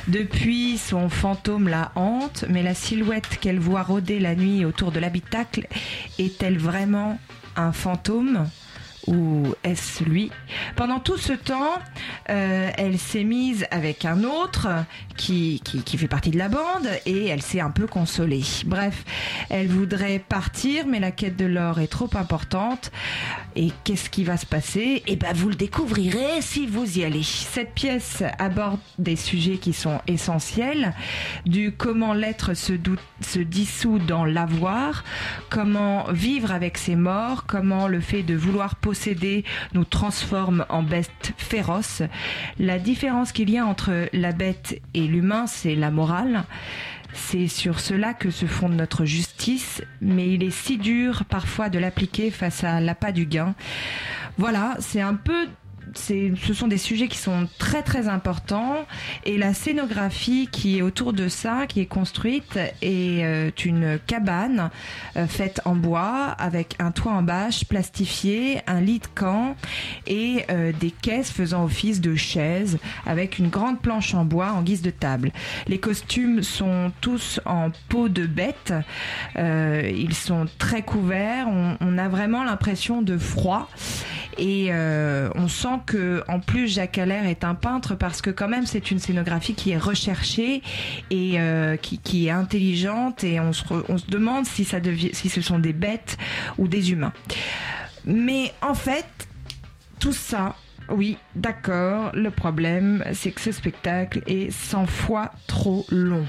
Depuis, 0.09 0.79
son 0.79 1.09
fantôme 1.09 1.68
la 1.68 1.93
hante, 1.95 2.45
mais 2.49 2.62
la 2.62 2.75
silhouette 2.75 3.39
qu'elle 3.41 3.61
voit 3.61 3.83
rôder 3.83 4.18
la 4.18 4.35
nuit 4.35 4.64
autour 4.64 4.91
de 4.91 4.99
l'habitacle 4.99 5.68
est-elle 6.18 6.59
vraiment 6.59 7.18
un 7.57 7.73
fantôme 7.73 8.47
ou 9.07 9.55
est-ce 9.65 10.05
lui 10.05 10.31
Pendant 10.77 11.01
tout 11.01 11.17
ce 11.17 11.33
temps, 11.33 11.79
euh, 12.31 12.71
elle 12.77 12.99
s'est 12.99 13.25
mise 13.25 13.67
avec 13.71 14.05
un 14.05 14.25
autre 14.25 14.69
qui, 15.17 15.61
qui, 15.65 15.99
fait 15.99 16.09
partie 16.09 16.31
de 16.31 16.39
la 16.39 16.49
bande 16.49 16.89
et 17.07 17.27
elle 17.27 17.43
s'est 17.43 17.61
un 17.61 17.71
peu 17.71 17.87
consolée. 17.87 18.43
Bref, 18.67 19.05
elle 19.51 19.69
voudrait 19.69 20.19
partir, 20.19 20.87
mais 20.87 21.01
la 21.01 21.11
quête 21.11 21.37
de 21.37 21.45
l'or 21.45 21.81
est 21.81 21.89
trop 21.89 22.11
importante. 22.15 22.91
Et 23.55 23.71
qu'est-ce 23.85 24.09
qui 24.09 24.25
va 24.25 24.37
se 24.37 24.47
passer 24.47 25.03
Eh 25.07 25.17
ben, 25.17 25.33
vous 25.35 25.49
le 25.49 25.55
découvrirez 25.55 26.41
si 26.41 26.67
vous 26.67 26.99
y 26.99 27.05
allez. 27.05 27.23
Cette 27.23 27.75
pièce 27.75 28.23
aborde 28.39 28.81
des 28.99 29.17
sujets 29.17 29.59
qui 29.59 29.73
sont 29.73 30.01
essentiels, 30.07 30.95
du 31.45 31.73
comment 31.73 32.15
l'être 32.15 32.55
se, 32.55 32.73
se 33.21 33.39
dissout 33.41 33.99
dans 33.99 34.25
l'avoir, 34.25 35.05
comment 35.51 36.05
vivre 36.11 36.53
avec 36.53 36.79
ses 36.79 36.97
morts, 36.97 37.45
comment 37.47 37.89
le 37.89 38.01
fait 38.01 38.23
de 38.23 38.35
vouloir 38.35 38.77
nous 39.74 39.84
transforme 39.84 40.66
en 40.68 40.82
bêtes 40.82 41.32
féroces. 41.36 42.03
La 42.59 42.78
différence 42.78 43.32
qu'il 43.32 43.51
y 43.51 43.59
a 43.59 43.66
entre 43.66 44.09
la 44.12 44.32
bête 44.32 44.80
et 44.95 45.03
l'humain, 45.03 45.47
c'est 45.47 45.74
la 45.74 45.90
morale. 45.90 46.45
C'est 47.14 47.49
sur 47.49 47.80
cela 47.80 48.14
que 48.14 48.30
se 48.30 48.47
fonde 48.47 48.74
notre 48.74 49.05
justice, 49.05 49.82
mais 50.01 50.30
il 50.32 50.43
est 50.43 50.51
si 50.51 50.78
dur 50.78 51.24
parfois 51.28 51.68
de 51.68 51.78
l'appliquer 51.78 52.30
face 52.30 52.64
à 52.64 52.80
l'appât 52.80 53.12
du 53.12 53.26
gain. 53.26 53.55
Voilà, 54.38 54.76
c'est 54.80 55.03
un 55.03 55.14
peu 55.14 55.47
ce 55.95 56.55
sont 56.55 56.68
des 56.68 56.78
sujets 56.78 57.09
qui 57.09 57.18
sont 57.18 57.49
très 57.59 57.82
très 57.82 58.09
importants. 58.09 58.86
Et 59.24 59.36
la 59.38 59.55
scénographie 59.55 60.49
qui 60.51 60.78
est 60.78 60.82
autour 60.82 61.12
de 61.12 61.28
ça, 61.28 61.66
qui 61.66 61.80
est 61.80 61.86
construite, 61.86 62.59
est 62.82 63.24
euh, 63.24 63.51
une 63.64 63.99
cabane 64.07 64.70
euh, 65.16 65.26
faite 65.26 65.61
en 65.64 65.74
bois 65.74 66.34
avec 66.38 66.76
un 66.78 66.90
toit 66.90 67.12
en 67.12 67.22
bâche 67.22 67.64
plastifié, 67.64 68.61
un 68.66 68.80
lit 68.80 68.99
de 68.99 69.07
camp 69.14 69.57
et 70.07 70.45
euh, 70.51 70.72
des 70.78 70.90
caisses 70.90 71.30
faisant 71.30 71.64
office 71.64 72.01
de 72.01 72.14
chaises 72.14 72.78
avec 73.07 73.38
une 73.38 73.49
grande 73.49 73.80
planche 73.80 74.14
en 74.14 74.24
bois 74.24 74.53
en 74.53 74.62
guise 74.62 74.82
de 74.82 74.90
table. 74.90 75.32
Les 75.66 75.78
costumes 75.78 76.43
sont 76.43 76.93
tous 77.01 77.40
en 77.45 77.70
peau 77.88 78.09
de 78.09 78.26
bête, 78.26 78.72
ils 79.36 80.14
sont 80.14 80.47
très 80.59 80.82
couverts, 80.82 81.47
on, 81.49 81.76
on 81.80 81.99
a 81.99 82.09
vraiment 82.09 82.45
l'impression 82.45 83.03
de 83.03 83.16
froid 83.18 83.68
et 84.39 84.68
euh, 84.70 85.30
on 85.35 85.49
sent 85.49 85.80
que 85.87 86.22
en 86.28 86.41
plus 86.41 86.68
Jacques 86.68 86.99
Allaire 86.99 87.26
est 87.26 87.45
un 87.45 87.55
peintre 87.55 87.95
parce 87.95 88.22
que 88.22 88.30
quand 88.30 88.49
même 88.49 88.66
c'est 88.66 88.91
une 88.91 88.99
scénographie 88.99 89.55
qui 89.55 89.70
est 89.70 89.78
recherchée 89.78 90.62
et 91.11 91.41
euh, 91.41 91.76
qui, 91.76 91.99
qui, 91.99 92.26
est 92.26 92.30
intelligente 92.30 93.24
et 93.24 93.41
on 93.41 93.53
se, 93.53 93.64
on 93.89 93.99
se 93.99 94.07
demande 94.07 94.47
si 94.47 94.64
ça 94.64 94.80
devient, 94.80 95.11
si 95.12 95.28
ce 95.28 95.41
sont 95.41 95.59
des 95.59 95.72
bêtes 95.72 96.18
ou 96.59 96.68
des 96.68 96.93
humains. 96.93 97.12
Mais 98.05 98.53
en 98.62 98.74
fait, 98.74 99.07
tout 99.99 100.12
ça, 100.12 100.57
oui, 100.89 101.16
d'accord. 101.37 102.11
Le 102.14 102.30
problème, 102.30 103.05
c'est 103.12 103.30
que 103.30 103.41
ce 103.41 103.53
spectacle 103.53 104.22
est 104.26 104.51
100 104.51 104.87
fois 104.87 105.33
trop 105.47 105.87
long. 105.91 106.26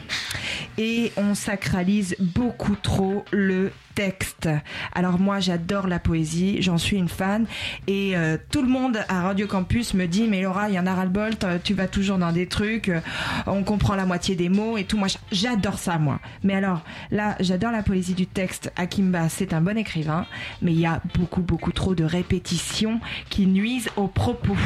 Et 0.78 1.12
on 1.18 1.36
sacralise 1.36 2.16
beaucoup 2.20 2.76
trop 2.76 3.26
le 3.32 3.72
texte. 3.94 4.50
Alors 4.94 5.20
moi 5.20 5.40
j'adore 5.40 5.88
la 5.88 6.00
poésie, 6.00 6.62
j'en 6.62 6.78
suis 6.78 6.98
une 6.98 7.10
fan 7.10 7.46
et 7.88 8.18
euh, 8.18 8.38
tout 8.50 8.62
le 8.62 8.68
monde 8.68 8.98
à 9.08 9.22
Radio 9.22 9.48
Campus 9.48 9.94
me 9.94 10.08
dit 10.08 10.28
mais 10.28 10.42
Laura 10.42 10.70
il 10.70 10.76
y 10.76 10.80
en 10.80 10.88
a 10.88 10.96
ras-le-bol, 10.96 11.34
tu 11.64 11.74
vas 11.74 11.88
toujours 11.88 12.18
dans 12.18 12.32
des 12.32 12.48
trucs, 12.48 12.90
euh, 12.90 13.02
on 13.46 13.64
comprend 13.64 13.96
la 13.96 14.06
moitié 14.06 14.36
des 14.36 14.50
mots 14.50 14.78
et 14.78 14.84
tout. 14.84 14.98
Moi 14.98 15.10
j'adore 15.32 15.78
ça 15.78 15.98
moi. 16.00 16.20
Mais 16.44 16.56
alors 16.56 16.82
là 17.12 17.36
j'adore 17.40 17.72
la 17.72 17.84
poésie 17.84 18.14
du 18.14 18.28
texte. 18.28 18.72
Akimba 18.76 19.30
c'est 19.30 19.54
un 19.54 19.62
bon 19.62 19.78
écrivain, 19.78 20.26
mais 20.62 20.74
il 20.74 20.80
y 20.80 20.86
a 20.86 21.02
beaucoup 21.16 21.42
beaucoup 21.42 21.72
trop 21.72 21.94
de 21.96 22.04
répétitions 22.04 23.00
qui 23.30 23.46
nuisent 23.46 23.90
aux 23.96 24.08
propos. 24.08 24.58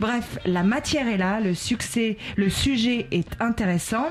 Bref, 0.00 0.38
la 0.46 0.62
matière 0.62 1.08
est 1.08 1.16
là, 1.16 1.40
le 1.40 1.54
succès, 1.54 2.16
le 2.36 2.48
sujet 2.48 3.06
est 3.10 3.40
intéressant, 3.40 4.06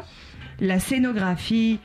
la 0.63 0.79
scénographie 0.79 1.79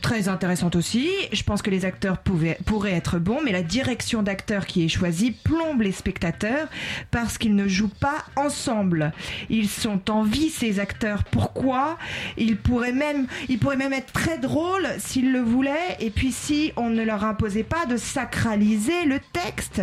très 0.00 0.28
intéressante 0.28 0.76
aussi. 0.76 1.08
Je 1.32 1.42
pense 1.42 1.62
que 1.62 1.70
les 1.70 1.84
acteurs 1.84 2.18
pouvaient, 2.18 2.58
pourraient 2.66 2.92
être 2.92 3.18
bons, 3.18 3.40
mais 3.44 3.52
la 3.52 3.62
direction 3.62 4.22
d'acteurs 4.22 4.66
qui 4.66 4.84
est 4.84 4.88
choisie 4.88 5.30
plombe 5.30 5.82
les 5.82 5.92
spectateurs 5.92 6.68
parce 7.10 7.38
qu'ils 7.38 7.54
ne 7.54 7.68
jouent 7.68 7.88
pas 8.00 8.24
ensemble. 8.36 9.12
Ils 9.48 9.68
sont 9.68 10.10
en 10.10 10.22
vie 10.22 10.50
ces 10.50 10.80
acteurs. 10.80 11.24
Pourquoi? 11.24 11.98
Ils 12.36 12.56
pourraient 12.56 12.92
même, 12.92 13.26
ils 13.48 13.58
pourraient 13.58 13.76
même 13.76 13.92
être 13.92 14.12
très 14.12 14.38
drôles 14.38 14.86
s'ils 14.98 15.32
le 15.32 15.40
voulaient. 15.40 15.96
Et 16.00 16.10
puis 16.10 16.32
si 16.32 16.72
on 16.76 16.90
ne 16.90 17.02
leur 17.02 17.24
imposait 17.24 17.62
pas 17.62 17.86
de 17.86 17.96
sacraliser 17.96 19.04
le 19.04 19.20
texte. 19.32 19.82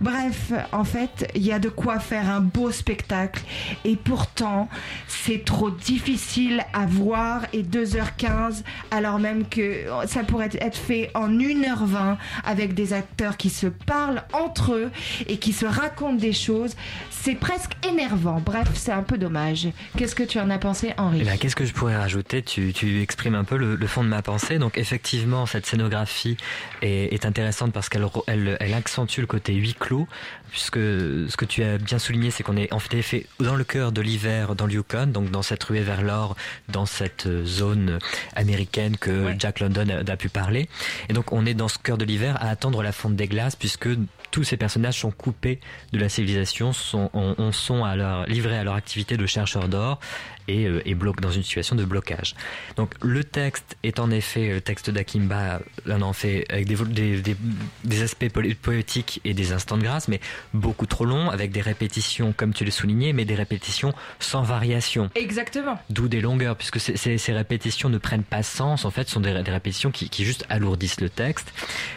Bref, 0.00 0.52
en 0.72 0.84
fait, 0.84 1.30
il 1.34 1.42
y 1.42 1.52
a 1.52 1.58
de 1.58 1.68
quoi 1.68 1.98
faire 1.98 2.28
un 2.28 2.40
beau 2.40 2.70
spectacle. 2.70 3.42
Et 3.84 3.96
pourtant, 3.96 4.68
c'est 5.08 5.44
trop 5.44 5.70
difficile 5.70 6.64
à 6.72 6.86
voir 6.86 7.42
et 7.52 7.62
2h15 7.62 8.62
alors 8.90 9.18
même 9.18 9.31
que 9.50 9.84
ça 10.06 10.24
pourrait 10.24 10.50
être 10.60 10.76
fait 10.76 11.10
en 11.14 11.28
1h20 11.28 12.16
avec 12.44 12.74
des 12.74 12.92
acteurs 12.92 13.36
qui 13.36 13.50
se 13.50 13.66
parlent 13.66 14.22
entre 14.32 14.72
eux 14.74 14.90
et 15.26 15.38
qui 15.38 15.52
se 15.52 15.66
racontent 15.66 16.14
des 16.14 16.32
choses. 16.32 16.74
C'est 17.10 17.34
presque 17.34 17.72
énervant. 17.88 18.40
Bref, 18.44 18.68
c'est 18.74 18.92
un 18.92 19.02
peu 19.02 19.18
dommage. 19.18 19.68
Qu'est-ce 19.96 20.14
que 20.14 20.22
tu 20.22 20.38
en 20.40 20.50
as 20.50 20.58
pensé, 20.58 20.92
Henri 20.96 21.22
eh 21.22 21.38
Qu'est-ce 21.38 21.56
que 21.56 21.64
je 21.64 21.72
pourrais 21.72 21.96
rajouter? 21.96 22.42
Tu, 22.42 22.72
exprimes 23.02 23.34
un 23.34 23.44
peu 23.44 23.56
le, 23.56 23.86
fond 23.86 24.04
de 24.04 24.08
ma 24.08 24.22
pensée. 24.22 24.58
Donc 24.58 24.78
effectivement, 24.78 25.46
cette 25.46 25.66
scénographie 25.66 26.36
est, 26.82 27.24
intéressante 27.24 27.72
parce 27.72 27.88
qu'elle 27.88 28.06
elle, 28.26 28.74
accentue 28.74 29.20
le 29.20 29.26
côté 29.26 29.54
huis 29.54 29.74
clos 29.78 30.08
puisque 30.50 30.76
ce 30.76 31.34
que 31.36 31.46
tu 31.46 31.62
as 31.62 31.78
bien 31.78 31.98
souligné, 31.98 32.30
c'est 32.30 32.42
qu'on 32.42 32.58
est 32.58 32.72
en 32.72 32.78
fait 32.78 33.26
dans 33.40 33.54
le 33.54 33.64
cœur 33.64 33.90
de 33.90 34.02
l'hiver 34.02 34.54
dans 34.54 34.66
le 34.66 34.74
Yukon, 34.74 35.06
donc 35.06 35.30
dans 35.30 35.42
cette 35.42 35.64
ruée 35.64 35.80
vers 35.80 36.02
l'or, 36.02 36.36
dans 36.68 36.84
cette 36.84 37.26
zone 37.44 37.98
américaine 38.36 38.96
que 38.98 39.21
Jack 39.38 39.60
London 39.60 39.86
a, 40.06 40.16
pu 40.16 40.28
parler. 40.28 40.68
Et 41.08 41.12
donc 41.12 41.32
on 41.32 41.46
est 41.46 41.54
dans 41.54 41.68
ce 41.68 41.78
cœur 41.78 41.98
de 41.98 42.04
l'hiver 42.04 42.36
à 42.40 42.48
attendre 42.48 42.82
la 42.82 42.92
fonte 42.92 43.16
des 43.16 43.28
glaces, 43.28 43.56
puisque 43.56 43.88
tous 44.30 44.44
ces 44.44 44.56
personnages 44.56 45.00
sont 45.00 45.10
coupés 45.10 45.60
de 45.92 45.98
la 45.98 46.08
civilisation, 46.08 46.72
sont, 46.72 47.10
on, 47.12 47.52
sont 47.52 47.84
à 47.84 47.96
leur, 47.96 48.26
livrés 48.26 48.58
à 48.58 48.64
leur 48.64 48.74
activité 48.74 49.16
de 49.16 49.26
chercheurs 49.26 49.68
d'or 49.68 50.00
et, 50.48 50.66
euh, 50.66 50.82
et 50.84 50.94
bloquent 50.94 51.20
dans 51.20 51.30
une 51.30 51.42
situation 51.42 51.76
de 51.76 51.84
blocage. 51.84 52.34
Donc 52.76 52.94
le 53.02 53.24
texte 53.24 53.76
est 53.82 53.98
en 53.98 54.10
effet, 54.10 54.48
le 54.48 54.60
texte 54.60 54.90
d'Akimba, 54.90 55.60
là 55.86 55.96
on 55.98 56.02
en 56.02 56.12
fait 56.12 56.44
avec 56.50 56.66
des, 56.66 56.76
des, 57.20 57.36
des, 57.84 58.02
aspects 58.02 58.28
poétiques 58.62 59.20
et 59.24 59.34
des 59.34 59.52
instants 59.52 59.76
de 59.76 59.82
grâce, 59.82 60.08
mais 60.08 60.20
beaucoup 60.54 60.86
trop 60.86 61.04
long, 61.04 61.30
avec 61.30 61.52
des 61.52 61.60
répétitions, 61.60 62.32
comme 62.36 62.52
tu 62.52 62.64
l'as 62.64 62.70
souligné, 62.70 63.12
mais 63.12 63.24
des 63.24 63.34
répétitions 63.34 63.92
sans 64.18 64.42
variation. 64.42 65.10
Exactement. 65.14 65.78
D'où 65.90 66.08
des 66.08 66.20
longueurs, 66.20 66.56
puisque 66.56 66.80
ces, 66.80 66.96
ces, 66.96 67.32
répétitions 67.32 67.88
ne 67.88 67.98
prennent 67.98 68.24
pas 68.24 68.42
sens, 68.42 68.84
en 68.84 68.90
fait, 68.90 69.08
sont 69.12 69.20
des, 69.20 69.42
des 69.42 69.50
répétitions 69.50 69.90
qui, 69.90 70.08
qui, 70.08 70.24
juste 70.24 70.44
alourdissent 70.48 71.00
le 71.00 71.10
texte. 71.10 71.52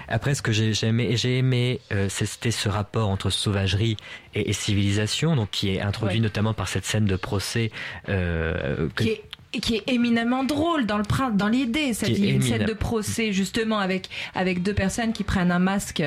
Après, 0.07 0.35
ce 0.35 0.41
que 0.41 0.51
j'ai 0.51 0.73
aimé, 0.85 1.15
j'ai 1.17 1.37
aimé, 1.37 1.79
euh, 1.91 2.07
c'était 2.09 2.51
ce 2.51 2.69
rapport 2.69 3.09
entre 3.09 3.29
sauvagerie 3.29 3.97
et, 4.33 4.53
civilisation, 4.53 5.35
donc 5.35 5.49
qui 5.51 5.75
est 5.75 5.81
introduit 5.81 6.21
notamment 6.21 6.53
par 6.53 6.67
cette 6.67 6.85
scène 6.85 7.05
de 7.05 7.15
procès. 7.15 7.71
Euh, 8.09 8.89
qui 8.97 9.09
est 9.09 9.23
qui 9.61 9.75
est 9.75 9.83
éminemment 9.87 10.43
drôle 10.43 10.85
dans 10.85 10.97
le 10.97 11.05
dans 11.31 11.47
l'idée 11.47 11.93
cette 11.93 12.13
scène 12.17 12.65
de 12.65 12.73
procès 12.73 13.31
justement 13.31 13.79
avec 13.79 14.09
avec 14.33 14.61
deux 14.63 14.73
personnes 14.73 15.13
qui 15.13 15.23
prennent 15.23 15.49
un 15.51 15.59
masque 15.59 16.03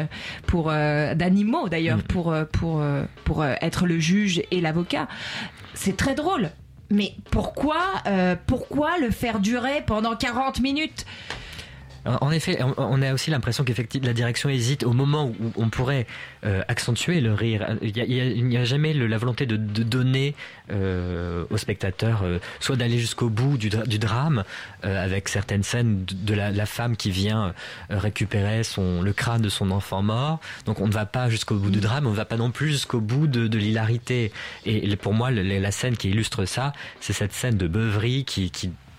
pour 0.47 0.69
euh, 0.69 1.15
d'animaux 1.15 1.71
d'ailleurs 1.71 1.97
mm. 1.97 2.03
pour 2.03 2.35
pour 2.53 2.85
pour 3.25 3.47
être 3.47 3.87
le 3.87 3.99
juge 3.99 4.43
et 4.51 4.61
l'avocat 4.61 5.09
c'est 5.73 5.97
très 5.97 6.15
drôle 6.15 6.51
mais 6.91 7.15
pourquoi 7.31 7.79
pourquoi 8.47 8.99
le 8.99 9.11
faire 9.11 9.41
durer 9.41 9.83
pendant 9.87 10.17
40 10.17 10.61
minutes? 10.61 11.05
En 12.05 12.31
effet, 12.31 12.59
on 12.77 13.03
a 13.03 13.13
aussi 13.13 13.31
l'impression 13.31 13.65
qu'effectivement 13.65 14.07
la 14.07 14.13
direction 14.13 14.49
hésite 14.49 14.85
au 14.85 14.93
moment 14.93 15.33
où 15.41 15.53
on 15.57 15.69
pourrait 15.69 16.07
euh, 16.45 16.63
accentuer 16.69 17.21
le 17.21 17.35
rire. 17.35 17.77
Il 17.83 18.47
n'y 18.47 18.57
a, 18.57 18.65
jamais 18.65 18.95
la 18.95 19.19
volonté 19.19 19.47
de, 19.47 19.57
donner 19.57 20.35
euh, 20.71 21.45
au 21.51 21.57
spectateur 21.57 22.23
euh, 22.23 22.39
soit 22.61 22.77
d'aller 22.77 22.99
jusqu'au 22.99 23.29
bout 23.29 23.59
du, 23.59 23.69
drame 23.99 24.45
avec 24.83 25.29
certaines 25.29 25.63
scènes 25.63 26.05
de, 26.05 26.35
la, 26.35 26.67
femme 26.67 26.97
qui 26.97 27.11
vient 27.11 27.55
récupérer 27.91 28.63
le 28.77 29.11
crâne 29.13 29.43
de 29.43 29.49
son 29.49 29.71
enfant 29.71 30.03
mort. 30.03 30.41
Donc 30.67 30.81
on 30.81 30.87
ne 30.87 30.93
va 30.93 31.07
pas 31.07 31.29
jusqu'au 31.29 31.57
bout 31.57 31.71
du 31.71 31.81
drame, 31.81 32.07
on 32.07 32.13
ne 32.13 32.17
va 32.17 32.25
pas 32.25 32.37
non 32.37 32.51
plus 32.51 32.69
jusqu'au 32.69 33.01
bout 33.01 33.27
de, 33.27 33.59
l'hilarité. 33.59 34.33
Et 34.65 34.97
pour 34.97 35.15
moi, 35.15 35.31
la 35.31 35.71
scène 35.73 35.97
qui 35.97 36.11
illustre 36.11 36.45
ça, 36.45 36.73
c'est 37.01 37.13
cette 37.13 37.33
scène 37.33 37.57
de 37.57 37.67
beuverie 37.67 38.25
qui, 38.25 38.51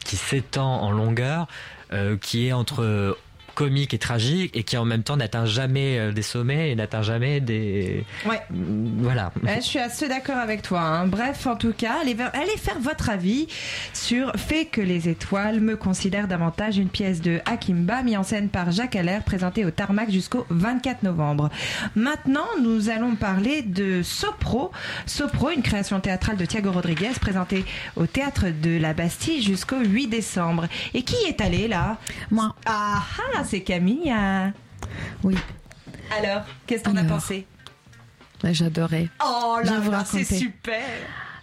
s'étend 0.05 0.81
en 0.81 0.91
longueur 0.91 1.47
euh, 1.47 1.78
qui 2.21 2.47
est 2.47 2.53
entre 2.53 3.17
comique 3.59 3.93
et 3.93 3.97
tragique 3.97 4.55
et 4.55 4.63
qui 4.63 4.77
en 4.77 4.85
même 4.85 5.03
temps 5.03 5.17
n'atteint 5.17 5.45
jamais 5.45 5.99
euh, 5.99 6.13
des 6.13 6.21
sommets 6.21 6.71
et 6.71 6.75
n'atteint 6.75 7.01
jamais 7.01 7.41
des. 7.41 8.05
Ouais. 8.25 8.39
Voilà. 8.49 9.33
je 9.43 9.59
suis 9.59 9.79
assez 9.79 10.07
d'accord 10.07 10.37
avec 10.37 10.61
toi. 10.61 10.79
Hein. 10.79 11.07
Bref, 11.07 11.45
en 11.45 11.57
tout 11.57 11.73
cas, 11.73 11.95
allez, 12.01 12.15
allez, 12.31 12.55
faire 12.55 12.79
votre 12.79 13.09
avis 13.09 13.47
sur 13.93 14.31
Fait 14.37 14.63
que 14.63 14.79
les 14.79 15.09
étoiles 15.09 15.59
me 15.59 15.75
considèrent 15.75 16.29
davantage 16.29 16.77
une 16.77 16.87
pièce 16.87 17.19
de 17.19 17.41
Hakimba 17.45 18.01
mise 18.03 18.15
en 18.15 18.23
scène 18.23 18.47
par 18.47 18.71
Jacques 18.71 18.95
Allaire 18.95 19.23
présentée 19.23 19.65
au 19.65 19.71
Tarmac 19.71 20.09
jusqu'au 20.09 20.45
24 20.49 21.03
novembre. 21.03 21.49
Maintenant, 21.97 22.47
nous 22.63 22.89
allons 22.89 23.15
parler 23.15 23.61
de 23.61 24.03
Sopro. 24.03 24.71
Sopro, 25.05 25.49
une 25.49 25.63
création 25.63 25.99
théâtrale 25.99 26.37
de 26.37 26.45
Thiago 26.45 26.71
Rodriguez 26.71 27.11
présentée 27.19 27.65
au 27.97 28.05
théâtre 28.05 28.45
de 28.63 28.79
la 28.79 28.93
Bastille 28.93 29.41
jusqu'au 29.41 29.79
8 29.79 30.07
décembre. 30.07 30.67
Et 30.93 31.03
qui 31.03 31.17
est 31.27 31.41
allé 31.41 31.67
là? 31.67 31.97
Moi. 32.31 32.55
Ah, 32.65 33.03
ah 33.17 33.48
c'est 33.49 33.61
Camille. 33.61 34.13
Oui. 35.23 35.35
Alors, 36.15 36.43
qu'est-ce 36.67 36.83
qu'on 36.83 36.95
a 36.97 37.03
pensé? 37.03 37.47
J'adorais. 38.43 39.09
Oh 39.25 39.57
là 39.63 39.79
là, 39.79 40.05
c'est 40.05 40.23
super 40.23 40.79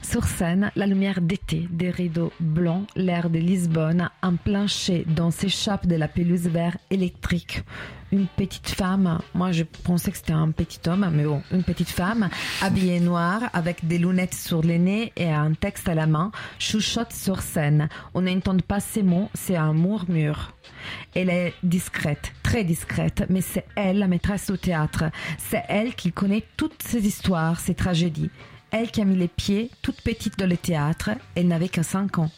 Sur 0.09 0.25
scène, 0.25 0.71
la 0.77 0.87
lumière 0.87 1.21
d'été, 1.21 1.67
des 1.69 1.91
rideaux 1.91 2.33
blancs, 2.39 2.87
l'air 2.95 3.29
de 3.29 3.41
Lisbonne, 3.41 4.09
un 4.23 4.37
plancher 4.37 5.05
dont 5.09 5.33
s'échappe 5.33 5.89
de 5.89 5.97
la 5.97 6.07
pelouse 6.07 6.47
vert 6.47 6.77
électrique. 6.91 7.65
Une 8.13 8.29
petite 8.29 8.69
femme, 8.69 9.19
moi 9.35 9.51
je 9.51 9.65
pensais 9.65 10.13
que 10.13 10.17
c'était 10.17 10.33
un 10.33 10.53
petit 10.53 10.79
homme, 10.89 11.11
mais 11.13 11.25
bon, 11.25 11.43
une 11.51 11.65
petite 11.65 11.89
femme, 11.89 12.29
habillée 12.63 13.01
noire, 13.01 13.51
avec 13.53 13.85
des 13.85 13.99
lunettes 13.99 14.35
sur 14.35 14.63
les 14.63 14.79
nez 14.79 15.13
et 15.17 15.33
un 15.33 15.55
texte 15.55 15.89
à 15.89 15.97
la 15.97 16.07
main, 16.07 16.31
chuchote 16.61 17.13
sur 17.13 17.41
scène. 17.43 17.89
On 18.15 18.23
n'entend 18.23 18.57
pas 18.59 18.79
ces 18.79 19.03
mots, 19.03 19.29
c'est 19.35 19.57
un 19.57 19.75
murmure. 19.75 20.53
Elle 21.17 21.31
est 21.31 21.53
discrète, 21.65 22.33
très 22.45 22.63
discrète, 22.63 23.25
mais 23.29 23.41
c'est 23.41 23.67
elle 23.75 23.99
la 23.99 24.07
maîtresse 24.07 24.51
au 24.51 24.57
théâtre. 24.57 25.07
C'est 25.37 25.65
elle 25.69 25.97
qui 25.97 26.13
connaît 26.13 26.45
toutes 26.57 26.81
ces 26.85 27.05
histoires, 27.05 27.59
ces 27.59 27.75
tragédies. 27.75 28.31
Elle 28.71 28.91
qui 28.91 29.01
a 29.01 29.05
mis 29.05 29.17
les 29.17 29.29
pieds 29.29 29.71
toute 29.83 30.01
petite 30.03 30.39
dans 30.39 30.49
le 30.49 30.57
théâtre, 30.57 31.11
elle 31.35 31.49
n'avait 31.49 31.69
que 31.69 31.83
5 31.83 32.19
ans. 32.19 32.31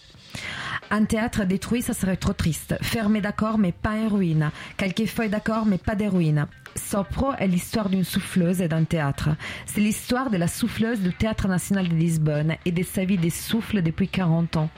Un 0.91 1.05
théâtre 1.05 1.45
détruit, 1.45 1.83
ça 1.83 1.93
serait 1.93 2.16
trop 2.16 2.33
triste. 2.33 2.76
Fermé 2.81 3.20
d'accord, 3.20 3.59
mais 3.59 3.72
pas 3.72 3.93
en 3.93 4.09
ruine. 4.09 4.51
Quelques 4.79 5.07
feuilles 5.07 5.29
d'accord, 5.29 5.66
mais 5.66 5.76
pas 5.76 5.95
des 5.95 6.09
ruines. 6.09 6.47
Sopro 6.76 7.33
est 7.39 7.49
l'histoire 7.49 7.91
d'une 7.91 8.05
souffleuse 8.05 8.62
et 8.62 8.68
d'un 8.68 8.85
théâtre. 8.85 9.31
C'est 9.66 9.81
l'histoire 9.81 10.31
de 10.31 10.39
la 10.39 10.49
souffleuse 10.49 11.01
du 11.01 11.12
Théâtre 11.12 11.49
national 11.49 11.89
de 11.89 11.95
Lisbonne 11.95 12.57
et 12.64 12.72
de 12.72 12.83
sa 12.83 13.05
vie 13.05 13.18
des 13.18 13.31
souffles 13.31 13.83
depuis 13.83 14.09
40 14.09 14.57
ans. 14.57 14.70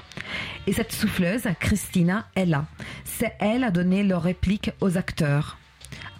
Et 0.66 0.72
cette 0.72 0.92
souffleuse, 0.92 1.44
Christina, 1.60 2.26
est 2.34 2.46
là. 2.46 2.64
C'est 3.04 3.34
elle 3.38 3.62
a 3.62 3.70
donné 3.70 4.02
leur 4.02 4.22
réplique 4.22 4.72
aux 4.80 4.96
acteurs 4.96 5.59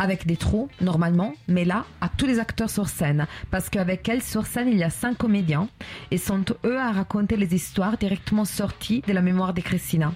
avec 0.01 0.27
des 0.27 0.37
trous 0.37 0.69
normalement, 0.81 1.35
mais 1.47 1.65
là 1.65 1.85
à 2.01 2.09
tous 2.09 2.27
les 2.27 2.41
acteurs 2.41 2.71
sur 2.71 2.89
scène, 2.89 3.27
parce 3.51 3.69
qu'avec 3.69 4.09
elle 4.09 4.23
sur 4.23 4.47
scène 4.47 4.69
il 4.69 4.79
y 4.79 4.83
a 4.83 4.91
cinq 4.91 5.19
comédiens 5.19 5.69
et 6.11 6.19
sont 6.19 6.45
eux 6.65 6.79
à 6.79 6.91
raconter 6.91 7.37
les 7.37 7.55
histoires 7.55 7.99
directement 7.99 8.47
sorties 8.47 9.03
de 9.07 9.13
la 9.13 9.21
mémoire 9.21 9.55
de 9.55 9.61
Christina. 9.61 10.13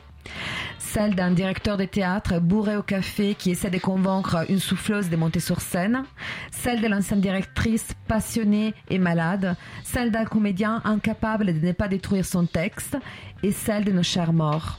Celle 0.79 1.15
d'un 1.15 1.33
directeur 1.33 1.77
de 1.77 1.85
théâtre 1.85 2.39
bourré 2.41 2.77
au 2.77 2.83
café 2.83 3.35
qui 3.35 3.51
essaie 3.51 3.69
de 3.69 3.79
convaincre 3.79 4.47
une 4.49 4.59
souffleuse 4.59 5.11
de 5.11 5.17
monter 5.17 5.41
sur 5.41 5.61
scène. 5.61 6.05
Celle 6.51 6.81
de 6.81 6.87
l'ancienne 6.87 7.21
directrice 7.21 7.93
passionnée 8.07 8.75
et 8.89 8.99
malade. 8.99 9.57
Celle 9.83 10.13
d'un 10.13 10.25
comédien 10.25 10.81
incapable 10.85 11.47
de 11.47 11.67
ne 11.67 11.73
pas 11.73 11.89
détruire 11.89 12.25
son 12.25 12.47
texte. 12.47 12.97
Et 13.43 13.53
celle 13.53 13.85
de 13.85 13.93
nos 13.93 14.05
chers 14.05 14.33
morts. 14.33 14.79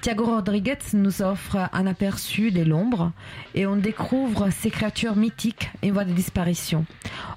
Thiago 0.00 0.26
Rodriguez 0.26 0.78
nous 0.92 1.22
offre 1.22 1.68
un 1.72 1.86
aperçu 1.86 2.50
de 2.50 2.62
l'ombre 2.62 3.12
et 3.54 3.66
on 3.66 3.76
découvre 3.76 4.50
ces 4.50 4.70
créatures 4.70 5.16
mythiques 5.16 5.70
en 5.84 5.90
voie 5.90 6.04
de 6.04 6.12
disparition. 6.12 6.84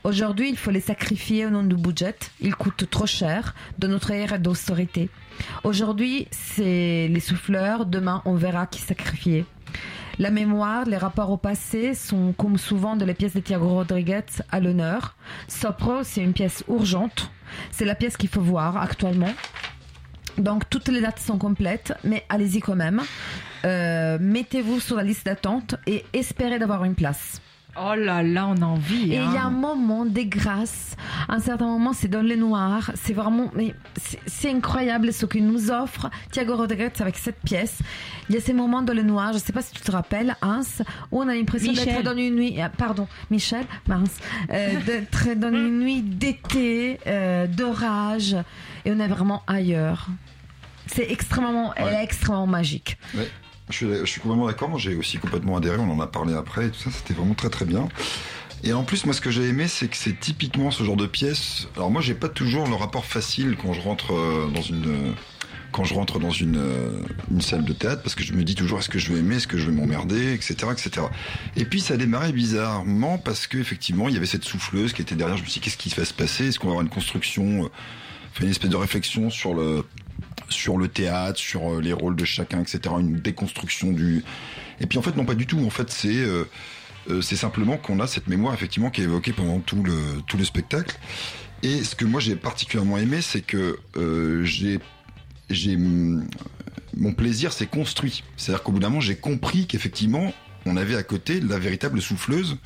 Aujourd'hui, 0.04 0.50
il 0.50 0.58
faut 0.58 0.72
les 0.72 0.82
sacrifier 0.82 1.46
au 1.46 1.50
nom 1.50 1.64
du 1.64 1.76
budget. 1.76 2.16
Ils 2.42 2.56
coûtent 2.56 2.90
trop 2.90 3.08
cher 3.08 3.56
de 3.80 3.88
notre 3.88 4.12
ère 4.12 4.40
d'austérité. 4.40 5.10
Aujourd'hui, 5.64 6.28
c'est 6.32 7.08
les 7.08 7.20
souffleurs. 7.20 7.86
Demain, 7.86 8.22
on 8.26 8.36
verra 8.36 8.68
qui 8.68 8.80
sacrifier. 8.80 9.46
La 10.20 10.32
mémoire, 10.32 10.84
les 10.86 10.98
rapports 10.98 11.32
au 11.32 11.38
passé 11.38 11.94
sont, 11.94 12.34
comme 12.34 12.58
souvent 12.58 12.98
de 12.98 13.06
les 13.06 13.14
pièces 13.14 13.36
de 13.36 13.40
Thiago 13.40 13.70
Rodriguez, 13.70 14.26
à 14.52 14.60
l'honneur. 14.60 15.16
Sopro, 15.48 16.04
c'est 16.04 16.22
une 16.22 16.34
pièce 16.34 16.64
urgente. 16.68 17.32
C'est 17.72 17.86
la 17.86 17.96
pièce 17.96 18.18
qu'il 18.18 18.28
faut 18.30 18.42
voir 18.42 18.76
actuellement. 18.76 19.34
Donc 20.40 20.70
toutes 20.70 20.88
les 20.88 21.02
dates 21.02 21.20
sont 21.20 21.38
complètes, 21.38 21.94
mais 22.04 22.26
allez-y 22.30 22.60
quand 22.60 22.76
même. 22.76 23.02
Euh, 23.66 24.18
mettez-vous 24.22 24.80
sur 24.80 24.96
la 24.96 25.04
liste 25.04 25.26
d'attente 25.26 25.76
et 25.86 26.06
espérez 26.14 26.60
d'avoir 26.60 26.86
une 26.86 26.96
place. 26.96 27.42
Oh 27.78 27.94
là 27.96 28.24
là, 28.24 28.48
on 28.48 28.62
a 28.62 28.66
envie. 28.66 29.14
Et 29.14 29.16
il 29.16 29.34
y 29.34 29.38
a 29.38 29.44
hein. 29.44 29.48
un 29.48 29.52
moment 29.52 30.06
des 30.06 30.26
grâces. 30.26 30.96
Un 31.30 31.40
certain 31.40 31.68
moment, 31.68 31.94
c'est 31.94 32.08
dans 32.08 32.22
le 32.22 32.36
noir. 32.36 32.92
C'est 32.96 33.14
vraiment, 33.14 33.52
mais 33.56 33.76
c'est 34.26 34.50
incroyable 34.52 35.14
ce 35.14 35.26
que 35.26 35.38
nous 35.38 35.70
offre 35.70 36.10
Thiago 36.32 36.58
Rodriguez 36.58 36.90
avec 37.00 37.16
cette 37.18 37.40
pièce. 37.42 37.80
Il 38.28 38.36
y 38.36 38.38
a 38.38 38.42
ces 38.42 38.54
moments 38.54 38.82
dans 38.82 38.94
le 38.94 39.04
noir. 39.04 39.30
Je 39.30 39.38
ne 39.38 39.44
sais 39.44 39.54
pas 39.54 39.62
si 39.62 39.72
tu 39.74 39.82
te 39.82 39.92
rappelles, 39.92 40.36
Hans, 40.42 40.62
où 41.12 41.22
on 41.22 41.28
a 41.28 41.36
l'impression 41.36 41.72
d'être 41.72 42.04
dans 42.04 42.18
une 42.18 42.36
nuit. 42.36 42.60
Ah, 42.60 42.70
pardon, 42.70 43.08
Michel, 43.30 43.64
mince, 43.88 44.18
euh, 44.52 44.74
d'être 44.86 45.36
dans 45.36 45.54
une 45.54 45.80
nuit 45.80 46.02
d'été, 46.02 47.00
euh, 47.08 47.46
d'orage, 47.48 48.36
et 48.86 48.92
on 48.92 49.00
est 49.00 49.08
vraiment 49.08 49.44
ailleurs. 49.48 50.08
C'est 50.88 51.12
extrêmement, 51.12 51.74
elle 51.76 51.94
est 51.94 52.04
extrêmement 52.04 52.48
magique. 52.48 52.98
Ouais. 53.16 53.30
Je 53.70 53.76
suis, 53.76 53.88
je 53.88 54.06
suis 54.06 54.22
complètement 54.22 54.48
d'accord. 54.48 54.70
Moi, 54.70 54.80
j'ai 54.80 54.96
aussi 54.96 55.20
complètement 55.20 55.58
adhéré. 55.58 55.78
On 55.78 55.92
en 55.92 56.00
a 56.00 56.08
parlé 56.08 56.34
après 56.34 56.68
et 56.68 56.70
tout 56.72 56.80
ça. 56.80 56.90
C'était 56.92 57.14
vraiment 57.14 57.36
très 57.36 57.50
très 57.50 57.66
bien. 57.66 57.88
Et 58.64 58.74
en 58.74 58.84
plus, 58.84 59.06
moi, 59.06 59.14
ce 59.14 59.22
que 59.22 59.32
j'ai 59.32 59.48
aimé, 59.48 59.68
c'est 59.68 59.88
que 59.88 59.96
c'est 59.96 60.20
typiquement 60.20 60.72
ce 60.72 60.84
genre 60.84 60.98
de 60.98 61.06
pièce. 61.06 61.68
Alors 61.76 61.92
moi, 61.92 62.02
j'ai 62.02 62.16
pas 62.16 62.30
toujours 62.30 62.68
le 62.68 62.76
rapport 62.76 63.06
facile 63.06 63.56
quand 63.62 63.74
je 63.74 63.82
rentre 63.82 64.14
euh, 64.14 64.48
dans 64.54 64.62
une 64.62 65.14
quand 65.72 65.84
je 65.84 65.94
rentre 65.94 66.18
dans 66.18 66.32
une, 66.32 66.58
euh, 66.58 67.02
une 67.30 67.42
salle 67.42 67.64
de 67.64 67.74
théâtre 67.74 68.02
parce 68.02 68.16
que 68.16 68.24
je 68.24 68.34
me 68.34 68.44
dis 68.44 68.56
toujours 68.56 68.80
est-ce 68.80 68.90
que 68.90 68.98
je 68.98 69.14
vais 69.14 69.20
aimer, 69.20 69.36
est-ce 69.36 69.48
que 69.48 69.60
je 69.60 69.68
vais 69.68 69.72
m'emmerder, 69.72 70.34
etc., 70.34 70.56
etc. 70.72 71.06
Et 71.56 71.64
puis 71.64 71.80
ça 71.80 71.96
démarrait 71.96 72.32
bizarrement 72.32 73.20
parce 73.20 73.46
que 73.46 73.60
effectivement 73.60 74.08
il 74.08 74.16
y 74.16 74.18
avait 74.18 74.26
cette 74.26 74.46
souffleuse 74.46 74.94
qui 74.94 75.04
était 75.04 75.14
derrière. 75.14 75.38
Je 75.38 75.44
me 75.44 75.48
suis 75.48 75.60
dit 75.60 75.66
qu'est-ce 75.66 75.78
qui 75.78 75.90
va 75.90 76.06
se 76.06 76.14
passer? 76.14 76.48
Est-ce 76.48 76.58
qu'on 76.58 76.68
va 76.68 76.72
avoir 76.72 76.84
une 76.84 76.90
construction, 76.90 77.70
une 78.46 78.52
espèce 78.52 78.70
de 78.70 78.76
réflexion 78.76 79.30
sur 79.30 79.54
le 79.54 79.84
sur 80.50 80.78
le 80.78 80.88
théâtre, 80.88 81.40
sur 81.40 81.74
euh, 81.74 81.82
les 81.82 81.94
rôles 81.94 82.16
de 82.16 82.26
chacun, 82.26 82.62
etc. 82.62 82.80
Une 83.00 83.20
déconstruction 83.20 83.92
du. 83.92 84.24
Et 84.80 84.88
puis 84.88 84.98
en 84.98 85.02
fait, 85.02 85.16
non, 85.16 85.26
pas 85.26 85.36
du 85.36 85.46
tout. 85.46 85.60
En 85.66 85.70
fait, 85.70 85.90
c'est 85.90 86.16
euh, 86.16 86.46
euh, 87.10 87.22
c'est 87.22 87.36
simplement 87.36 87.78
qu'on 87.78 88.00
a 88.00 88.08
cette 88.08 88.28
mémoire 88.28 88.54
effectivement 88.54 88.90
qui 88.90 89.02
est 89.02 89.06
évoquée 89.06 89.34
pendant 89.34 89.60
tout 89.60 89.84
le 89.84 89.96
tout 90.28 90.38
le 90.38 90.46
spectacle. 90.46 90.98
Et 91.62 91.84
ce 91.84 91.96
que 91.96 92.06
moi 92.06 92.22
j'ai 92.22 92.36
particulièrement 92.36 92.98
aimé, 92.98 93.22
c'est 93.22 93.42
que 93.42 93.80
j'ai 94.44 94.80
j'ai 95.50 95.78
mon 95.78 97.14
plaisir 97.14 97.54
s'est 97.54 97.68
construit. 97.68 98.24
C'est-à-dire 98.38 98.64
qu'au 98.64 98.72
bout 98.72 98.80
d'un 98.80 98.90
moment, 98.90 99.02
j'ai 99.02 99.16
compris 99.16 99.68
qu'effectivement, 99.68 100.34
on 100.66 100.78
avait 100.78 100.96
à 100.96 101.04
côté 101.04 101.40
la 101.40 101.60
véritable 101.60 102.02
souffleuse 102.02 102.58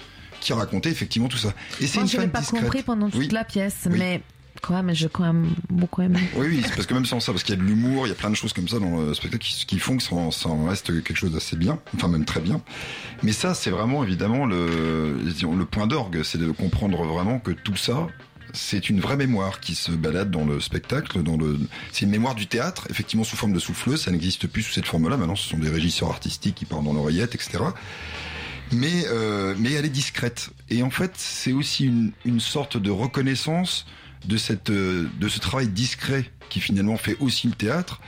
qui 0.41 0.53
racontait 0.53 0.89
effectivement 0.89 1.27
tout 1.27 1.37
ça. 1.37 1.53
Et 1.79 1.87
c'est 1.87 2.01
une 2.01 2.07
je 2.07 2.17
n'ai 2.17 2.27
pas 2.27 2.41
compris 2.41 2.83
pendant 2.83 3.09
toute 3.09 3.31
la 3.31 3.45
pièce, 3.45 3.87
mais 3.89 4.21
quand 4.63 4.81
même, 4.81 4.95
j'ai 4.95 5.09
quand 5.09 5.23
même 5.23 5.49
beaucoup 5.69 6.01
aimé. 6.01 6.19
Oui, 6.35 6.47
oui, 6.49 6.61
parce 6.75 6.87
que 6.87 6.93
même 6.93 7.05
sans 7.05 7.19
ça, 7.19 7.33
parce 7.33 7.43
qu'il 7.43 7.53
y 7.53 7.57
a 7.57 7.61
de 7.61 7.67
l'humour, 7.67 8.07
il 8.07 8.09
y 8.09 8.13
a 8.13 8.15
plein 8.15 8.29
de 8.29 8.35
choses 8.35 8.53
comme 8.53 8.67
ça 8.67 8.79
dans 8.79 9.01
le 9.01 9.13
spectacle 9.13 9.43
qui, 9.43 9.79
font 9.79 9.97
que 9.97 10.03
ça, 10.03 10.15
en 10.15 10.65
reste 10.65 11.03
quelque 11.03 11.17
chose 11.17 11.33
d'assez 11.33 11.57
bien, 11.57 11.79
enfin 11.95 12.07
même 12.07 12.23
très 12.23 12.39
bien. 12.39 12.61
Mais 13.23 13.33
ça, 13.33 13.53
c'est 13.53 13.69
vraiment 13.69 14.03
évidemment 14.03 14.45
le, 14.45 15.17
le 15.21 15.65
point 15.65 15.85
d'orgue, 15.85 16.23
c'est 16.23 16.37
de 16.37 16.49
comprendre 16.51 17.03
vraiment 17.03 17.39
que 17.39 17.51
tout 17.51 17.75
ça, 17.75 18.07
c'est 18.53 18.89
une 18.89 19.01
vraie 19.01 19.17
mémoire 19.17 19.59
qui 19.59 19.75
se 19.75 19.91
balade 19.91 20.31
dans 20.31 20.45
le 20.45 20.61
spectacle. 20.61 21.23
Dans 21.23 21.35
le, 21.35 21.59
c'est 21.91 22.05
une 22.05 22.11
mémoire 22.11 22.35
du 22.35 22.47
théâtre, 22.47 22.87
effectivement 22.89 23.25
sous 23.25 23.35
forme 23.35 23.53
de 23.53 23.59
souffleuse. 23.59 24.03
Ça 24.03 24.11
n'existe 24.11 24.47
plus 24.47 24.61
sous 24.61 24.71
cette 24.71 24.85
forme-là. 24.85 25.17
Maintenant, 25.17 25.35
ce 25.35 25.49
sont 25.49 25.57
des 25.57 25.69
régisseurs 25.69 26.09
artistiques 26.09 26.55
qui 26.55 26.65
parlent 26.65 26.85
dans 26.85 26.93
l'oreillette, 26.93 27.35
etc. 27.35 27.59
Mais, 28.71 29.05
euh, 29.07 29.55
mais 29.57 29.73
elle 29.73 29.85
est 29.85 29.89
discrète. 29.89 30.51
Et 30.69 30.83
en 30.83 30.89
fait, 30.89 31.13
c'est 31.15 31.51
aussi 31.51 31.85
une, 31.85 32.11
une 32.25 32.39
sorte 32.39 32.77
de 32.77 32.91
reconnaissance 32.91 33.85
de 34.25 34.37
cette 34.37 34.69
euh, 34.69 35.09
de 35.19 35.27
ce 35.27 35.39
travail 35.39 35.67
discret 35.67 36.29
qui 36.49 36.59
finalement 36.59 36.97
fait 36.97 37.17
aussi 37.19 37.47
le 37.47 37.53
théâtre 37.53 37.99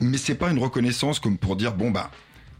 mais 0.00 0.18
c'est 0.18 0.34
pas 0.34 0.50
une 0.50 0.58
reconnaissance 0.58 1.20
comme 1.20 1.38
pour 1.38 1.56
dire 1.56 1.74
bon 1.74 1.90
bah 1.90 2.10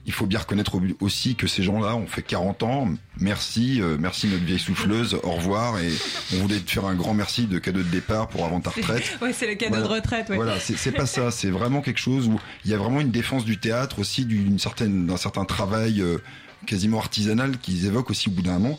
il 0.06 0.12
faut 0.12 0.26
bien 0.26 0.38
reconnaître 0.38 0.80
aussi 1.00 1.34
que 1.34 1.48
ces 1.48 1.64
gens-là 1.64 1.96
ont 1.96 2.06
fait 2.06 2.22
40 2.22 2.62
ans. 2.62 2.88
Merci, 3.18 3.82
euh, 3.82 3.96
merci 3.98 4.28
notre 4.28 4.44
vieille 4.44 4.60
souffleuse. 4.60 5.18
Au 5.24 5.32
revoir 5.32 5.80
et 5.80 5.90
on 6.32 6.36
voulait 6.36 6.60
te 6.60 6.70
faire 6.70 6.86
un 6.86 6.94
grand 6.94 7.12
merci 7.12 7.46
de 7.46 7.58
cadeau 7.58 7.80
de 7.80 7.88
départ 7.88 8.28
pour 8.28 8.44
avant 8.44 8.60
ta 8.60 8.70
retraite. 8.70 9.18
oui, 9.22 9.30
c'est 9.32 9.48
le 9.48 9.56
cadeau 9.56 9.78
de 9.78 9.88
retraite. 9.88 10.28
Ouais. 10.28 10.36
Voilà, 10.36 10.60
c'est 10.60 10.92
pas 10.92 11.06
ça. 11.06 11.30
C'est 11.36 11.50
vraiment 11.50 11.80
quelque 11.80 11.98
chose 11.98 12.28
où 12.28 12.38
il 12.64 12.70
y 12.70 12.74
a 12.74 12.78
vraiment 12.78 13.00
une 13.00 13.10
défense 13.10 13.44
du 13.44 13.58
théâtre 13.58 13.98
aussi, 13.98 14.24
d'une 14.24 14.60
certaine, 14.60 15.06
d'un 15.06 15.16
certain 15.16 15.44
travail 15.44 16.00
euh, 16.00 16.18
quasiment 16.66 16.98
artisanal 16.98 17.58
qu'ils 17.58 17.86
évoquent 17.86 18.10
aussi 18.10 18.28
au 18.28 18.32
bout 18.32 18.42
d'un 18.42 18.60
moment. 18.60 18.78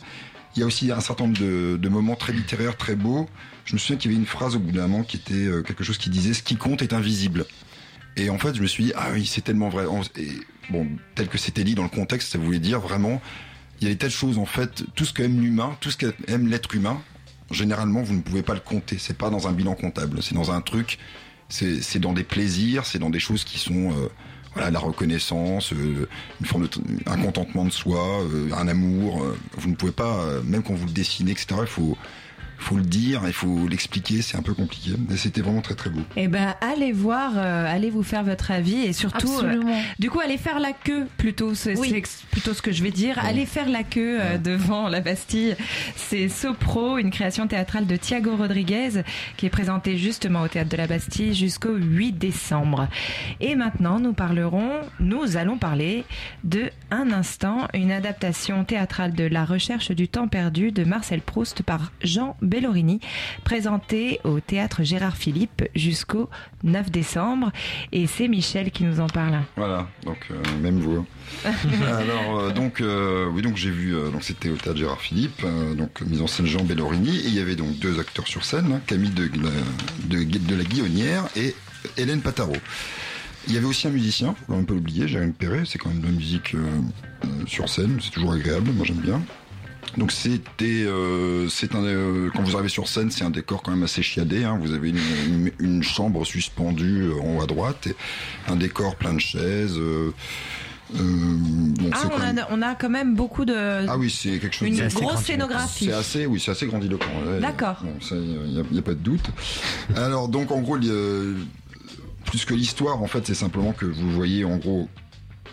Il 0.57 0.61
y 0.61 0.63
a 0.63 0.65
aussi 0.65 0.91
un 0.91 1.01
certain 1.01 1.25
nombre 1.25 1.37
de, 1.37 1.87
moments 1.87 2.15
très 2.15 2.33
littéraires, 2.33 2.75
très 2.75 2.95
beaux. 2.95 3.29
Je 3.65 3.73
me 3.73 3.77
souviens 3.77 3.95
qu'il 3.95 4.09
y 4.09 4.13
avait 4.15 4.19
une 4.19 4.27
phrase 4.27 4.55
au 4.55 4.59
bout 4.59 4.71
d'un 4.71 4.87
moment 4.87 5.03
qui 5.03 5.17
était 5.17 5.33
euh, 5.33 5.61
quelque 5.61 5.83
chose 5.83 5.99
qui 5.99 6.09
disait 6.09 6.33
ce 6.33 6.41
qui 6.41 6.55
compte 6.55 6.81
est 6.81 6.93
invisible. 6.93 7.45
Et 8.15 8.31
en 8.31 8.39
fait, 8.39 8.55
je 8.55 8.61
me 8.63 8.65
suis 8.65 8.85
dit 8.85 8.93
ah 8.95 9.09
oui, 9.13 9.27
c'est 9.27 9.41
tellement 9.41 9.69
vrai. 9.69 9.85
Et 10.15 10.31
bon, 10.71 10.87
tel 11.13 11.27
que 11.27 11.37
c'était 11.37 11.63
dit 11.63 11.75
dans 11.75 11.83
le 11.83 11.89
contexte, 11.89 12.31
ça 12.31 12.39
voulait 12.39 12.57
dire 12.57 12.79
vraiment 12.79 13.21
il 13.79 13.87
y 13.87 13.91
a 13.91 13.93
des 13.93 13.99
tas 13.99 14.07
de 14.07 14.11
choses 14.11 14.39
en 14.39 14.47
fait, 14.47 14.83
tout 14.95 15.05
ce 15.05 15.13
qu'aime 15.13 15.39
l'humain, 15.39 15.77
tout 15.79 15.91
ce 15.91 15.97
qu'aime 15.97 16.47
l'être 16.47 16.73
humain, 16.73 16.99
généralement 17.51 18.01
vous 18.01 18.15
ne 18.15 18.21
pouvez 18.21 18.41
pas 18.41 18.55
le 18.55 18.59
compter. 18.59 18.97
C'est 18.97 19.17
pas 19.17 19.29
dans 19.29 19.47
un 19.47 19.51
bilan 19.51 19.75
comptable, 19.75 20.23
c'est 20.23 20.33
dans 20.33 20.49
un 20.49 20.61
truc, 20.61 20.97
c'est 21.49 21.99
dans 21.99 22.13
des 22.13 22.23
plaisirs, 22.23 22.87
c'est 22.87 22.97
dans 22.97 23.11
des 23.11 23.19
choses 23.19 23.43
qui 23.43 23.59
sont 23.59 23.91
euh, 23.91 24.09
voilà, 24.57 24.71
la 24.71 24.79
reconnaissance, 24.79 25.71
euh, 25.73 26.07
une 26.39 26.45
forme 26.45 26.63
de, 26.63 26.69
un 27.05 27.17
contentement 27.17 27.65
de 27.65 27.69
soi, 27.69 28.23
euh, 28.23 28.49
un 28.57 28.67
amour. 28.67 29.23
Euh, 29.23 29.37
vous 29.57 29.69
ne 29.69 29.75
pouvez 29.75 29.91
pas, 29.91 30.25
même 30.43 30.63
quand 30.63 30.73
vous 30.73 30.87
le 30.87 30.91
dessinez, 30.91 31.31
etc. 31.31 31.47
Il 31.61 31.67
faut 31.67 31.97
faut 32.57 32.75
le 32.75 32.83
dire, 32.83 33.21
il 33.25 33.33
faut 33.33 33.67
l'expliquer, 33.67 34.21
c'est 34.21 34.37
un 34.37 34.41
peu 34.41 34.53
compliqué. 34.53 34.91
Mais 35.09 35.17
c'était 35.17 35.41
vraiment 35.41 35.61
très 35.61 35.75
très 35.75 35.89
beau. 35.89 36.01
Eh 36.15 36.27
ben, 36.27 36.55
allez 36.61 36.91
voir, 36.91 37.33
euh, 37.35 37.65
allez 37.73 37.89
vous 37.89 38.03
faire 38.03 38.23
votre 38.23 38.51
avis 38.51 38.83
et 38.83 38.93
surtout, 38.93 39.39
euh, 39.43 39.61
du 39.99 40.09
coup, 40.09 40.19
allez 40.19 40.37
faire 40.37 40.59
la 40.59 40.73
queue 40.73 41.07
plutôt. 41.17 41.53
C'est 41.53 41.75
plutôt 42.31 42.53
ce 42.53 42.61
que 42.61 42.71
je 42.71 42.83
vais 42.83 42.91
dire. 42.91 43.19
Allez 43.23 43.45
faire 43.45 43.69
la 43.69 43.83
queue 43.83 44.17
euh, 44.19 44.37
devant 44.37 44.89
la 44.89 45.01
Bastille. 45.01 45.55
C'est 45.95 46.29
Sopro, 46.29 46.97
une 46.97 47.11
création 47.11 47.47
théâtrale 47.47 47.85
de 47.85 47.95
Thiago 47.95 48.35
Rodriguez 48.35 49.03
qui 49.37 49.45
est 49.45 49.51
présentée 49.51 49.97
justement 49.97 50.41
au 50.41 50.47
théâtre 50.47 50.69
de 50.69 50.77
la 50.77 50.87
Bastille 50.87 51.33
jusqu'au 51.33 51.75
8 51.75 52.13
décembre. 52.13 52.87
Et 53.39 53.55
maintenant, 53.55 53.99
nous 53.99 54.13
parlerons, 54.13 54.81
nous 54.99 55.37
allons 55.37 55.57
parler 55.57 56.05
de 56.43 56.69
Un 56.91 57.11
instant, 57.11 57.67
une 57.73 57.91
adaptation 57.91 58.63
théâtrale 58.63 59.13
de 59.13 59.23
La 59.25 59.45
recherche 59.45 59.91
du 59.91 60.07
temps 60.07 60.27
perdu 60.27 60.71
de 60.71 60.83
Marcel 60.83 61.21
Proust 61.21 61.63
par 61.63 61.91
Jean 62.01 62.35
Bellorini, 62.47 62.99
présenté 63.43 64.19
au 64.23 64.39
théâtre 64.39 64.83
Gérard 64.83 65.17
Philippe 65.17 65.63
jusqu'au 65.75 66.29
9 66.63 66.91
décembre. 66.91 67.51
Et 67.91 68.07
c'est 68.07 68.27
Michel 68.27 68.71
qui 68.71 68.83
nous 68.83 68.99
en 68.99 69.07
parle. 69.07 69.39
Voilà, 69.55 69.87
donc 70.03 70.17
euh, 70.31 70.41
même 70.61 70.79
vous. 70.79 71.05
Alors 71.85 72.39
euh, 72.39 72.51
donc 72.51 72.81
euh, 72.81 73.29
oui 73.33 73.41
donc 73.41 73.57
j'ai 73.57 73.69
vu 73.69 73.93
donc 74.11 74.23
c'était 74.23 74.49
au 74.49 74.55
théâtre 74.55 74.77
Gérard 74.77 75.01
Philippe 75.01 75.45
donc 75.77 76.01
mise 76.01 76.21
en 76.21 76.27
scène 76.27 76.45
Jean 76.45 76.63
Bellorini 76.63 77.17
et 77.17 77.27
il 77.27 77.33
y 77.33 77.39
avait 77.39 77.55
donc 77.55 77.77
deux 77.79 77.99
acteurs 77.99 78.27
sur 78.27 78.45
scène 78.45 78.71
hein, 78.71 78.81
Camille 78.87 79.09
de, 79.09 79.27
de, 79.27 80.23
de, 80.23 80.55
la 80.55 80.63
Guillonnière 80.63 81.27
et 81.35 81.53
Hélène 81.97 82.21
Pataro. 82.21 82.55
Il 83.47 83.53
y 83.53 83.57
avait 83.57 83.65
aussi 83.65 83.87
un 83.87 83.91
musicien, 83.91 84.35
même 84.49 84.65
pas 84.65 84.73
l'oublier, 84.73 85.07
Jérémy 85.07 85.31
Perret, 85.31 85.63
c'est 85.65 85.77
quand 85.77 85.89
même 85.89 86.01
de 86.01 86.07
la 86.07 86.11
musique 86.11 86.53
sur 87.45 87.69
scène, 87.69 87.97
c'est 88.01 88.11
toujours 88.11 88.33
agréable, 88.33 88.71
moi 88.71 88.85
j'aime 88.85 88.97
bien. 88.97 89.21
Donc 89.97 90.11
c'était, 90.11 90.85
euh, 90.85 91.49
c'est 91.49 91.73
un, 91.73 91.83
euh, 91.83 92.29
quand 92.35 92.43
vous 92.43 92.55
arrivez 92.55 92.69
sur 92.69 92.87
scène, 92.87 93.09
c'est 93.09 93.23
un 93.23 93.31
décor 93.31 93.63
quand 93.63 93.71
même 93.71 93.83
assez 93.83 94.03
chiadé. 94.03 94.43
Hein. 94.43 94.59
Vous 94.61 94.73
avez 94.73 94.93
une, 95.59 95.81
chambre 95.81 96.23
suspendue 96.23 97.05
euh, 97.05 97.19
en 97.21 97.37
haut 97.37 97.41
à 97.41 97.47
droite, 97.47 97.87
et 97.87 97.95
un 98.47 98.55
décor 98.55 98.95
plein 98.95 99.13
de 99.13 99.19
chaises. 99.19 99.79
ah, 100.93 100.99
on, 100.99 102.37
a, 102.37 102.47
on, 102.51 102.61
a, 102.61 102.75
quand 102.75 102.89
même 102.89 103.15
beaucoup 103.15 103.43
de. 103.43 103.87
Ah 103.87 103.97
oui, 103.97 104.11
c'est 104.11 104.37
quelque 104.37 104.55
chose. 104.55 104.67
Une 104.67 104.87
grosse 104.87 105.23
scénographie. 105.23 105.85
C'est 105.85 105.93
assez, 105.93 106.25
oui, 106.27 106.39
c'est 106.39 106.51
assez 106.51 106.67
grandiloquent. 106.67 107.07
D'accord. 107.41 107.83
Il 108.11 108.63
n'y 108.71 108.79
a, 108.79 108.83
pas 108.83 108.93
de 108.93 108.99
doute. 108.99 109.25
Alors 109.95 110.27
donc 110.27 110.51
en 110.51 110.61
gros, 110.61 110.77
plus 110.77 112.45
que 112.45 112.53
l'histoire, 112.53 113.01
en 113.01 113.07
fait, 113.07 113.25
c'est 113.25 113.33
simplement 113.33 113.71
que 113.71 113.85
vous 113.85 114.11
voyez 114.11 114.45
en 114.45 114.57
gros 114.57 114.87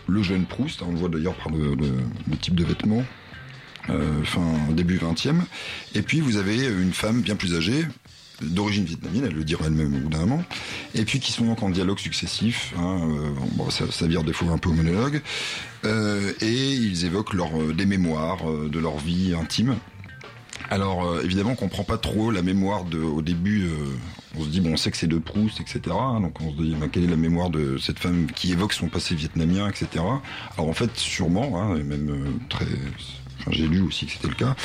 le 0.07 0.21
jeune 0.21 0.45
Proust. 0.45 0.83
On 0.83 0.91
le 0.91 0.97
voit 0.97 1.09
d'ailleurs 1.09 1.33
par 1.33 1.51
le, 1.51 1.73
le 1.75 2.37
type 2.37 2.53
de 2.53 2.63
vêtements 2.63 3.01
euh, 3.01 3.24
fin 4.23 4.41
début 4.71 4.97
20e. 4.97 5.41
Et 5.93 6.01
puis 6.01 6.19
vous 6.21 6.37
avez 6.37 6.65
une 6.65 6.93
femme 6.93 7.21
bien 7.21 7.35
plus 7.35 7.55
âgée, 7.55 7.85
d'origine 8.41 8.85
vietnamienne, 8.85 9.25
elle 9.27 9.35
le 9.35 9.43
dira 9.43 9.65
elle-même 9.67 9.95
au 9.95 9.99
bout 9.99 10.09
d'un 10.09 10.19
moment, 10.19 10.43
et 10.93 11.05
puis 11.05 11.19
qui 11.19 11.31
sont 11.31 11.45
donc 11.45 11.63
en 11.63 11.69
dialogue 11.69 11.99
successif, 11.99 12.73
hein, 12.77 13.01
euh, 13.09 13.29
bon, 13.53 13.69
ça, 13.69 13.85
ça 13.91 14.07
vire 14.07 14.23
des 14.23 14.33
fois 14.33 14.49
un 14.49 14.57
peu 14.57 14.69
au 14.69 14.73
monologue, 14.73 15.21
euh, 15.85 16.33
et 16.41 16.73
ils 16.73 17.05
évoquent 17.05 17.33
leur, 17.33 17.51
des 17.73 17.85
mémoires 17.85 18.43
de 18.45 18.79
leur 18.79 18.97
vie 18.97 19.33
intime. 19.39 19.75
Alors 20.71 21.19
évidemment 21.23 21.51
on 21.51 21.55
comprend 21.55 21.83
pas 21.83 21.99
trop 21.99 22.31
la 22.31 22.41
mémoire 22.41 22.85
de, 22.85 22.97
au 22.97 23.21
début, 23.21 23.69
on 24.35 24.43
se 24.43 24.49
dit 24.49 24.61
bon 24.61 24.73
on 24.73 24.77
sait 24.77 24.89
que 24.89 24.97
c'est 24.97 25.05
de 25.05 25.19
Proust, 25.19 25.61
etc. 25.61 25.81
Hein, 25.91 26.21
donc 26.21 26.41
on 26.41 26.51
se 26.51 26.63
dit 26.63 26.75
ben, 26.79 26.89
quelle 26.89 27.03
est 27.03 27.09
la 27.09 27.17
mémoire 27.17 27.51
de 27.51 27.77
cette 27.77 27.99
femme 27.99 28.25
qui 28.33 28.51
évoque 28.51 28.73
son 28.73 28.87
passé 28.87 29.13
vietnamien, 29.13 29.69
etc. 29.69 30.03
Alors 30.57 30.67
en 30.69 30.73
fait 30.73 30.89
sûrement, 30.95 31.61
hein, 31.61 31.77
et 31.77 31.83
même 31.83 32.39
très 32.49 32.65
j'ai 33.49 33.67
lu 33.67 33.81
aussi 33.81 34.05
que 34.05 34.13
c'était 34.13 34.27
le 34.27 34.35
cas, 34.35 34.55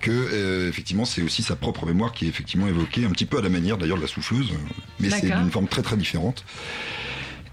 que 0.00 0.10
euh, 0.10 0.68
effectivement 0.68 1.04
c'est 1.04 1.22
aussi 1.22 1.42
sa 1.42 1.56
propre 1.56 1.86
mémoire 1.86 2.12
qui 2.12 2.26
est 2.26 2.28
effectivement 2.28 2.68
évoquée, 2.68 3.04
un 3.04 3.10
petit 3.10 3.26
peu 3.26 3.38
à 3.38 3.42
la 3.42 3.48
manière 3.48 3.78
d'ailleurs 3.78 3.96
de 3.96 4.02
la 4.02 4.08
souffleuse, 4.08 4.52
mais 5.00 5.10
c'est 5.10 5.26
d'une 5.26 5.50
forme 5.50 5.68
très 5.68 5.82
très 5.82 5.96
différente. 5.96 6.44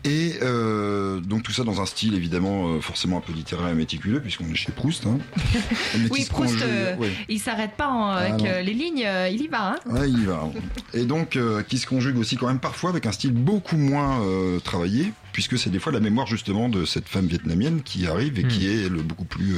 Et 0.05 0.35
euh, 0.43 1.19
donc 1.19 1.41
tout 1.41 1.51
ça 1.51 1.63
dans 1.63 1.81
un 1.81 1.87
style 1.87 2.13
évidemment 2.13 2.67
euh, 2.67 2.79
forcément 2.79 3.17
un 3.17 3.21
peu 3.21 3.33
littéraire 3.33 3.69
et 3.69 3.73
méticuleux 3.73 4.21
puisqu'on 4.21 4.45
est 4.51 4.55
chez 4.55 4.71
Proust. 4.71 5.07
Hein. 5.07 5.17
oui, 6.11 6.27
Proust, 6.29 6.61
euh, 6.61 6.95
il 7.27 7.39
s'arrête 7.39 7.71
pas 7.71 7.89
ah, 7.89 8.17
avec 8.17 8.65
les 8.65 8.73
lignes, 8.73 9.07
il 9.31 9.41
y 9.41 9.47
va. 9.47 9.71
Hein. 9.71 9.75
Ouais, 9.87 10.07
il 10.07 10.21
y 10.21 10.25
va. 10.25 10.47
Et 10.93 11.05
donc 11.05 11.39
qui 11.67 11.79
se 11.79 11.87
conjugue 11.87 12.19
aussi 12.19 12.37
quand 12.37 12.47
même 12.47 12.59
parfois 12.59 12.91
avec 12.91 13.07
un 13.07 13.11
style 13.11 13.31
beaucoup 13.31 13.77
moins 13.77 14.21
travaillé 14.63 15.11
puisque 15.35 15.59
c'est 15.59 15.69
des 15.69 15.79
fois 15.79 15.91
la 15.91 15.99
mémoire 15.99 16.27
justement 16.27 16.69
de 16.69 16.85
cette 16.85 17.09
femme 17.09 17.27
vietnamienne 17.27 17.81
qui 17.83 18.07
arrive 18.07 18.39
et 18.39 18.47
qui 18.47 18.67
hmm. 18.67 18.85
est 18.85 18.89
le 18.89 19.01
beaucoup 19.01 19.25
plus 19.25 19.53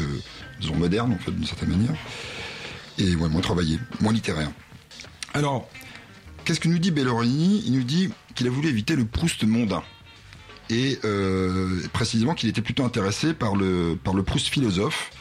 disons 0.60 0.76
moderne 0.76 1.14
en 1.14 1.20
fait 1.20 1.30
d'une 1.30 1.46
certaine 1.46 1.70
manière 1.70 1.96
et 2.98 3.16
ouais, 3.16 3.30
moins 3.30 3.42
travaillé, 3.42 3.80
moins 4.02 4.12
littéraire. 4.12 4.50
Alors 5.36 5.70
qu'est-ce 6.46 6.60
que 6.60 6.68
nous 6.68 6.80
dit 6.80 6.90
Bellorini 6.90 7.62
Il 7.68 7.74
nous 7.74 7.84
dit 7.84 8.10
qu'il 8.34 8.48
a 8.48 8.50
voulu 8.50 8.70
éviter 8.70 8.96
le 8.96 9.06
Proust 9.06 9.44
mondain 9.44 9.84
et 10.72 10.98
euh, 11.06 11.80
précisément 11.94 12.34
qu'il 12.34 12.50
était 12.50 12.64
plutôt 12.64 12.84
intéressé 12.84 13.36
par 13.36 13.56
le, 13.56 13.98
par 14.04 14.14
le 14.14 14.24
Proust 14.24 14.48
philosophe. 14.48 15.12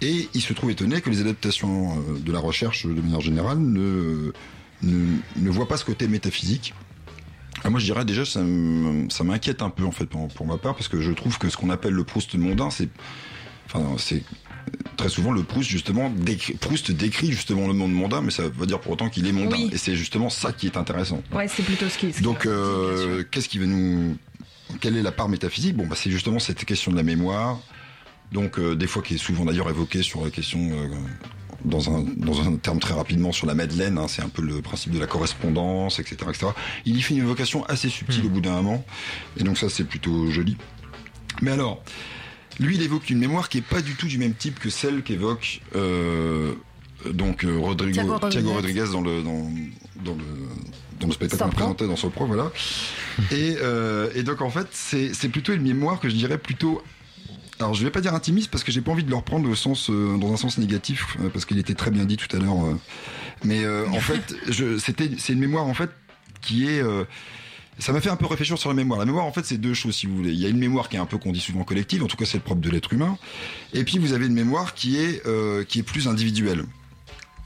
Et 0.00 0.28
il 0.32 0.40
se 0.40 0.52
trouve 0.52 0.70
étonné 0.70 1.02
que 1.02 1.10
les 1.10 1.20
adaptations 1.20 1.98
euh, 1.98 2.18
de 2.18 2.32
la 2.32 2.38
recherche, 2.38 2.86
de 2.86 3.00
manière 3.00 3.20
générale, 3.20 3.58
ne, 3.58 4.32
ne, 4.82 5.50
voient 5.50 5.68
pas 5.68 5.76
ce 5.76 5.84
côté 5.84 6.06
métaphysique. 6.06 6.72
Ah, 7.64 7.70
moi, 7.70 7.80
je 7.80 7.84
dirais 7.84 8.04
déjà, 8.04 8.24
ça 8.24 8.40
m'inquiète 8.40 9.62
un 9.62 9.70
peu, 9.70 9.84
en 9.84 9.92
fait, 9.92 10.06
pour, 10.06 10.46
ma 10.46 10.58
part, 10.58 10.74
parce 10.74 10.88
que 10.88 11.00
je 11.00 11.12
trouve 11.12 11.38
que 11.38 11.48
ce 11.48 11.56
qu'on 11.56 11.70
appelle 11.70 11.92
le 11.92 12.04
Proust 12.04 12.34
mondain, 12.34 12.70
c'est, 12.70 12.88
enfin, 13.66 13.96
c'est 13.98 14.22
très 14.96 15.08
souvent 15.08 15.32
le 15.32 15.42
Proust 15.42 15.70
justement 15.70 16.10
décrit, 16.10 16.54
Proust 16.54 16.90
décrit 16.92 17.32
justement 17.32 17.66
le 17.66 17.72
monde 17.72 17.92
mondain 17.92 18.20
mais 18.20 18.30
ça 18.30 18.42
veut 18.48 18.66
dire 18.66 18.80
pour 18.80 18.92
autant 18.92 19.08
qu'il 19.08 19.26
est 19.26 19.32
mondain. 19.32 19.68
Et 19.72 19.78
c'est 19.78 19.94
justement 19.94 20.28
ça 20.28 20.52
qui 20.52 20.66
est 20.66 20.76
intéressant. 20.76 21.22
Ouais 21.32 21.48
c'est 21.48 21.62
plutôt 21.62 21.88
ce 21.88 21.96
qui 21.96 22.22
donc 22.22 22.44
euh, 22.44 23.24
qu'est-ce 23.30 23.48
qui 23.48 23.58
va 23.58 23.64
nous 23.66 24.16
quelle 24.80 24.96
est 24.96 25.02
la 25.02 25.12
part 25.12 25.28
métaphysique? 25.28 25.76
Bon, 25.76 25.86
bah, 25.86 25.96
c'est 25.96 26.10
justement 26.10 26.38
cette 26.38 26.64
question 26.64 26.92
de 26.92 26.96
la 26.96 27.02
mémoire, 27.02 27.58
donc 28.32 28.58
euh, 28.58 28.74
des 28.74 28.86
fois 28.86 29.02
qui 29.02 29.14
est 29.14 29.18
souvent 29.18 29.46
d'ailleurs 29.46 29.70
évoquée 29.70 30.02
sur 30.02 30.22
la 30.22 30.30
question 30.30 30.60
euh, 30.72 30.88
dans 31.64 31.90
un 31.90 32.04
dans 32.16 32.40
un 32.40 32.56
terme 32.56 32.78
très 32.78 32.94
rapidement 32.94 33.32
sur 33.32 33.46
la 33.46 33.54
Madeleine, 33.54 33.98
hein, 33.98 34.06
c'est 34.08 34.22
un 34.22 34.28
peu 34.28 34.42
le 34.42 34.62
principe 34.62 34.92
de 34.92 34.98
la 34.98 35.06
correspondance, 35.06 35.98
etc., 35.98 36.16
etc. 36.28 36.46
Il 36.84 36.96
y 36.96 37.02
fait 37.02 37.14
une 37.14 37.22
évocation 37.22 37.64
assez 37.66 37.88
subtile 37.88 38.26
au 38.26 38.28
bout 38.28 38.40
d'un 38.40 38.52
moment, 38.52 38.84
et 39.38 39.44
donc 39.44 39.58
ça 39.58 39.68
c'est 39.68 39.84
plutôt 39.84 40.30
joli. 40.30 40.56
Mais 41.42 41.50
alors, 41.50 41.82
lui 42.60 42.76
il 42.76 42.82
évoque 42.82 43.10
une 43.10 43.18
mémoire 43.18 43.48
qui 43.48 43.58
est 43.58 43.62
pas 43.62 43.82
du 43.82 43.94
tout 43.94 44.06
du 44.06 44.18
même 44.18 44.34
type 44.34 44.58
que 44.58 44.70
celle 44.70 45.02
qu'évoque 45.02 45.60
euh, 45.74 46.54
donc 47.12 47.44
Rodrigo, 47.44 48.18
Thiago, 48.28 48.52
Rodriguez 48.52 48.86
dans 48.92 49.00
le 49.00 49.22
dans, 49.22 49.50
dans 50.04 50.14
le 50.14 50.24
dans 51.00 51.06
le 51.06 51.12
spectacle 51.12 51.42
qu'on 51.44 51.50
présentait 51.50 51.86
dans 51.86 51.96
Sopro, 51.96 52.26
voilà. 52.26 52.50
et, 53.30 53.56
euh, 53.62 54.10
et 54.14 54.22
donc 54.22 54.40
en 54.42 54.50
fait, 54.50 54.66
c'est 54.72 55.28
plutôt 55.28 55.52
une 55.52 55.62
mémoire 55.62 56.00
que 56.00 56.08
je 56.08 56.14
dirais 56.14 56.38
plutôt 56.38 56.82
alors 57.60 57.74
je 57.74 57.84
vais 57.84 57.90
pas 57.90 58.00
dire 58.00 58.14
intimiste 58.14 58.50
parce 58.50 58.64
que 58.64 58.72
j'ai 58.72 58.80
pas 58.80 58.92
envie 58.92 59.04
de 59.04 59.10
le 59.10 59.16
reprendre 59.16 59.48
au 59.48 59.54
sens 59.54 59.90
euh, 59.90 60.16
dans 60.18 60.32
un 60.32 60.36
sens 60.36 60.58
négatif 60.58 61.16
euh, 61.20 61.28
parce 61.28 61.44
qu'il 61.44 61.58
était 61.58 61.74
très 61.74 61.90
bien 61.90 62.04
dit 62.04 62.16
tout 62.16 62.34
à 62.36 62.40
l'heure. 62.40 62.56
mais 63.44 63.66
en 63.66 64.00
fait, 64.00 64.34
c'était 64.78 65.10
c'est 65.18 65.32
une 65.32 65.40
mémoire 65.40 65.66
en 65.66 65.74
fait 65.74 65.90
qui 66.40 66.68
est 66.68 66.82
ça 67.80 67.92
m'a 67.92 68.00
fait 68.00 68.10
un 68.10 68.16
peu 68.16 68.26
réfléchir 68.26 68.58
sur 68.58 68.70
la 68.70 68.74
mémoire. 68.74 68.98
La 68.98 69.04
mémoire, 69.04 69.24
en 69.24 69.30
fait, 69.30 69.46
c'est 69.46 69.56
deux 69.56 69.72
choses, 69.72 69.94
si 69.94 70.06
vous 70.06 70.16
voulez. 70.16 70.32
Il 70.32 70.40
y 70.40 70.46
a 70.46 70.48
une 70.48 70.58
mémoire 70.58 70.88
qui 70.88 70.96
est 70.96 70.98
un 70.98 71.06
peu 71.06 71.16
qu'on 71.16 71.30
dit 71.30 71.38
souvent 71.38 71.62
collective, 71.62 72.02
en 72.02 72.08
tout 72.08 72.16
cas, 72.16 72.24
c'est 72.24 72.38
le 72.38 72.42
propre 72.42 72.60
de 72.60 72.70
l'être 72.70 72.92
humain. 72.92 73.16
Et 73.72 73.84
puis, 73.84 73.98
vous 73.98 74.12
avez 74.14 74.26
une 74.26 74.32
mémoire 74.32 74.74
qui 74.74 74.96
est 74.96 75.22
qui 75.66 75.78
est 75.78 75.84
plus 75.84 76.08
individuelle. 76.08 76.64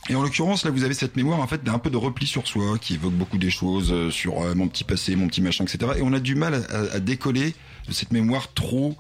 Et 0.09 0.17
en 0.17 0.23
l'occurrence, 0.23 0.65
là, 0.65 0.71
vous 0.71 0.83
avez 0.83 0.95
cette 0.95 1.17
mémoire 1.17 1.39
en 1.39 1.47
fait 1.47 1.63
d'un 1.63 1.79
peu 1.79 1.89
de 1.89 1.97
repli 1.97 2.27
sur 2.27 2.47
soi, 2.49 2.77
qui 2.79 2.95
évoque 2.95 3.13
beaucoup 3.13 3.39
des 3.39 3.51
choses 3.51 3.93
euh, 3.93 4.11
sur 4.11 4.41
euh, 4.41 4.55
mon 4.55 4.67
petit 4.67 4.83
passé, 4.83 5.15
mon 5.15 5.29
petit 5.29 5.41
machin, 5.41 5.65
etc. 5.65 5.93
Et 5.99 6.03
on 6.03 6.13
a 6.13 6.19
du 6.19 6.35
mal 6.35 6.55
à, 6.55 6.95
à 6.95 7.01
décoller 7.01 7.55
de 7.87 7.93
cette 7.93 8.13
mémoire 8.13 8.53
trop 8.53 8.97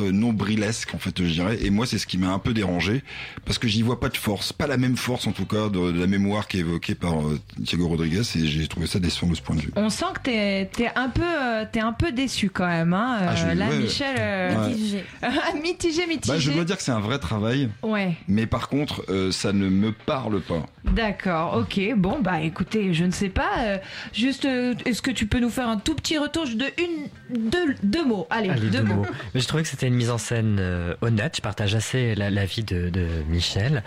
euh, 0.00 0.12
nombrilesque 0.12 0.94
en 0.94 0.98
fait 0.98 1.22
je 1.22 1.32
dirais. 1.32 1.58
Et 1.62 1.70
moi 1.70 1.86
c'est 1.86 1.98
ce 1.98 2.06
qui 2.06 2.18
m'a 2.18 2.28
un 2.28 2.38
peu 2.38 2.54
dérangé 2.54 3.02
parce 3.44 3.58
que 3.58 3.68
j'y 3.68 3.82
vois 3.82 4.00
pas 4.00 4.08
de 4.08 4.16
force 4.16 4.52
pas 4.52 4.66
la 4.66 4.76
même 4.76 4.96
force 4.96 5.26
en 5.26 5.32
tout 5.32 5.46
cas 5.46 5.68
de, 5.68 5.90
la 5.90 6.06
mémoire 6.06 6.48
qui 6.48 6.58
est 6.58 6.60
évoquée 6.60 6.94
par 6.94 7.20
euh, 7.20 7.40
Thiago 7.64 7.88
Rodriguez 7.88 8.22
et 8.36 8.46
j'ai 8.46 8.66
trouvé 8.68 8.86
ça 8.86 8.98
décevant 8.98 9.30
de 9.30 9.36
ce 9.36 9.42
point 9.42 9.56
de 9.56 9.62
vue. 9.62 9.72
On 9.76 9.90
sent 9.90 10.06
que 10.14 10.20
t'es 10.20 10.70
es 10.78 10.90
un 10.94 11.08
peu 11.08 11.22
euh, 11.22 11.64
t'es 11.70 11.80
un 11.80 11.92
peu 11.92 12.12
déçu 12.12 12.50
quand 12.50 12.66
même 12.66 12.92
hein 12.92 13.18
ah, 13.20 13.54
là 13.54 13.70
Michel 13.70 14.56
mitigé. 14.68 15.04
Mitigé 15.62 16.06
mitigé. 16.06 16.32
Bah, 16.32 16.38
je 16.38 16.50
dois 16.50 16.64
dire 16.64 16.76
que 16.76 16.82
c'est 16.82 16.92
un 16.92 17.00
vrai 17.00 17.18
travail. 17.18 17.68
Ouais. 17.82 18.16
Mais 18.28 18.46
par 18.46 18.68
contre 18.68 19.04
ça 19.30 19.52
ne 19.52 19.68
me 19.68 19.92
parle 19.92 20.40
pas. 20.40 20.66
D'accord 20.84 21.56
ok. 21.56 21.80
Bon 21.96 22.20
bah 22.20 22.40
écoutez 22.40 22.94
je 22.94 23.04
ne 23.04 23.10
sais 23.10 23.28
pas 23.28 23.80
juste 24.12 24.44
est-ce 24.44 25.02
que 25.02 25.10
tu 25.10 25.26
peux 25.26 25.40
nous 25.40 25.50
faire 25.50 25.68
un 25.68 25.78
tout 25.78 25.94
petit 25.94 26.18
retour 26.18 26.44
de 26.46 26.64
une 26.78 27.08
deux, 27.30 27.74
deux 27.82 28.04
mots? 28.04 28.26
Allez, 28.30 28.50
deux, 28.70 28.82
mots. 28.82 29.06
mais 29.34 29.40
je 29.40 29.46
trouvais 29.46 29.62
que 29.62 29.68
c'était 29.68 29.87
une 29.88 29.94
mise 29.94 30.10
en 30.10 30.18
scène 30.18 30.58
euh, 30.60 30.94
honnête. 31.00 31.36
Je 31.36 31.42
partage 31.42 31.74
assez 31.74 32.14
l'avis 32.14 32.62
de, 32.62 32.88
de, 32.88 33.06
Michel, 33.28 33.82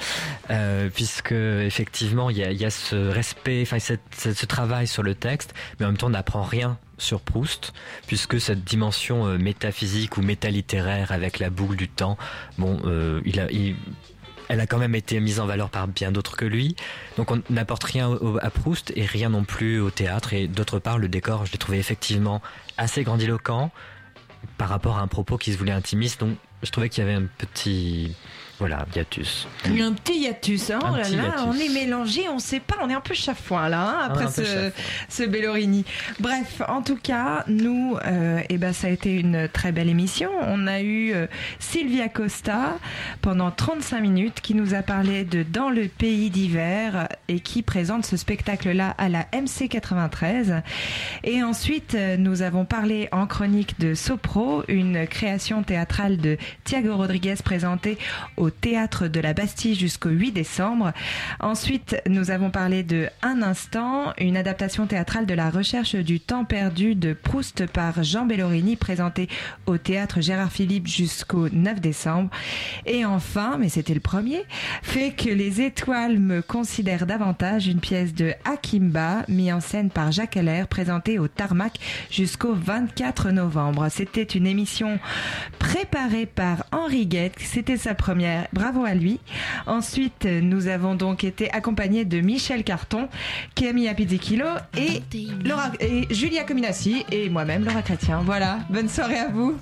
euh, 0.49 0.89
puisque 0.93 1.32
effectivement 1.32 2.30
il 2.30 2.38
y 2.38 2.66
a, 2.66 2.70
ce 2.70 2.95
respect, 2.95 3.62
enfin 3.62 3.78
ce 3.80 4.45
travail 4.45 4.88
sur 4.88 5.04
le 5.04 5.16
texte, 5.16 5.54
mais 5.80 5.86
en 5.86 5.89
même 5.89 5.97
temps 5.97 6.08
on 6.08 6.12
n'apprend 6.12 6.43
rien 6.43 6.78
sur 6.97 7.22
Proust, 7.22 7.74
puisque 8.08 8.39
cette 8.39 8.64
dimension 8.64 9.26
euh, 9.26 9.38
métaphysique 9.38 10.18
ou 10.18 10.22
métalittéraire 10.22 11.12
avec 11.12 11.39
la 11.39 11.49
boucle 11.49 11.76
du 11.76 11.88
temps, 11.88 12.18
bon, 12.58 12.80
elle 14.49 14.60
a 14.60 14.68
quand 14.68 14.80
même 14.80 14.95
été 14.95 15.20
mise 15.22 15.39
en 15.39 15.45
valeur 15.45 15.70
par 15.70 15.88
bien 15.88 16.12
d'autres 16.12 16.36
que 16.36 16.45
lui. 16.45 16.76
Donc 17.16 17.32
on 17.32 17.41
n'apporte 17.49 17.86
rien 17.86 18.18
à 18.41 18.49
Proust 18.49 18.91
et 18.97 19.06
rien 19.06 19.30
non 19.30 19.45
plus 19.45 19.80
au 19.80 19.91
théâtre. 19.91 20.34
Et 20.34 20.47
d'autre 20.47 20.80
part, 20.80 20.97
le 20.97 21.08
décor, 21.08 21.45
je 21.45 21.54
l'ai 21.54 21.58
trouvé 21.58 21.80
effectivement 21.80 22.41
assez 22.78 23.04
grandiloquent 23.04 23.72
par 24.57 24.69
rapport 24.69 24.97
à 24.97 25.01
un 25.01 25.07
propos 25.07 25.37
qui 25.37 25.53
se 25.53 25.57
voulait 25.57 25.71
intimiste. 25.71 26.19
Donc 26.19 26.37
je 26.63 26.71
trouvais 26.71 26.89
qu'il 26.89 27.03
y 27.03 27.07
avait 27.07 27.15
un 27.15 27.27
petit 27.37 28.15
voilà, 28.62 28.86
hiatus. 28.95 29.47
Il 29.66 29.80
y 29.80 29.82
a 29.82 29.88
un 29.88 29.93
petit 29.93 30.20
hiatus, 30.20 30.70
hein. 30.70 30.78
oh 30.84 30.95
là 30.95 31.09
là, 31.09 31.45
on 31.47 31.53
est 31.53 31.74
mélangé, 31.74 32.30
on 32.30 32.38
sait 32.38 32.59
pas, 32.59 32.76
on 32.84 32.91
est 32.91 32.93
un 32.93 33.01
peu 33.01 33.16
chafouin 33.16 33.70
là, 33.70 33.82
hein, 33.82 33.99
après 34.03 34.28
ce, 34.28 34.72
ce 35.09 35.24
Bellorini. 35.24 35.84
Bref, 36.20 36.62
en 36.68 36.84
tout 36.84 36.95
cas, 36.95 37.43
nous, 37.47 37.97
euh, 38.05 38.39
eh 38.49 38.59
ben, 38.59 38.72
ça 38.72 38.86
a 38.86 38.89
été 38.91 39.16
une 39.16 39.49
très 39.51 39.72
belle 39.72 39.89
émission. 39.89 40.30
On 40.45 40.68
a 40.68 40.80
eu 40.82 41.12
euh, 41.12 41.26
Sylvia 41.57 42.07
Costa 42.07 42.78
pendant 43.24 43.49
35 43.49 43.99
minutes 43.99 44.41
qui 44.41 44.53
nous 44.53 44.76
a 44.76 44.84
parlé 44.84 45.24
de 45.24 45.41
Dans 45.41 45.72
le 45.72 45.88
pays 45.88 46.30
d'hiver 46.30 47.07
et 47.30 47.39
qui 47.39 47.64
présente 47.64 48.05
ce 48.05 48.16
spectacle-là 48.16 48.93
à 48.99 49.09
la 49.09 49.26
MC 49.34 49.70
93. 49.70 50.62
Et 51.24 51.41
ensuite, 51.41 51.95
euh, 51.95 52.16
nous 52.16 52.43
avons 52.43 52.66
parlé 52.66 53.09
en 53.12 53.26
chronique 53.26 53.80
de 53.80 53.95
Sopro, 53.95 54.64
une 54.68 55.07
création 55.07 55.64
théâtrale 55.64 56.18
de 56.18 56.38
Thiago 56.64 56.95
Rodriguez 56.95 57.38
présentée 57.43 57.97
au 58.38 58.51
théâtre 58.52 59.08
de 59.08 59.20
la 59.20 59.34
Bastille 59.34 59.76
jusqu'au 59.76 60.10
8 60.10 60.32
décembre. 60.32 60.91
Ensuite, 61.39 62.02
nous 62.08 62.32
avons 62.32 62.52
parlé 62.52 62.84
de 62.84 63.08
Un 63.22 63.41
instant, 63.41 64.14
une 64.18 64.38
adaptation 64.38 64.88
théâtrale 64.88 65.26
de 65.26 65.34
la 65.34 65.49
recherche 65.49 65.95
du 65.95 66.20
temps 66.20 66.45
perdu 66.45 66.95
de 66.95 67.14
Proust 67.14 67.66
par 67.66 68.04
Jean 68.04 68.26
Bellorini 68.26 68.76
présentée 68.76 69.30
au 69.66 69.78
théâtre 69.78 70.22
Gérard 70.22 70.52
Philippe 70.52 70.88
jusqu'au 70.88 71.49
9 71.49 71.82
décembre. 71.82 72.30
Et 72.86 73.06
enfin, 73.06 73.58
mais 73.60 73.70
c'était 73.70 73.93
le 73.93 73.99
premier, 73.99 74.43
fait 74.82 75.12
que 75.12 75.30
les 75.30 75.62
étoiles 75.62 76.20
me 76.20 76.41
considèrent 76.41 77.06
davantage 77.06 77.68
une 77.68 77.80
pièce 77.80 78.14
de 78.14 78.34
Akimba 78.45 79.24
mise 79.28 79.54
en 79.54 79.60
scène 79.60 79.89
par 79.89 80.12
Jacques 80.12 80.38
Heller 80.38 80.68
présentée 80.68 81.20
au 81.20 81.28
Tarmac 81.28 81.80
jusqu'au 82.10 82.54
24 82.54 83.32
novembre. 83.32 83.88
C'était 83.89 84.24
une 84.24 84.47
émission 84.47 84.99
préparée 85.60 86.26
par 86.26 86.66
Henri 86.72 87.06
Guette. 87.06 87.36
C'était 87.39 87.78
sa 87.78 87.95
première 87.95 88.30
Bravo 88.53 88.84
à 88.84 88.93
lui. 88.93 89.19
Ensuite, 89.67 90.25
nous 90.25 90.67
avons 90.67 90.95
donc 90.95 91.23
été 91.23 91.51
accompagnés 91.51 92.05
de 92.05 92.19
Michel 92.21 92.63
Carton, 92.63 93.09
Camilla 93.55 93.93
Pizzichillo 93.93 94.45
et, 94.77 95.01
Laura, 95.45 95.71
et 95.79 96.07
Julia 96.13 96.43
Cominassi 96.43 97.05
et 97.11 97.29
moi-même, 97.29 97.65
Laura 97.65 97.82
Chrétien. 97.82 98.21
Voilà, 98.23 98.59
bonne 98.69 98.89
soirée 98.89 99.19
à 99.19 99.27
vous. 99.29 99.57